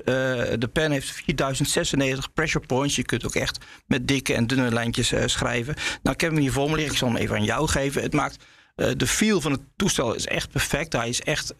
De 0.58 0.68
pen 0.72 0.90
heeft 0.90 1.10
4096 1.10 2.32
pressure 2.32 2.66
points. 2.66 2.96
Je 2.96 3.04
kunt 3.04 3.26
ook 3.26 3.34
echt 3.34 3.64
met 3.86 4.08
dikke 4.08 4.34
en 4.34 4.46
dunne 4.46 4.72
lijntjes 4.72 5.12
schrijven. 5.24 5.74
Nou, 6.02 6.14
ik 6.14 6.20
heb 6.20 6.30
hem 6.30 6.40
hier 6.40 6.52
voor 6.52 6.70
me 6.70 6.74
liggen. 6.74 6.92
Ik 6.92 6.98
zal 6.98 7.08
hem 7.08 7.16
even 7.16 7.36
aan 7.36 7.44
jou 7.44 7.68
geven. 7.68 8.02
Het 8.02 8.12
maakt 8.12 8.44
uh, 8.80 8.88
de 8.96 9.06
feel 9.06 9.40
van 9.40 9.52
het 9.52 9.60
toestel 9.76 10.14
is 10.14 10.26
echt 10.26 10.50
perfect. 10.50 10.92
Hij 10.92 11.08
is 11.08 11.20
echt, 11.20 11.54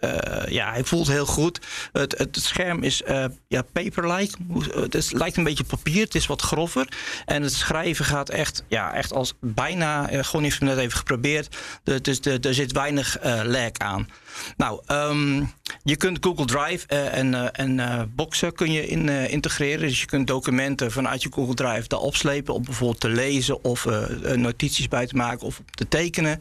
ja, 0.49 0.71
hij 0.71 0.85
voelt 0.85 1.09
heel 1.09 1.27
goed. 1.27 1.61
Het, 1.93 2.19
het 2.19 2.37
scherm 2.41 2.83
is 2.83 3.03
uh, 3.09 3.25
ja, 3.49 3.63
paper-like. 3.63 4.37
Het 4.75 4.95
is, 4.95 5.11
lijkt 5.11 5.37
een 5.37 5.45
beetje 5.45 5.65
papier. 5.65 6.05
Het 6.05 6.15
is 6.15 6.27
wat 6.27 6.43
grover. 6.43 6.87
En 7.27 7.43
het 7.43 7.53
schrijven 7.53 8.05
gaat 8.05 8.29
echt, 8.29 8.65
ja, 8.69 8.95
echt 8.95 9.13
als 9.13 9.35
bijna. 9.41 10.09
gewoon 10.23 10.43
heeft 10.43 10.59
het 10.61 10.69
net 10.69 10.79
even 10.79 10.99
geprobeerd. 10.99 11.57
De, 11.83 12.01
dus 12.01 12.21
de, 12.21 12.39
er 12.41 12.55
zit 12.55 12.73
weinig 12.73 13.17
lag 13.45 13.73
aan. 13.73 14.09
Nou, 14.57 14.81
um, 14.89 15.53
je 15.83 15.97
kunt 15.97 16.19
Google 16.21 16.45
Drive 16.45 16.87
en, 16.87 17.55
en 17.55 18.13
boxen 18.15 18.55
kun 18.55 18.73
je 18.73 18.87
in, 18.87 19.09
integreren. 19.09 19.89
Dus 19.89 20.01
je 20.01 20.07
kunt 20.07 20.27
documenten 20.27 20.93
vanuit 20.93 21.23
je 21.23 21.33
Google 21.33 21.55
Drive 21.55 21.89
daar 21.89 22.01
opslepen 22.01 22.55
om 22.55 22.65
bijvoorbeeld 22.65 23.01
te 23.01 23.09
lezen 23.09 23.65
of 23.65 23.87
notities 24.35 24.89
bij 24.89 25.07
te 25.07 25.17
maken 25.17 25.47
of 25.47 25.61
te 25.71 25.89
tekenen. 25.89 26.39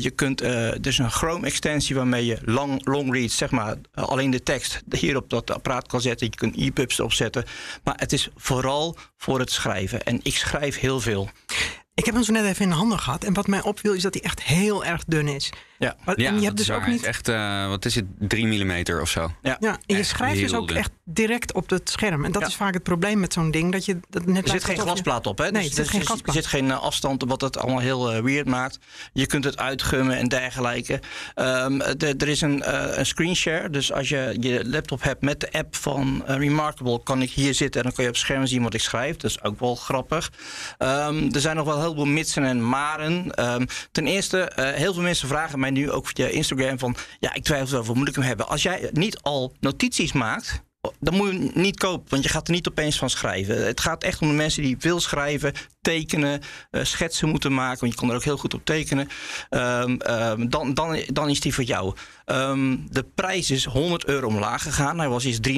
je 0.00 0.10
kunt, 0.10 0.42
is 0.86 0.98
een 0.98 1.10
Chrome-extensie 1.10 1.96
waarmee 1.96 2.26
je 2.26 2.38
long, 2.44 3.12
reads, 3.12 3.36
zeg 3.36 3.50
maar, 3.50 3.76
alleen 3.94 4.30
de 4.30 4.42
tekst 4.42 4.82
hier 4.90 5.16
op 5.16 5.30
dat 5.30 5.50
apparaat 5.50 5.86
kan 5.86 6.00
zetten. 6.00 6.26
Je 6.26 6.36
kunt 6.36 6.56
e-pubs 6.56 6.98
erop 6.98 7.12
zetten. 7.12 7.44
Maar 7.84 7.94
het 7.96 8.12
is 8.12 8.28
vooral 8.36 8.96
voor 9.16 9.38
het 9.38 9.52
schrijven. 9.52 10.02
En 10.02 10.20
ik 10.22 10.36
schrijf 10.36 10.78
heel 10.78 11.00
veel. 11.00 11.30
Ik 12.00 12.06
heb 12.06 12.14
hem 12.14 12.24
zo 12.24 12.32
net 12.32 12.44
even 12.44 12.62
in 12.62 12.68
de 12.68 12.74
handen 12.76 12.98
gehad. 12.98 13.24
En 13.24 13.34
wat 13.34 13.46
mij 13.46 13.62
opviel 13.62 13.92
is 13.92 14.02
dat 14.02 14.14
hij 14.14 14.22
echt 14.22 14.42
heel 14.42 14.84
erg 14.84 15.04
dun 15.06 15.28
is. 15.28 15.52
Ja, 15.80 15.96
en 16.04 16.14
ja, 16.16 16.32
je 16.32 16.44
hebt 16.44 16.56
dus 16.56 16.70
ook 16.70 16.86
niet. 16.86 17.02
Echt, 17.02 17.28
uh, 17.28 17.68
wat 17.68 17.84
is 17.84 17.94
het, 17.94 18.04
3 18.18 18.46
mm 18.46 19.00
of 19.00 19.10
zo? 19.10 19.32
Ja, 19.42 19.56
ja 19.60 19.78
en 19.86 19.96
je 19.96 20.02
schrijft 20.02 20.40
dus 20.40 20.54
ook 20.54 20.68
dun. 20.68 20.76
echt 20.76 20.90
direct 21.04 21.52
op 21.52 21.70
het 21.70 21.90
scherm. 21.90 22.24
En 22.24 22.32
dat 22.32 22.42
ja. 22.42 22.48
is 22.48 22.54
vaak 22.54 22.74
het 22.74 22.82
probleem 22.82 23.20
met 23.20 23.32
zo'n 23.32 23.50
ding. 23.50 23.72
Dat 23.72 23.84
je 23.84 24.00
dat 24.10 24.26
net 24.26 24.44
er 24.44 24.50
zit 24.50 24.64
geen 24.64 24.78
glasplaat 24.78 25.26
op, 25.26 25.38
hè? 25.38 25.50
Nee, 25.50 25.62
dus, 25.62 25.70
er 25.70 25.76
zit 25.76 25.88
geen 25.88 26.04
glasplaat. 26.04 26.36
Er 26.36 26.42
zit 26.42 26.50
geen 26.50 26.64
uh, 26.64 26.82
afstand, 26.82 27.24
wat 27.26 27.40
het 27.40 27.58
allemaal 27.58 27.80
heel 27.80 28.14
uh, 28.14 28.22
weird 28.22 28.46
maakt. 28.46 28.78
Je 29.12 29.26
kunt 29.26 29.44
het 29.44 29.58
uitgummen 29.58 30.16
en 30.16 30.28
dergelijke. 30.28 31.00
Um, 31.34 31.78
de, 31.78 32.14
er 32.18 32.28
is 32.28 32.40
een, 32.40 32.74
een 32.98 33.06
screenshare. 33.06 33.70
Dus 33.70 33.92
als 33.92 34.08
je 34.08 34.36
je 34.40 34.68
laptop 34.68 35.02
hebt 35.02 35.22
met 35.22 35.40
de 35.40 35.52
app 35.52 35.76
van 35.76 36.22
Remarkable, 36.26 37.02
kan 37.02 37.22
ik 37.22 37.30
hier 37.30 37.54
zitten 37.54 37.80
en 37.80 37.86
dan 37.86 37.94
kan 37.94 38.04
je 38.04 38.10
op 38.10 38.16
het 38.16 38.24
scherm 38.24 38.46
zien 38.46 38.62
wat 38.62 38.74
ik 38.74 38.80
schrijf. 38.80 39.16
Dat 39.16 39.30
is 39.30 39.42
ook 39.42 39.60
wel 39.60 39.74
grappig. 39.74 40.32
Um, 40.78 41.34
er 41.34 41.40
zijn 41.40 41.56
nog 41.56 41.64
wel 41.64 41.80
heel 41.80 41.89
veel 41.94 42.04
mitsen 42.04 42.44
en 42.44 42.68
maren. 42.68 43.44
Um, 43.54 43.66
ten 43.92 44.06
eerste, 44.06 44.52
heel 44.54 44.94
veel 44.94 45.02
mensen 45.02 45.28
vragen 45.28 45.60
mij 45.60 45.70
nu 45.70 45.90
ook 45.90 46.06
via 46.06 46.26
Instagram 46.26 46.78
van 46.78 46.96
ja, 47.20 47.34
ik 47.34 47.44
twijfel 47.44 47.84
wel, 47.84 47.94
moet 47.94 48.08
ik 48.08 48.14
hem 48.14 48.24
hebben? 48.24 48.48
Als 48.48 48.62
jij 48.62 48.90
niet 48.92 49.20
al 49.22 49.56
notities 49.60 50.12
maakt, 50.12 50.62
dan 51.00 51.14
moet 51.14 51.30
je 51.30 51.50
niet 51.54 51.78
kopen, 51.78 52.10
want 52.10 52.22
je 52.22 52.28
gaat 52.28 52.48
er 52.48 52.54
niet 52.54 52.68
opeens 52.68 52.98
van 52.98 53.10
schrijven. 53.10 53.66
Het 53.66 53.80
gaat 53.80 54.02
echt 54.02 54.20
om 54.20 54.28
de 54.28 54.34
mensen 54.34 54.62
die 54.62 54.76
veel 54.78 55.00
schrijven, 55.00 55.52
tekenen, 55.80 56.40
uh, 56.70 56.84
schetsen 56.84 57.28
moeten 57.28 57.54
maken, 57.54 57.80
want 57.80 57.92
je 57.92 57.98
kan 57.98 58.08
er 58.08 58.14
ook 58.14 58.24
heel 58.24 58.36
goed 58.36 58.54
op 58.54 58.64
tekenen. 58.64 59.08
Um, 59.50 59.98
um, 60.10 60.50
dan, 60.50 60.74
dan, 60.74 61.02
dan 61.06 61.28
is 61.28 61.40
die 61.40 61.54
voor 61.54 61.64
jou. 61.64 61.94
Um, 62.26 62.86
de 62.90 63.02
prijs 63.02 63.50
is 63.50 63.64
100 63.64 64.04
euro 64.04 64.26
omlaag 64.26 64.62
gegaan. 64.62 64.98
Hij 64.98 65.08
was 65.08 65.24
eerst 65.24 65.48
3,99, 65.48 65.54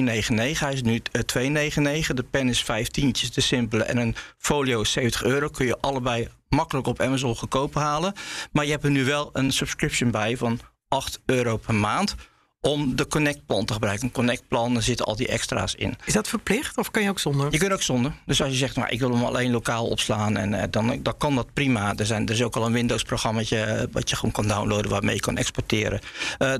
hij 0.59 0.73
is 0.73 0.81
nu 0.81 1.01
uh, 1.11 2.01
2,99. 2.01 2.13
De 2.13 2.25
pen 2.31 2.49
is 2.49 2.63
15, 2.63 3.15
de 3.33 3.41
simpele, 3.41 3.83
en 3.83 3.97
een 3.97 4.15
folio 4.37 4.81
is 4.81 4.91
70 4.91 5.23
euro. 5.23 5.47
Kun 5.47 5.65
je 5.65 5.77
allebei 5.79 6.27
makkelijk 6.49 6.87
op 6.87 7.01
Amazon 7.01 7.35
goedkoop 7.35 7.73
halen. 7.73 8.13
Maar 8.51 8.65
je 8.65 8.71
hebt 8.71 8.83
er 8.83 8.91
nu 8.91 9.05
wel 9.05 9.29
een 9.33 9.51
subscription 9.51 10.11
bij 10.11 10.37
van 10.37 10.59
8 10.87 11.21
euro 11.25 11.57
per 11.57 11.75
maand 11.75 12.15
om 12.63 12.95
de 12.95 13.07
Connect-plan 13.07 13.65
te 13.65 13.73
gebruiken. 13.73 14.05
Een 14.05 14.11
Connect-plan, 14.13 14.73
daar 14.73 14.83
zitten 14.83 15.05
al 15.05 15.15
die 15.15 15.27
extra's 15.27 15.75
in. 15.75 15.95
Is 16.05 16.13
dat 16.13 16.27
verplicht 16.27 16.77
of 16.77 16.91
kan 16.91 17.03
je 17.03 17.09
ook 17.09 17.19
zonder? 17.19 17.51
Je 17.51 17.57
kunt 17.57 17.71
ook 17.71 17.81
zonder. 17.81 18.13
Dus 18.25 18.41
als 18.41 18.51
je 18.51 18.57
zegt, 18.57 18.75
nou, 18.75 18.89
ik 18.89 18.99
wil 18.99 19.11
hem 19.11 19.23
alleen 19.23 19.51
lokaal 19.51 19.87
opslaan... 19.87 20.37
En, 20.37 20.53
uh, 20.53 20.63
dan, 20.69 20.99
dan 21.01 21.17
kan 21.17 21.35
dat 21.35 21.53
prima. 21.53 21.93
Er, 21.95 22.05
zijn, 22.05 22.25
er 22.25 22.33
is 22.33 22.43
ook 22.43 22.55
al 22.55 22.65
een 22.65 22.71
Windows-programmaatje... 22.71 23.89
wat 23.91 24.09
je 24.09 24.15
gewoon 24.15 24.31
kan 24.31 24.47
downloaden, 24.47 24.91
waarmee 24.91 25.15
je 25.15 25.21
kan 25.21 25.37
exporteren. 25.37 25.99
Uh, 26.39 26.53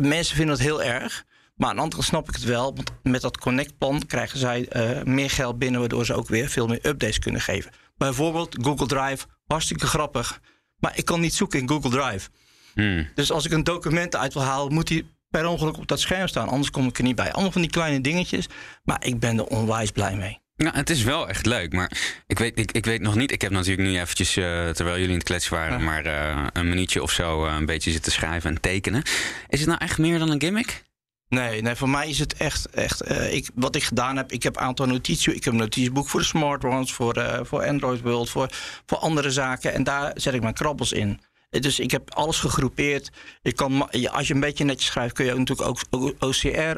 mensen 0.00 0.36
vinden 0.36 0.56
dat 0.56 0.66
heel 0.66 0.82
erg... 0.82 1.24
Maar 1.56 1.68
aan 1.68 1.74
de 1.74 1.82
andere 1.82 2.02
kant 2.02 2.12
snap 2.12 2.28
ik 2.28 2.34
het 2.34 2.44
wel, 2.44 2.74
want 2.74 2.90
met 3.02 3.20
dat 3.20 3.38
Connect-plan 3.38 4.06
krijgen 4.06 4.38
zij 4.38 4.68
uh, 4.72 5.02
meer 5.02 5.30
geld 5.30 5.58
binnen, 5.58 5.80
waardoor 5.80 6.04
ze 6.04 6.14
ook 6.14 6.28
weer 6.28 6.48
veel 6.48 6.66
meer 6.66 6.86
updates 6.86 7.18
kunnen 7.18 7.40
geven. 7.40 7.70
Bijvoorbeeld 7.96 8.56
Google 8.62 8.86
Drive, 8.86 9.26
hartstikke 9.46 9.86
grappig, 9.86 10.40
maar 10.78 10.98
ik 10.98 11.04
kan 11.04 11.20
niet 11.20 11.34
zoeken 11.34 11.60
in 11.60 11.68
Google 11.68 11.90
Drive. 11.90 12.28
Hmm. 12.76 13.08
Dus 13.14 13.32
als 13.32 13.44
ik 13.44 13.52
een 13.52 13.64
document 13.64 14.16
uit 14.16 14.34
wil 14.34 14.42
halen, 14.42 14.74
moet 14.74 14.88
hij 14.88 15.04
per 15.30 15.46
ongeluk 15.46 15.76
op 15.76 15.86
dat 15.86 16.00
scherm 16.00 16.28
staan. 16.28 16.48
Anders 16.48 16.70
kom 16.70 16.86
ik 16.86 16.98
er 16.98 17.04
niet 17.04 17.16
bij. 17.16 17.32
Allemaal 17.32 17.52
van 17.52 17.60
die 17.60 17.70
kleine 17.70 18.00
dingetjes. 18.00 18.46
Maar 18.84 19.04
ik 19.04 19.20
ben 19.20 19.38
er 19.38 19.44
onwijs 19.44 19.90
blij 19.90 20.16
mee. 20.16 20.38
Nou, 20.56 20.76
het 20.76 20.90
is 20.90 21.02
wel 21.02 21.28
echt 21.28 21.46
leuk, 21.46 21.72
maar 21.72 21.90
ik 22.26 22.38
weet, 22.38 22.58
ik, 22.58 22.72
ik 22.72 22.84
weet 22.84 23.00
nog 23.00 23.14
niet. 23.14 23.32
Ik 23.32 23.42
heb 23.42 23.50
natuurlijk 23.50 23.88
nu 23.88 24.00
eventjes, 24.00 24.36
uh, 24.36 24.44
terwijl 24.68 24.96
jullie 24.96 25.12
in 25.12 25.18
het 25.18 25.26
kletsen 25.26 25.52
waren, 25.52 25.78
ja. 25.78 25.84
maar 25.84 26.06
uh, 26.06 26.46
een 26.52 26.68
minuutje 26.68 27.02
of 27.02 27.10
zo 27.10 27.46
uh, 27.46 27.54
een 27.54 27.66
beetje 27.66 27.90
zitten 27.90 28.12
schrijven 28.12 28.50
en 28.50 28.60
tekenen. 28.60 29.02
Is 29.48 29.60
het 29.60 29.68
nou 29.68 29.80
echt 29.80 29.98
meer 29.98 30.18
dan 30.18 30.30
een 30.30 30.40
gimmick? 30.40 30.84
Nee, 31.28 31.62
nee, 31.62 31.74
voor 31.74 31.88
mij 31.88 32.08
is 32.08 32.18
het 32.18 32.34
echt. 32.34 32.70
echt 32.70 33.10
ik, 33.32 33.50
wat 33.54 33.76
ik 33.76 33.82
gedaan 33.82 34.16
heb, 34.16 34.32
ik 34.32 34.42
heb 34.42 34.56
een 34.56 34.62
aantal 34.62 34.86
notities. 34.86 35.34
Ik 35.34 35.44
heb 35.44 35.52
een 35.52 35.58
notitieboek 35.58 36.08
voor 36.08 36.20
de 36.20 36.26
smartphones, 36.26 36.92
voor, 36.92 37.40
voor 37.42 37.66
Android 37.66 38.00
World, 38.00 38.30
voor, 38.30 38.48
voor 38.86 38.98
andere 38.98 39.30
zaken. 39.30 39.74
En 39.74 39.84
daar 39.84 40.12
zet 40.14 40.34
ik 40.34 40.42
mijn 40.42 40.54
krabbels 40.54 40.92
in. 40.92 41.20
Dus 41.60 41.78
ik 41.78 41.90
heb 41.90 42.14
alles 42.14 42.38
gegroepeerd. 42.38 43.10
Je 43.42 43.52
kan, 43.52 43.90
als 44.10 44.28
je 44.28 44.34
een 44.34 44.40
beetje 44.40 44.64
netjes 44.64 44.86
schrijft, 44.86 45.14
kun 45.14 45.24
je 45.24 45.34
natuurlijk 45.34 45.68
ook 45.68 46.12
OCR 46.18 46.48
uh, 46.48 46.72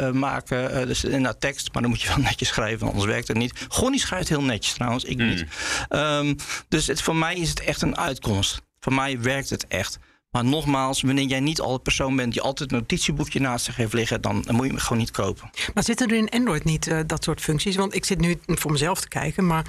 uh, 0.00 0.10
maken. 0.10 0.86
dus 0.86 1.04
inderdaad 1.04 1.40
tekst, 1.40 1.72
maar 1.72 1.82
dan 1.82 1.90
moet 1.90 2.02
je 2.02 2.08
wel 2.08 2.18
netjes 2.30 2.48
schrijven, 2.48 2.86
anders 2.86 3.06
werkt 3.06 3.28
het 3.28 3.36
niet. 3.36 3.64
Gonnie 3.68 4.00
schrijft 4.00 4.28
heel 4.28 4.42
netjes 4.42 4.74
trouwens, 4.74 5.04
ik 5.04 5.16
niet. 5.16 5.44
Mm. 5.88 5.98
Um, 5.98 6.36
dus 6.68 6.86
het, 6.86 7.02
voor 7.02 7.16
mij 7.16 7.36
is 7.36 7.48
het 7.48 7.60
echt 7.60 7.82
een 7.82 7.96
uitkomst. 7.96 8.62
Voor 8.80 8.94
mij 8.94 9.20
werkt 9.20 9.50
het 9.50 9.66
echt. 9.66 9.98
Maar 10.34 10.44
nogmaals, 10.44 11.02
wanneer 11.02 11.24
jij 11.24 11.40
niet 11.40 11.60
al 11.60 11.72
de 11.72 11.78
persoon 11.78 12.16
bent 12.16 12.32
die 12.32 12.42
altijd 12.42 12.72
een 12.72 12.78
notitieboekje 12.78 13.40
naast 13.40 13.64
zich 13.64 13.76
heeft 13.76 13.92
liggen, 13.92 14.20
dan, 14.20 14.42
dan 14.42 14.54
moet 14.54 14.64
je 14.66 14.70
hem 14.72 14.80
gewoon 14.80 14.98
niet 14.98 15.10
kopen. 15.10 15.50
Maar 15.74 15.84
zitten 15.84 16.08
er 16.08 16.16
in 16.16 16.28
Android 16.28 16.64
niet 16.64 16.86
uh, 16.86 17.00
dat 17.06 17.24
soort 17.24 17.40
functies? 17.40 17.76
Want 17.76 17.94
ik 17.94 18.04
zit 18.04 18.20
nu 18.20 18.38
voor 18.46 18.70
mezelf 18.70 19.00
te 19.00 19.08
kijken, 19.08 19.46
maar 19.46 19.64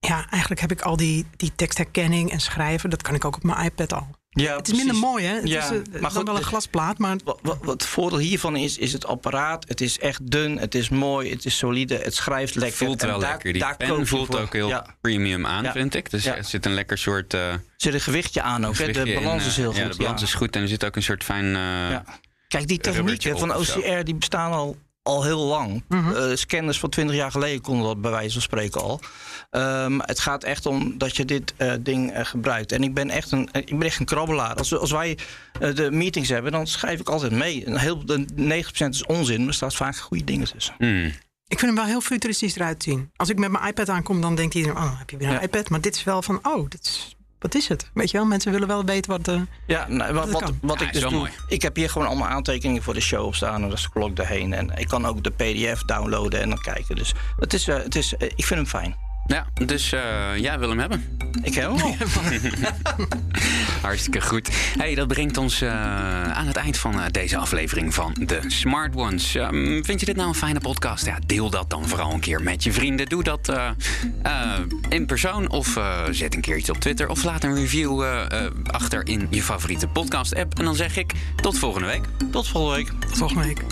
ja, 0.00 0.26
eigenlijk 0.30 0.60
heb 0.60 0.72
ik 0.72 0.80
al 0.80 0.96
die, 0.96 1.26
die 1.36 1.52
tekstherkenning 1.56 2.30
en 2.30 2.40
schrijven, 2.40 2.90
dat 2.90 3.02
kan 3.02 3.14
ik 3.14 3.24
ook 3.24 3.36
op 3.36 3.42
mijn 3.42 3.64
iPad 3.64 3.92
al. 3.92 4.08
Ja, 4.30 4.56
het 4.56 4.68
is 4.68 4.76
minder 4.76 4.96
mooi, 4.96 5.24
hè? 5.24 5.34
Het 5.34 5.48
ja, 5.48 5.64
is 5.64 5.70
uh, 5.70 6.00
maar 6.00 6.10
goed, 6.10 6.26
wel 6.26 6.36
een 6.36 6.42
glasplaat, 6.42 6.98
maar... 6.98 7.16
Wat, 7.24 7.38
wat, 7.42 7.58
wat, 7.60 7.72
het 7.72 7.84
voordeel 7.84 8.18
hiervan 8.18 8.56
is, 8.56 8.78
is 8.78 8.92
het 8.92 9.06
apparaat. 9.06 9.64
Het 9.68 9.80
is 9.80 9.98
echt 9.98 10.30
dun, 10.30 10.58
het 10.58 10.74
is 10.74 10.88
mooi, 10.88 11.30
het 11.30 11.44
is 11.44 11.56
solide, 11.56 11.94
het 11.94 12.14
schrijft 12.14 12.54
lekker. 12.54 12.86
Voelt 12.86 13.02
wel 13.02 13.18
daar, 13.18 13.30
lekker. 13.30 13.52
Die 13.52 13.62
daar 13.62 13.76
pen 13.76 14.06
voelt 14.06 14.36
ook 14.36 14.52
heel 14.52 14.68
ja. 14.68 14.86
premium 15.00 15.46
aan, 15.46 15.62
ja. 15.62 15.72
vind 15.72 15.94
ik. 15.94 16.10
Dus 16.10 16.26
er 16.26 16.44
zit 16.44 16.66
een 16.66 16.74
lekker 16.74 16.98
soort... 16.98 17.34
Uh, 17.34 17.52
er 17.52 17.60
zit 17.76 17.94
een 17.94 18.00
gewichtje 18.00 18.42
aan 18.42 18.66
ook, 18.66 18.78
hè? 18.78 18.92
De 18.92 19.12
balans 19.14 19.42
in, 19.42 19.48
is 19.48 19.56
heel 19.56 19.72
goed. 19.72 19.80
Ja, 19.80 19.88
de 19.88 19.96
balans 19.96 20.22
is 20.22 20.34
goed 20.34 20.56
en 20.56 20.62
er 20.62 20.68
zit 20.68 20.84
ook 20.84 20.96
een 20.96 21.02
soort 21.02 21.24
fijn... 21.24 21.44
Uh, 21.44 21.98
Kijk, 22.48 22.68
die 22.68 22.78
technieken 22.78 23.38
van 23.38 23.54
OCR, 23.54 24.04
die 24.04 24.14
bestaan 24.14 24.52
al 24.52 24.76
al 25.08 25.24
heel 25.24 25.44
lang. 25.44 25.84
Mm 25.88 26.04
-hmm. 26.04 26.16
uh, 26.16 26.34
scanners 26.34 26.78
van 26.78 26.90
20 26.90 27.16
jaar 27.16 27.30
geleden 27.30 27.60
konden 27.60 27.86
dat 27.86 28.00
bij 28.00 28.10
wijze 28.10 28.32
van 28.32 28.42
spreken 28.42 28.80
al. 28.80 29.00
Um, 29.50 30.00
het 30.00 30.20
gaat 30.20 30.44
echt 30.44 30.66
om 30.66 30.98
dat 30.98 31.16
je 31.16 31.24
dit 31.24 31.54
uh, 31.58 31.72
ding 31.80 32.16
uh, 32.16 32.24
gebruikt. 32.24 32.72
En 32.72 32.82
ik 32.82 32.94
ben 32.94 33.10
echt 33.10 33.32
een, 33.32 33.48
ik 33.52 33.78
ben 33.78 33.82
echt 33.82 34.00
een 34.00 34.06
krabbelaar. 34.06 34.54
Als, 34.54 34.78
als 34.78 34.90
wij 34.90 35.18
de 35.58 35.90
meetings 35.90 36.28
hebben, 36.28 36.52
dan 36.52 36.66
schrijf 36.66 37.00
ik 37.00 37.08
altijd 37.08 37.32
mee. 37.32 37.64
En 37.64 37.78
heel, 37.78 38.06
de 38.06 38.24
90% 38.84 38.88
is 38.88 39.06
onzin, 39.06 39.38
maar 39.38 39.48
er 39.48 39.54
staat 39.54 39.74
vaak 39.74 39.96
goede 39.96 40.24
dingen 40.24 40.46
tussen. 40.46 40.74
Mm. 40.78 41.12
Ik 41.46 41.58
vind 41.58 41.60
hem 41.60 41.74
wel 41.74 41.84
heel 41.84 42.00
futuristisch 42.00 42.56
eruit 42.56 42.82
zien. 42.82 43.10
Als 43.16 43.28
ik 43.28 43.38
met 43.38 43.50
mijn 43.50 43.66
iPad 43.66 43.88
aankom, 43.88 44.20
dan 44.20 44.34
denkt 44.34 44.54
iedereen: 44.54 44.76
oh, 44.76 44.98
heb 44.98 45.10
je 45.10 45.16
weer 45.16 45.28
een 45.28 45.34
ja. 45.34 45.40
iPad? 45.40 45.68
Maar 45.68 45.80
dit 45.80 45.96
is 45.96 46.04
wel 46.04 46.22
van: 46.22 46.38
oh, 46.42 46.68
dit 46.68 46.84
is 46.84 47.16
wat 47.38 47.54
is 47.54 47.68
het? 47.68 47.90
Weet 47.94 48.10
je 48.10 48.16
wel, 48.16 48.26
mensen 48.26 48.52
willen 48.52 48.68
wel 48.68 48.84
weten 48.84 49.10
wat. 49.10 49.28
Uh, 49.28 49.40
ja, 49.66 49.88
nou, 49.88 50.14
wat, 50.14 50.30
wat, 50.30 50.52
wat, 50.60 50.80
ik 50.80 50.92
dus 50.92 51.02
doe. 51.02 51.10
Mooi. 51.10 51.30
Ik 51.48 51.62
heb 51.62 51.76
hier 51.76 51.90
gewoon 51.90 52.08
allemaal 52.08 52.28
aantekeningen 52.28 52.82
voor 52.82 52.94
de 52.94 53.00
show 53.00 53.26
op 53.26 53.34
staan. 53.34 53.62
En 53.62 53.68
dan 53.68 53.78
scroll 53.78 54.10
ik 54.10 54.18
erheen. 54.18 54.52
En 54.52 54.70
ik 54.76 54.88
kan 54.88 55.06
ook 55.06 55.24
de 55.24 55.30
PDF 55.30 55.82
downloaden 55.82 56.40
en 56.40 56.48
dan 56.48 56.60
kijken. 56.60 56.96
Dus 56.96 57.14
het 57.36 57.54
is, 57.54 57.68
uh, 57.68 57.76
het 57.76 57.94
is, 57.94 58.12
uh, 58.12 58.18
ik 58.20 58.44
vind 58.44 58.60
hem 58.60 58.66
fijn. 58.66 58.96
Ja, 59.28 59.46
dus 59.66 59.92
eh, 59.92 60.00
jij 60.36 60.58
wil 60.58 60.68
hem 60.68 60.78
hebben. 60.78 61.18
Ik 61.42 61.54
heb 61.54 61.70
hem 61.70 61.80
al. 61.80 61.94
Hartstikke 63.82 64.20
goed. 64.20 64.48
Hey, 64.78 64.94
dat 64.94 65.08
brengt 65.08 65.36
ons 65.36 65.60
eh, 65.60 65.70
aan 66.32 66.46
het 66.46 66.56
eind 66.56 66.78
van 66.78 67.00
eh, 67.00 67.06
deze 67.10 67.36
aflevering 67.36 67.94
van 67.94 68.16
de 68.20 68.40
Smart 68.46 68.96
Ones. 68.96 69.34
Ehm, 69.34 69.82
vind 69.82 70.00
je 70.00 70.06
dit 70.06 70.16
nou 70.16 70.28
een 70.28 70.34
fijne 70.34 70.60
podcast? 70.60 71.04
Ja, 71.06 71.18
deel 71.26 71.50
dat 71.50 71.70
dan 71.70 71.88
vooral 71.88 72.12
een 72.12 72.20
keer 72.20 72.42
met 72.42 72.64
je 72.64 72.72
vrienden. 72.72 73.06
Doe 73.06 73.22
dat 73.22 73.48
eh, 73.48 73.70
eh, 74.22 74.60
in 74.88 75.06
persoon 75.06 75.50
of 75.50 75.76
eh, 75.76 76.02
zet 76.10 76.34
een 76.34 76.40
keer 76.40 76.56
iets 76.56 76.70
op 76.70 76.78
Twitter. 76.78 77.08
Of 77.08 77.24
laat 77.24 77.44
een 77.44 77.54
review 77.54 78.02
eh, 78.02 78.44
eh, 78.44 78.52
achter 78.66 79.06
in 79.06 79.26
je 79.30 79.42
favoriete 79.42 79.88
podcast-app. 79.88 80.58
En 80.58 80.64
dan 80.64 80.74
zeg 80.76 80.96
ik 80.96 81.12
tot 81.42 81.58
volgende 81.58 81.86
week. 81.86 82.04
Tot 82.30 82.48
volgende 82.48 82.76
week. 82.76 82.90
Tot 83.00 83.18
volgende 83.18 83.44
week. 83.46 83.64